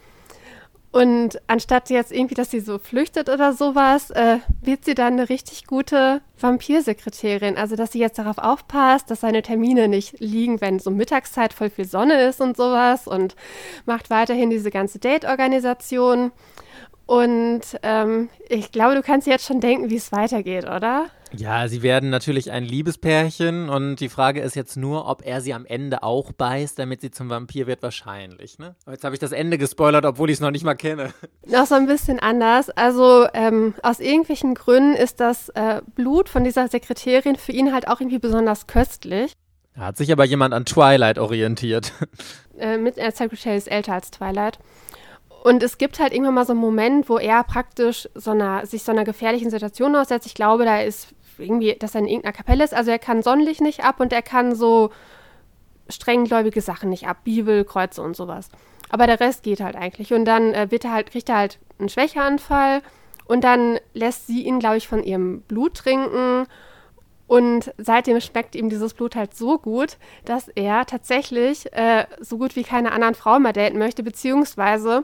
Und 0.96 1.42
anstatt 1.46 1.90
jetzt 1.90 2.10
irgendwie, 2.10 2.36
dass 2.36 2.50
sie 2.50 2.60
so 2.60 2.78
flüchtet 2.78 3.28
oder 3.28 3.52
sowas, 3.52 4.10
äh, 4.12 4.38
wird 4.62 4.86
sie 4.86 4.94
dann 4.94 5.12
eine 5.12 5.28
richtig 5.28 5.66
gute 5.66 6.22
Vampirsekretärin. 6.40 7.58
Also, 7.58 7.76
dass 7.76 7.92
sie 7.92 7.98
jetzt 7.98 8.18
darauf 8.18 8.38
aufpasst, 8.38 9.10
dass 9.10 9.20
seine 9.20 9.42
Termine 9.42 9.88
nicht 9.88 10.20
liegen, 10.20 10.58
wenn 10.62 10.78
so 10.78 10.90
Mittagszeit 10.90 11.52
voll 11.52 11.68
viel 11.68 11.84
Sonne 11.84 12.22
ist 12.22 12.40
und 12.40 12.56
sowas. 12.56 13.06
Und 13.06 13.36
macht 13.84 14.08
weiterhin 14.08 14.48
diese 14.48 14.70
ganze 14.70 14.98
Date-Organisation. 14.98 16.32
Und 17.04 17.60
ähm, 17.82 18.30
ich 18.48 18.72
glaube, 18.72 18.94
du 18.94 19.02
kannst 19.02 19.26
jetzt 19.26 19.44
schon 19.44 19.60
denken, 19.60 19.90
wie 19.90 19.96
es 19.96 20.12
weitergeht, 20.12 20.64
oder? 20.64 21.10
Ja, 21.38 21.68
sie 21.68 21.82
werden 21.82 22.10
natürlich 22.10 22.50
ein 22.50 22.64
Liebespärchen 22.64 23.68
und 23.68 23.96
die 23.96 24.08
Frage 24.08 24.40
ist 24.40 24.56
jetzt 24.56 24.76
nur, 24.76 25.06
ob 25.06 25.24
er 25.24 25.40
sie 25.40 25.54
am 25.54 25.66
Ende 25.66 26.02
auch 26.02 26.32
beißt, 26.32 26.78
damit 26.78 27.00
sie 27.00 27.10
zum 27.10 27.30
Vampir 27.30 27.66
wird, 27.66 27.82
wahrscheinlich. 27.82 28.58
Ne? 28.58 28.74
Jetzt 28.88 29.04
habe 29.04 29.14
ich 29.14 29.20
das 29.20 29.32
Ende 29.32 29.58
gespoilert, 29.58 30.04
obwohl 30.04 30.30
ich 30.30 30.34
es 30.34 30.40
noch 30.40 30.50
nicht 30.50 30.64
mal 30.64 30.74
kenne. 30.74 31.12
Noch 31.46 31.66
so 31.66 31.74
ein 31.74 31.86
bisschen 31.86 32.18
anders. 32.18 32.70
Also 32.70 33.26
ähm, 33.34 33.74
aus 33.82 34.00
irgendwelchen 34.00 34.54
Gründen 34.54 34.94
ist 34.94 35.20
das 35.20 35.48
äh, 35.50 35.80
Blut 35.94 36.28
von 36.28 36.44
dieser 36.44 36.68
Sekretärin 36.68 37.36
für 37.36 37.52
ihn 37.52 37.72
halt 37.72 37.88
auch 37.88 38.00
irgendwie 38.00 38.18
besonders 38.18 38.66
köstlich. 38.66 39.32
Da 39.74 39.82
hat 39.82 39.96
sich 39.96 40.10
aber 40.10 40.24
jemand 40.24 40.54
an 40.54 40.64
Twilight 40.64 41.18
orientiert. 41.18 41.92
Äh, 42.58 42.78
mit 42.78 42.96
äh, 42.96 43.12
Secretary 43.14 43.54
ist 43.54 43.70
älter 43.70 43.92
als 43.92 44.10
Twilight. 44.10 44.58
Und 45.44 45.62
es 45.62 45.76
gibt 45.78 46.00
halt 46.00 46.12
irgendwann 46.12 46.32
mal 46.32 46.46
so 46.46 46.54
einen 46.54 46.60
Moment, 46.60 47.08
wo 47.08 47.18
er 47.18 47.44
praktisch 47.44 48.08
so 48.14 48.30
einer, 48.30 48.64
sich 48.64 48.82
so 48.82 48.92
einer 48.92 49.04
gefährlichen 49.04 49.50
Situation 49.50 49.94
aussetzt. 49.94 50.26
Ich 50.26 50.34
glaube, 50.34 50.64
da 50.64 50.80
ist 50.80 51.08
irgendwie, 51.38 51.74
dass 51.74 51.94
er 51.94 52.00
in 52.00 52.08
irgendeiner 52.08 52.32
Kapelle 52.32 52.64
ist. 52.64 52.74
Also 52.74 52.90
er 52.90 52.98
kann 52.98 53.22
Sonnenlicht 53.22 53.60
nicht 53.60 53.84
ab 53.84 54.00
und 54.00 54.12
er 54.12 54.22
kann 54.22 54.54
so 54.54 54.90
strenggläubige 55.88 56.60
Sachen 56.60 56.90
nicht 56.90 57.06
ab, 57.06 57.18
Bibel, 57.24 57.64
Kreuze 57.64 58.02
und 58.02 58.16
sowas. 58.16 58.50
Aber 58.88 59.06
der 59.06 59.20
Rest 59.20 59.42
geht 59.42 59.60
halt 59.60 59.76
eigentlich. 59.76 60.12
Und 60.12 60.24
dann 60.24 60.54
äh, 60.54 60.70
wird 60.70 60.84
er 60.84 60.92
halt, 60.92 61.10
kriegt 61.10 61.28
er 61.28 61.36
halt 61.36 61.58
einen 61.78 61.88
Schwächeanfall 61.88 62.82
und 63.26 63.44
dann 63.44 63.78
lässt 63.94 64.26
sie 64.26 64.44
ihn, 64.44 64.58
glaube 64.58 64.76
ich, 64.76 64.88
von 64.88 65.02
ihrem 65.02 65.40
Blut 65.42 65.74
trinken. 65.74 66.46
Und 67.26 67.72
seitdem 67.76 68.20
schmeckt 68.20 68.54
ihm 68.54 68.68
dieses 68.68 68.94
Blut 68.94 69.16
halt 69.16 69.34
so 69.34 69.58
gut, 69.58 69.96
dass 70.24 70.46
er 70.48 70.86
tatsächlich 70.86 71.72
äh, 71.72 72.06
so 72.20 72.38
gut 72.38 72.54
wie 72.54 72.62
keine 72.62 72.92
anderen 72.92 73.16
Frauen 73.16 73.42
mehr 73.42 73.52
daten 73.52 73.78
möchte, 73.78 74.04
beziehungsweise 74.04 75.02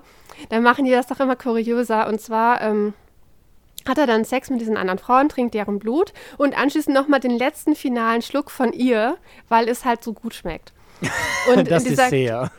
dann 0.48 0.62
machen 0.62 0.84
die 0.84 0.92
das 0.92 1.08
doch 1.08 1.18
immer 1.18 1.34
kuriöser. 1.34 2.06
Und 2.06 2.20
zwar 2.20 2.60
ähm, 2.60 2.94
hat 3.86 3.98
er 3.98 4.06
dann 4.06 4.24
Sex 4.24 4.50
mit 4.50 4.60
diesen 4.60 4.76
anderen 4.76 4.98
Frauen, 4.98 5.28
trinkt 5.28 5.54
deren 5.54 5.78
Blut 5.78 6.12
und 6.38 6.56
anschließend 6.58 6.94
nochmal 6.94 7.20
den 7.20 7.36
letzten 7.36 7.74
finalen 7.74 8.22
Schluck 8.22 8.50
von 8.50 8.72
ihr, 8.72 9.16
weil 9.48 9.68
es 9.68 9.84
halt 9.84 10.02
so 10.02 10.12
gut 10.12 10.34
schmeckt. 10.34 10.72
Und 11.52 11.68
das 11.68 11.82
dieser, 11.82 12.04
ist 12.04 12.10
sehr. 12.10 12.50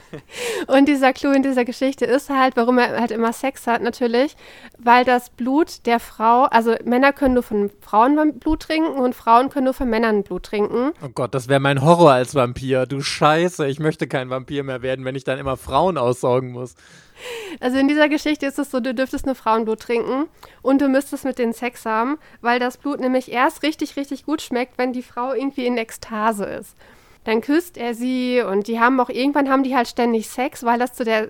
Und 0.66 0.86
dieser 0.86 1.12
Clou 1.12 1.30
in 1.32 1.42
dieser 1.42 1.64
Geschichte 1.64 2.04
ist 2.04 2.30
halt, 2.30 2.56
warum 2.56 2.78
er 2.78 3.00
halt 3.00 3.10
immer 3.10 3.32
Sex 3.32 3.66
hat, 3.66 3.82
natürlich, 3.82 4.36
weil 4.78 5.04
das 5.04 5.30
Blut 5.30 5.86
der 5.86 6.00
Frau, 6.00 6.44
also 6.44 6.74
Männer 6.84 7.12
können 7.12 7.34
nur 7.34 7.42
von 7.42 7.70
Frauen 7.80 8.38
Blut 8.38 8.60
trinken 8.60 8.98
und 8.98 9.14
Frauen 9.14 9.50
können 9.50 9.64
nur 9.64 9.74
von 9.74 9.88
Männern 9.88 10.22
Blut 10.22 10.44
trinken. 10.44 10.92
Oh 11.04 11.08
Gott, 11.14 11.34
das 11.34 11.48
wäre 11.48 11.60
mein 11.60 11.82
Horror 11.82 12.12
als 12.12 12.34
Vampir. 12.34 12.86
Du 12.86 13.00
Scheiße, 13.00 13.66
ich 13.66 13.78
möchte 13.78 14.06
kein 14.06 14.30
Vampir 14.30 14.64
mehr 14.64 14.82
werden, 14.82 15.04
wenn 15.04 15.14
ich 15.14 15.24
dann 15.24 15.38
immer 15.38 15.56
Frauen 15.56 15.98
aussaugen 15.98 16.52
muss. 16.52 16.74
Also 17.60 17.78
in 17.78 17.88
dieser 17.88 18.08
Geschichte 18.08 18.46
ist 18.46 18.58
es 18.58 18.70
so, 18.70 18.80
du 18.80 18.94
dürftest 18.94 19.26
nur 19.26 19.34
Frauenblut 19.34 19.80
trinken 19.80 20.26
und 20.62 20.80
du 20.80 20.88
müsstest 20.88 21.24
mit 21.24 21.38
denen 21.38 21.52
Sex 21.52 21.84
haben, 21.86 22.18
weil 22.40 22.58
das 22.58 22.78
Blut 22.78 23.00
nämlich 23.00 23.30
erst 23.30 23.62
richtig, 23.62 23.96
richtig 23.96 24.24
gut 24.24 24.42
schmeckt, 24.42 24.78
wenn 24.78 24.92
die 24.92 25.02
Frau 25.02 25.32
irgendwie 25.32 25.66
in 25.66 25.76
Ekstase 25.76 26.44
ist 26.44 26.76
dann 27.24 27.40
küsst 27.40 27.76
er 27.76 27.94
sie 27.94 28.40
und 28.40 28.66
die 28.66 28.80
haben 28.80 28.98
auch 29.00 29.08
irgendwann 29.08 29.48
haben 29.48 29.62
die 29.62 29.76
halt 29.76 29.88
ständig 29.88 30.28
Sex, 30.28 30.64
weil 30.64 30.78
das 30.78 30.92
zu 30.92 31.04
der, 31.04 31.28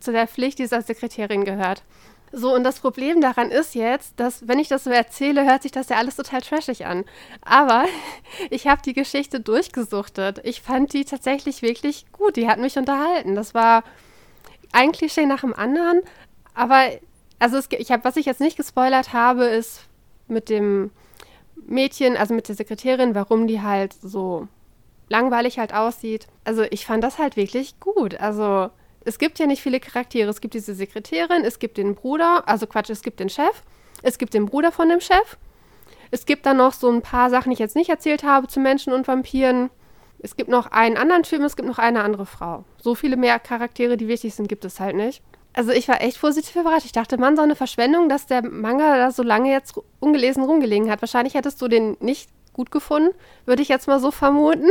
zu 0.00 0.12
der 0.12 0.26
Pflicht 0.26 0.58
dieser 0.58 0.82
Sekretärin 0.82 1.44
gehört. 1.44 1.82
So, 2.32 2.54
und 2.54 2.64
das 2.64 2.80
Problem 2.80 3.20
daran 3.20 3.50
ist 3.50 3.74
jetzt, 3.74 4.18
dass, 4.18 4.48
wenn 4.48 4.58
ich 4.58 4.68
das 4.68 4.84
so 4.84 4.90
erzähle, 4.90 5.46
hört 5.46 5.62
sich 5.62 5.72
das 5.72 5.88
ja 5.88 5.96
alles 5.96 6.16
total 6.16 6.40
trashig 6.40 6.84
an. 6.84 7.04
Aber 7.42 7.84
ich 8.50 8.66
habe 8.66 8.82
die 8.82 8.94
Geschichte 8.94 9.40
durchgesuchtet. 9.40 10.40
Ich 10.44 10.60
fand 10.60 10.92
die 10.92 11.04
tatsächlich 11.04 11.62
wirklich 11.62 12.06
gut. 12.12 12.36
Die 12.36 12.48
hat 12.48 12.58
mich 12.58 12.76
unterhalten. 12.76 13.36
Das 13.36 13.54
war 13.54 13.84
ein 14.72 14.92
Klischee 14.92 15.26
nach 15.26 15.42
dem 15.42 15.54
anderen. 15.54 16.02
Aber, 16.52 16.90
also, 17.38 17.56
es, 17.58 17.68
ich 17.70 17.92
hab, 17.92 18.04
was 18.04 18.16
ich 18.16 18.26
jetzt 18.26 18.40
nicht 18.40 18.56
gespoilert 18.56 19.12
habe, 19.12 19.44
ist 19.44 19.82
mit 20.26 20.48
dem 20.48 20.90
Mädchen, 21.66 22.16
also 22.16 22.34
mit 22.34 22.48
der 22.48 22.56
Sekretärin, 22.56 23.14
warum 23.14 23.46
die 23.46 23.62
halt 23.62 23.94
so 23.94 24.48
langweilig 25.08 25.58
halt 25.58 25.74
aussieht. 25.74 26.26
Also 26.44 26.62
ich 26.70 26.86
fand 26.86 27.04
das 27.04 27.18
halt 27.18 27.36
wirklich 27.36 27.78
gut. 27.80 28.20
Also 28.20 28.70
es 29.04 29.18
gibt 29.18 29.38
ja 29.38 29.46
nicht 29.46 29.62
viele 29.62 29.80
Charaktere. 29.80 30.28
Es 30.28 30.40
gibt 30.40 30.54
diese 30.54 30.74
Sekretärin, 30.74 31.44
es 31.44 31.58
gibt 31.58 31.78
den 31.78 31.94
Bruder, 31.94 32.48
also 32.48 32.66
Quatsch, 32.66 32.90
es 32.90 33.02
gibt 33.02 33.20
den 33.20 33.28
Chef, 33.28 33.62
es 34.02 34.18
gibt 34.18 34.34
den 34.34 34.46
Bruder 34.46 34.72
von 34.72 34.88
dem 34.88 35.00
Chef. 35.00 35.36
Es 36.10 36.26
gibt 36.26 36.46
dann 36.46 36.58
noch 36.58 36.72
so 36.72 36.90
ein 36.90 37.02
paar 37.02 37.30
Sachen, 37.30 37.50
die 37.50 37.54
ich 37.54 37.58
jetzt 37.58 37.76
nicht 37.76 37.90
erzählt 37.90 38.22
habe 38.22 38.46
zu 38.46 38.60
Menschen 38.60 38.92
und 38.92 39.08
Vampiren. 39.08 39.70
Es 40.18 40.36
gibt 40.36 40.48
noch 40.48 40.70
einen 40.70 40.96
anderen 40.96 41.24
Typen, 41.24 41.44
es 41.44 41.56
gibt 41.56 41.68
noch 41.68 41.78
eine 41.78 42.02
andere 42.02 42.26
Frau. 42.26 42.64
So 42.80 42.94
viele 42.94 43.16
mehr 43.16 43.38
Charaktere, 43.38 43.96
die 43.96 44.08
wichtig 44.08 44.34
sind, 44.34 44.48
gibt 44.48 44.64
es 44.64 44.80
halt 44.80 44.96
nicht. 44.96 45.22
Also 45.52 45.72
ich 45.72 45.88
war 45.88 46.02
echt 46.02 46.20
positiv 46.20 46.54
überrascht. 46.56 46.84
Ich 46.84 46.92
dachte, 46.92 47.16
man, 47.16 47.36
so 47.36 47.42
eine 47.42 47.56
Verschwendung, 47.56 48.08
dass 48.08 48.26
der 48.26 48.46
Manga 48.46 48.98
da 48.98 49.10
so 49.10 49.22
lange 49.22 49.50
jetzt 49.50 49.74
ungelesen 50.00 50.44
rumgelegen 50.44 50.90
hat. 50.90 51.00
Wahrscheinlich 51.00 51.34
hättest 51.34 51.60
du 51.62 51.68
den 51.68 51.96
nicht 52.00 52.28
gut 52.52 52.70
gefunden, 52.70 53.14
würde 53.44 53.62
ich 53.62 53.68
jetzt 53.68 53.86
mal 53.86 54.00
so 54.00 54.10
vermuten. 54.10 54.70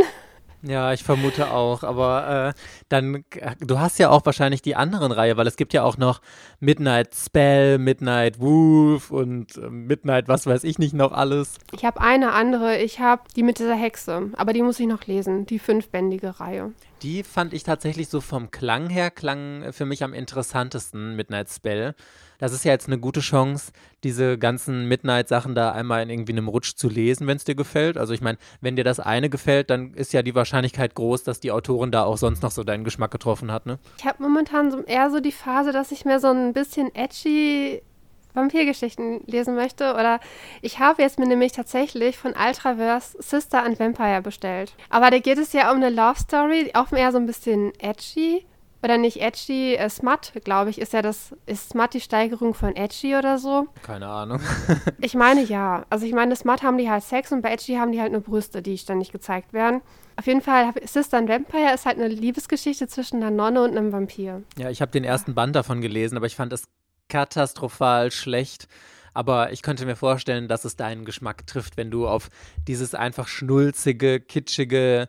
Ja, 0.68 0.94
ich 0.94 1.04
vermute 1.04 1.52
auch. 1.52 1.84
Aber 1.84 2.54
äh, 2.56 2.60
dann, 2.90 3.24
du 3.60 3.80
hast 3.80 4.00
ja 4.00 4.10
auch 4.10 4.26
wahrscheinlich 4.26 4.62
die 4.62 4.76
anderen 4.76 5.12
Reihe, 5.12 5.38
weil 5.38 5.48
es 5.48 5.58
gibt 5.58 5.74
ja 5.74 5.84
auch 5.84 5.98
noch 5.98 6.22
Midnight 6.60 7.14
Spell, 7.14 7.78
Midnight 7.78 8.40
Wolf 8.40 9.12
und 9.12 9.58
äh, 9.58 9.70
Midnight, 9.70 10.28
was 10.28 10.48
weiß 10.48 10.64
ich 10.64 10.80
nicht 10.80 10.94
noch 10.94 11.12
alles. 11.12 11.56
Ich 11.72 11.86
habe 11.86 12.02
eine 12.02 12.34
andere. 12.34 12.78
Ich 12.78 13.00
habe 13.00 13.24
die 13.36 13.44
mit 13.44 13.60
dieser 13.60 13.76
Hexe, 13.76 14.32
aber 14.36 14.54
die 14.54 14.64
muss 14.64 14.80
ich 14.80 14.88
noch 14.88 15.06
lesen. 15.06 15.46
Die 15.46 15.60
fünfbändige 15.60 16.40
Reihe. 16.40 16.74
Die 17.02 17.24
fand 17.24 17.54
ich 17.54 17.64
tatsächlich 17.64 18.10
so 18.10 18.22
vom 18.22 18.52
Klang 18.52 18.90
her, 18.90 19.12
klang 19.12 19.72
für 19.74 19.86
mich 19.86 20.04
am 20.04 20.14
interessantesten, 20.14 21.16
Midnight 21.16 21.50
Spell 21.50 21.96
das 22.38 22.54
ist 22.54 22.66
ja 22.66 22.72
jetzt 22.72 22.88
eine 22.88 23.00
gute 23.00 23.22
Chance, 23.22 23.72
diese 24.04 24.38
ganzen 24.38 24.88
Midnight-Sachen 24.88 25.56
da 25.56 25.72
einmal 25.72 26.04
in 26.04 26.10
irgendwie 26.10 26.34
einem 26.34 26.48
Rutsch 26.48 26.76
zu 26.76 26.90
lesen, 26.90 27.28
wenn 27.28 27.38
es 27.38 27.46
dir 27.46 27.56
gefällt. 27.56 27.98
Also 27.98 28.14
ich 28.14 28.22
meine, 28.22 28.38
wenn 28.62 28.76
dir 28.76 28.84
das 28.84 29.00
eine 29.00 29.30
gefällt, 29.30 29.70
dann 29.70 29.94
ist 29.94 30.14
ja 30.14 30.22
die 30.22 30.36
Wahrscheinlichkeit 30.36 30.96
groß, 30.96 31.24
dass 31.24 31.40
die 31.40 31.52
Autorin 31.52 31.92
da 31.92 32.04
auch 32.04 32.18
sonst 32.18 32.44
noch 32.44 32.52
so 32.52 32.64
deinen 32.64 32.84
Geschmack 32.84 33.12
getroffen 33.12 33.52
hat, 33.52 33.66
ne? 33.66 33.80
Ich 33.98 34.06
habe 34.06 34.22
momentan 34.22 34.72
so 34.72 34.82
eher 34.82 35.10
so 35.10 35.20
die 35.20 35.32
Phase, 35.32 35.72
dass 35.72 35.92
ich 35.92 36.06
mir 36.06 36.20
so 36.20 36.28
ein 36.28 36.54
bisschen 36.54 36.94
edgy 36.94 37.82
Vampirgeschichten 38.36 39.22
lesen 39.26 39.56
möchte. 39.56 39.94
Oder 39.94 40.20
ich 40.62 40.80
habe 40.80 41.02
jetzt 41.02 41.20
mir 41.20 41.28
nämlich 41.28 41.52
tatsächlich 41.52 42.18
von 42.18 42.34
Ultraverse 42.34 43.18
Sister 43.20 43.64
and 43.64 43.80
Vampire 43.80 44.22
bestellt. 44.22 44.76
Aber 44.90 45.10
da 45.10 45.20
geht 45.20 45.38
es 45.38 45.54
ja 45.54 45.72
um 45.72 45.78
eine 45.78 45.90
Love 45.90 46.20
Story, 46.20 46.72
auch 46.74 46.92
eher 46.92 47.12
so 47.12 47.18
ein 47.18 47.26
bisschen 47.26 47.72
edgy 47.80 48.46
oder 48.86 49.00
nicht 49.00 49.20
edgy, 49.20 49.76
äh, 49.76 49.90
Smut, 49.90 50.32
glaube 50.44 50.70
ich, 50.70 50.80
ist 50.80 50.94
ja 50.94 51.02
das, 51.02 51.36
ist 51.48 51.70
Smut 51.70 51.96
die 51.96 52.02
Steigerung 52.02 52.54
von 52.54 52.76
edgy 52.76 53.16
oder 53.16 53.40
so? 53.40 53.68
Keine 53.82 54.08
Ahnung. 54.08 54.40
ich 55.02 55.16
meine 55.16 55.42
ja. 55.42 55.86
Also 55.90 56.06
ich 56.06 56.14
meine, 56.14 56.36
Smut 56.36 56.62
haben 56.62 56.78
die 56.78 56.90
halt 56.90 57.04
Sex 57.04 57.32
und 57.32 57.42
bei 57.42 57.52
edgy 57.52 57.76
haben 57.76 57.92
die 57.92 58.00
halt 58.00 58.12
nur 58.12 58.22
Brüste, 58.22 58.62
die 58.62 58.78
ständig 58.78 59.12
gezeigt 59.12 59.54
werden. 59.54 59.82
Auf 60.18 60.28
jeden 60.28 60.42
Fall, 60.42 60.72
Sister 60.86 61.18
and 61.18 61.28
Vampire 61.28 61.74
ist 61.74 61.86
halt 61.86 61.98
eine 61.98 62.08
Liebesgeschichte 62.08 62.88
zwischen 62.88 63.18
einer 63.18 63.32
Nonne 63.32 63.64
und 63.64 63.76
einem 63.76 63.92
Vampir. 63.92 64.44
Ja, 64.58 64.70
ich 64.70 64.82
habe 64.82 64.92
den 64.92 65.04
ersten 65.04 65.34
Band 65.34 65.56
davon 65.56 65.82
gelesen, 65.82 66.16
aber 66.16 66.28
ich 66.28 66.36
fand 66.36 66.54
es 66.54 66.66
katastrophal 67.10 68.12
schlecht. 68.12 68.68
Aber 69.14 69.54
ich 69.54 69.62
könnte 69.62 69.86
mir 69.86 69.96
vorstellen, 69.96 70.48
dass 70.48 70.66
es 70.66 70.76
deinen 70.76 71.06
Geschmack 71.06 71.48
trifft, 71.48 71.78
wenn 71.78 71.90
du 71.90 72.08
auf 72.08 72.30
dieses 72.68 72.94
einfach 72.96 73.28
schnulzige, 73.30 74.20
kitschige, 74.20 75.08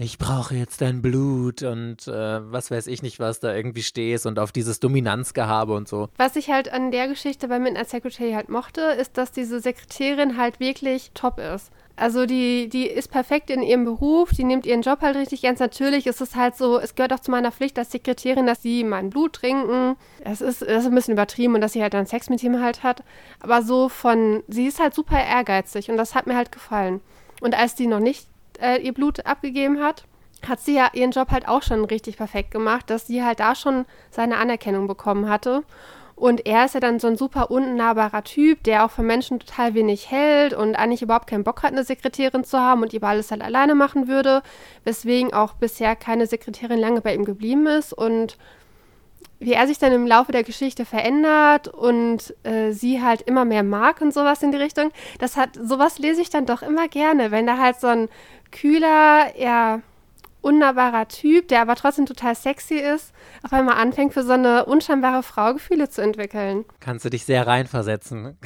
ich 0.00 0.16
brauche 0.16 0.54
jetzt 0.54 0.80
dein 0.80 1.02
Blut 1.02 1.62
und 1.62 2.06
äh, 2.06 2.52
was 2.52 2.70
weiß 2.70 2.86
ich 2.86 3.02
nicht, 3.02 3.18
was 3.18 3.40
da 3.40 3.52
irgendwie 3.52 3.82
stehst 3.82 4.26
und 4.26 4.38
auf 4.38 4.52
dieses 4.52 4.78
Dominanzgehabe 4.78 5.74
und 5.74 5.88
so. 5.88 6.08
Was 6.16 6.36
ich 6.36 6.50
halt 6.50 6.72
an 6.72 6.92
der 6.92 7.08
Geschichte 7.08 7.48
bei 7.48 7.58
Midnight 7.58 7.88
Secretary 7.88 8.30
halt 8.32 8.48
mochte, 8.48 8.80
ist, 8.80 9.18
dass 9.18 9.32
diese 9.32 9.58
Sekretärin 9.58 10.36
halt 10.36 10.60
wirklich 10.60 11.10
top 11.14 11.40
ist. 11.40 11.72
Also 11.98 12.26
die, 12.26 12.68
die 12.68 12.86
ist 12.86 13.08
perfekt 13.08 13.50
in 13.50 13.60
ihrem 13.60 13.84
Beruf, 13.84 14.30
die 14.30 14.44
nimmt 14.44 14.66
ihren 14.66 14.82
Job 14.82 15.00
halt 15.00 15.16
richtig 15.16 15.42
ernst. 15.42 15.60
Natürlich 15.60 16.06
ist 16.06 16.20
es 16.20 16.36
halt 16.36 16.56
so, 16.56 16.78
es 16.78 16.94
gehört 16.94 17.12
auch 17.12 17.18
zu 17.18 17.32
meiner 17.32 17.50
Pflicht 17.50 17.76
als 17.76 17.90
Sekretärin, 17.90 18.46
dass 18.46 18.62
sie 18.62 18.84
mein 18.84 19.10
Blut 19.10 19.32
trinken. 19.32 19.96
Das 20.22 20.40
ist, 20.40 20.62
das 20.62 20.84
ist 20.84 20.86
ein 20.86 20.94
bisschen 20.94 21.14
übertrieben 21.14 21.56
und 21.56 21.60
dass 21.60 21.72
sie 21.72 21.82
halt 21.82 21.94
dann 21.94 22.06
Sex 22.06 22.30
mit 22.30 22.42
ihm 22.44 22.62
halt 22.62 22.84
hat. 22.84 23.02
Aber 23.40 23.62
so 23.62 23.88
von, 23.88 24.44
sie 24.46 24.66
ist 24.66 24.78
halt 24.78 24.94
super 24.94 25.20
ehrgeizig 25.20 25.90
und 25.90 25.96
das 25.96 26.14
hat 26.14 26.28
mir 26.28 26.36
halt 26.36 26.52
gefallen. 26.52 27.00
Und 27.40 27.58
als 27.58 27.74
die 27.74 27.88
noch 27.88 28.00
nicht 28.00 28.28
äh, 28.60 28.80
ihr 28.80 28.94
Blut 28.94 29.26
abgegeben 29.26 29.80
hat, 29.82 30.04
hat 30.46 30.60
sie 30.60 30.76
ja 30.76 30.90
ihren 30.92 31.10
Job 31.10 31.30
halt 31.32 31.48
auch 31.48 31.62
schon 31.62 31.84
richtig 31.84 32.16
perfekt 32.16 32.52
gemacht, 32.52 32.90
dass 32.90 33.08
sie 33.08 33.24
halt 33.24 33.40
da 33.40 33.56
schon 33.56 33.86
seine 34.10 34.36
Anerkennung 34.36 34.86
bekommen 34.86 35.28
hatte. 35.28 35.64
Und 36.18 36.46
er 36.46 36.64
ist 36.64 36.74
ja 36.74 36.80
dann 36.80 36.98
so 36.98 37.06
ein 37.06 37.16
super 37.16 37.50
unnahbarer 37.50 38.24
Typ, 38.24 38.64
der 38.64 38.84
auch 38.84 38.90
von 38.90 39.06
Menschen 39.06 39.38
total 39.38 39.74
wenig 39.74 40.10
hält 40.10 40.52
und 40.52 40.74
eigentlich 40.74 41.02
überhaupt 41.02 41.28
keinen 41.28 41.44
Bock 41.44 41.62
hat, 41.62 41.70
eine 41.70 41.84
Sekretärin 41.84 42.42
zu 42.42 42.58
haben 42.58 42.82
und 42.82 42.92
lieber 42.92 43.06
alles 43.06 43.30
halt 43.30 43.40
alleine 43.40 43.76
machen 43.76 44.08
würde, 44.08 44.42
weswegen 44.82 45.32
auch 45.32 45.54
bisher 45.54 45.94
keine 45.94 46.26
Sekretärin 46.26 46.80
lange 46.80 47.02
bei 47.02 47.14
ihm 47.14 47.24
geblieben 47.24 47.68
ist. 47.68 47.92
Und 47.92 48.36
wie 49.38 49.52
er 49.52 49.68
sich 49.68 49.78
dann 49.78 49.92
im 49.92 50.06
Laufe 50.06 50.32
der 50.32 50.42
Geschichte 50.42 50.84
verändert 50.84 51.68
und 51.68 52.34
äh, 52.42 52.72
sie 52.72 53.00
halt 53.00 53.22
immer 53.22 53.44
mehr 53.44 53.62
mag 53.62 54.00
und 54.00 54.12
sowas 54.12 54.42
in 54.42 54.50
die 54.50 54.58
Richtung. 54.58 54.90
Das 55.20 55.36
hat, 55.36 55.50
sowas 55.54 56.00
lese 56.00 56.20
ich 56.20 56.30
dann 56.30 56.46
doch 56.46 56.62
immer 56.62 56.88
gerne, 56.88 57.30
wenn 57.30 57.46
da 57.46 57.58
halt 57.58 57.78
so 57.78 57.86
ein 57.86 58.08
kühler, 58.50 59.36
eher 59.36 59.82
unnahbarer 60.48 61.08
Typ, 61.08 61.48
der 61.48 61.60
aber 61.60 61.76
trotzdem 61.76 62.06
total 62.06 62.34
sexy 62.34 62.76
ist, 62.76 63.12
auf 63.42 63.52
einmal 63.52 63.76
anfängt, 63.76 64.14
für 64.14 64.22
so 64.22 64.32
eine 64.32 64.64
unscheinbare 64.64 65.22
Frau 65.22 65.52
Gefühle 65.52 65.90
zu 65.90 66.00
entwickeln. 66.00 66.64
Kannst 66.80 67.04
du 67.04 67.10
dich 67.10 67.24
sehr 67.24 67.46
reinversetzen. 67.46 68.38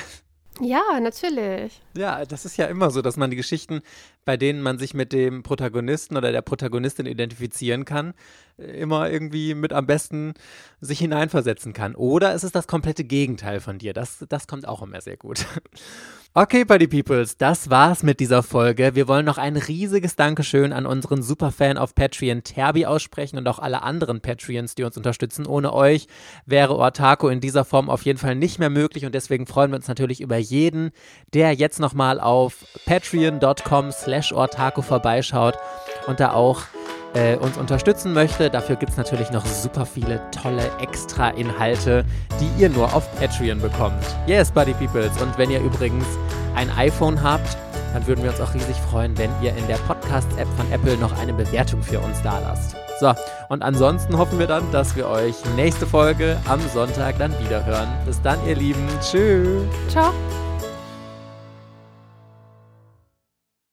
Ja, 0.61 1.00
natürlich. 1.00 1.80
Ja, 1.96 2.24
das 2.26 2.44
ist 2.44 2.59
ja 2.59 2.66
immer 2.66 2.90
so, 2.90 3.00
dass 3.00 3.16
man 3.16 3.30
die 3.30 3.36
Geschichten, 3.36 3.80
bei 4.24 4.36
denen 4.36 4.61
man 4.61 4.78
sich 4.78 4.92
mit 4.92 5.12
dem 5.12 5.42
Protagonisten 5.42 6.16
oder 6.16 6.30
der 6.30 6.42
Protagonistin 6.42 7.07
identifizieren 7.07 7.84
kann, 7.84 8.12
immer 8.59 9.11
irgendwie 9.11 9.55
mit 9.55 9.72
am 9.72 9.86
besten 9.86 10.34
sich 10.80 10.98
hineinversetzen 10.98 11.72
kann. 11.72 11.94
Oder 11.94 12.34
es 12.34 12.44
ist 12.44 12.55
das 12.55 12.66
komplette 12.66 13.05
Gegenteil 13.05 13.61
von 13.61 13.78
dir. 13.78 13.94
Das, 13.94 14.24
das 14.28 14.46
kommt 14.46 14.68
auch 14.68 14.82
immer 14.82 15.00
sehr 15.00 15.16
gut. 15.16 15.46
Okay, 16.35 16.64
Buddy 16.64 16.87
Peoples, 16.87 17.37
das 17.37 17.68
war's 17.68 18.03
mit 18.03 18.18
dieser 18.18 18.43
Folge. 18.43 18.95
Wir 18.95 19.07
wollen 19.07 19.26
noch 19.26 19.37
ein 19.37 19.59
riesiges 19.59 20.16
Dankeschön 20.16 20.72
an 20.72 20.87
unseren 20.87 21.22
Superfan 21.22 21.76
auf 21.76 21.95
Patreon 21.95 22.43
Terbi 22.43 22.87
aussprechen 22.87 23.37
und 23.37 23.47
auch 23.47 23.59
alle 23.59 23.83
anderen 23.83 24.22
Patreons, 24.22 24.74
die 24.74 24.85
uns 24.85 24.97
unterstützen. 24.97 25.45
Ohne 25.45 25.74
euch 25.74 26.07
wäre 26.47 26.74
Ortaco 26.74 27.28
in 27.28 27.43
dieser 27.43 27.66
Form 27.66 27.91
auf 27.91 28.07
jeden 28.07 28.18
Fall 28.18 28.35
nicht 28.35 28.59
mehr 28.59 28.70
möglich 28.70 29.05
und 29.05 29.14
deswegen 29.14 29.47
freuen 29.47 29.72
wir 29.72 29.76
uns 29.76 29.89
natürlich 29.89 30.22
über 30.22 30.39
jeden, 30.39 30.93
der 31.35 31.53
jetzt 31.53 31.80
nochmal 31.80 32.18
auf 32.18 32.64
patreon.com 32.87 33.93
slash 33.93 34.33
Ortaco 34.33 34.80
vorbeischaut 34.80 35.59
und 36.07 36.18
da 36.18 36.33
auch 36.33 36.62
äh, 37.15 37.37
uns 37.37 37.57
unterstützen 37.57 38.13
möchte. 38.13 38.51
Dafür 38.51 38.77
gibt 38.77 38.93
es 38.93 38.99
natürlich 38.99 39.31
noch 39.31 39.45
super 39.47 39.87
viele 39.87 40.21
tolle 40.31 40.71
Extra-Inhalte, 40.81 42.05
die 42.41 42.63
ihr 42.63 42.69
nur 42.69 42.95
auf 42.95 43.05
Patreon 43.19 43.61
bekommt. 43.61 44.03
Yes, 44.27 44.51
Buddy 44.51 44.75
Peoples. 44.75 45.21
Und 45.21 45.37
wenn 45.39 45.51
ihr 45.51 45.61
übrigens 45.61 46.07
ein 46.55 46.71
iPhone 46.71 47.23
habt, 47.23 47.57
dann 47.93 48.07
würden 48.07 48.23
wir 48.23 48.31
uns 48.31 48.41
auch 48.41 48.55
riesig 48.55 48.77
freuen, 48.77 49.17
wenn 49.19 49.31
ihr 49.43 49.55
in 49.55 49.67
der 49.67 49.77
Podcast-App 49.77 50.49
von 50.57 50.71
Apple 50.73 50.97
noch 50.97 51.19
eine 51.19 51.33
Bewertung 51.33 51.83
für 51.83 52.01
uns 52.01 52.21
da 52.23 52.39
lasst. 52.39 52.77
So, 53.01 53.13
und 53.49 53.63
ansonsten 53.63 54.17
hoffen 54.17 54.39
wir 54.39 54.47
dann, 54.47 54.71
dass 54.71 54.95
wir 54.97 55.09
euch 55.09 55.35
nächste 55.57 55.87
Folge 55.87 56.37
am 56.49 56.61
Sonntag 56.73 57.19
dann 57.19 57.33
wieder 57.45 57.65
hören. 57.67 57.89
Bis 58.07 58.23
dann, 58.23 58.39
ihr 58.47 58.55
Lieben. 58.55 58.87
Tschüss. 59.01 59.65
Ciao. 59.89 60.13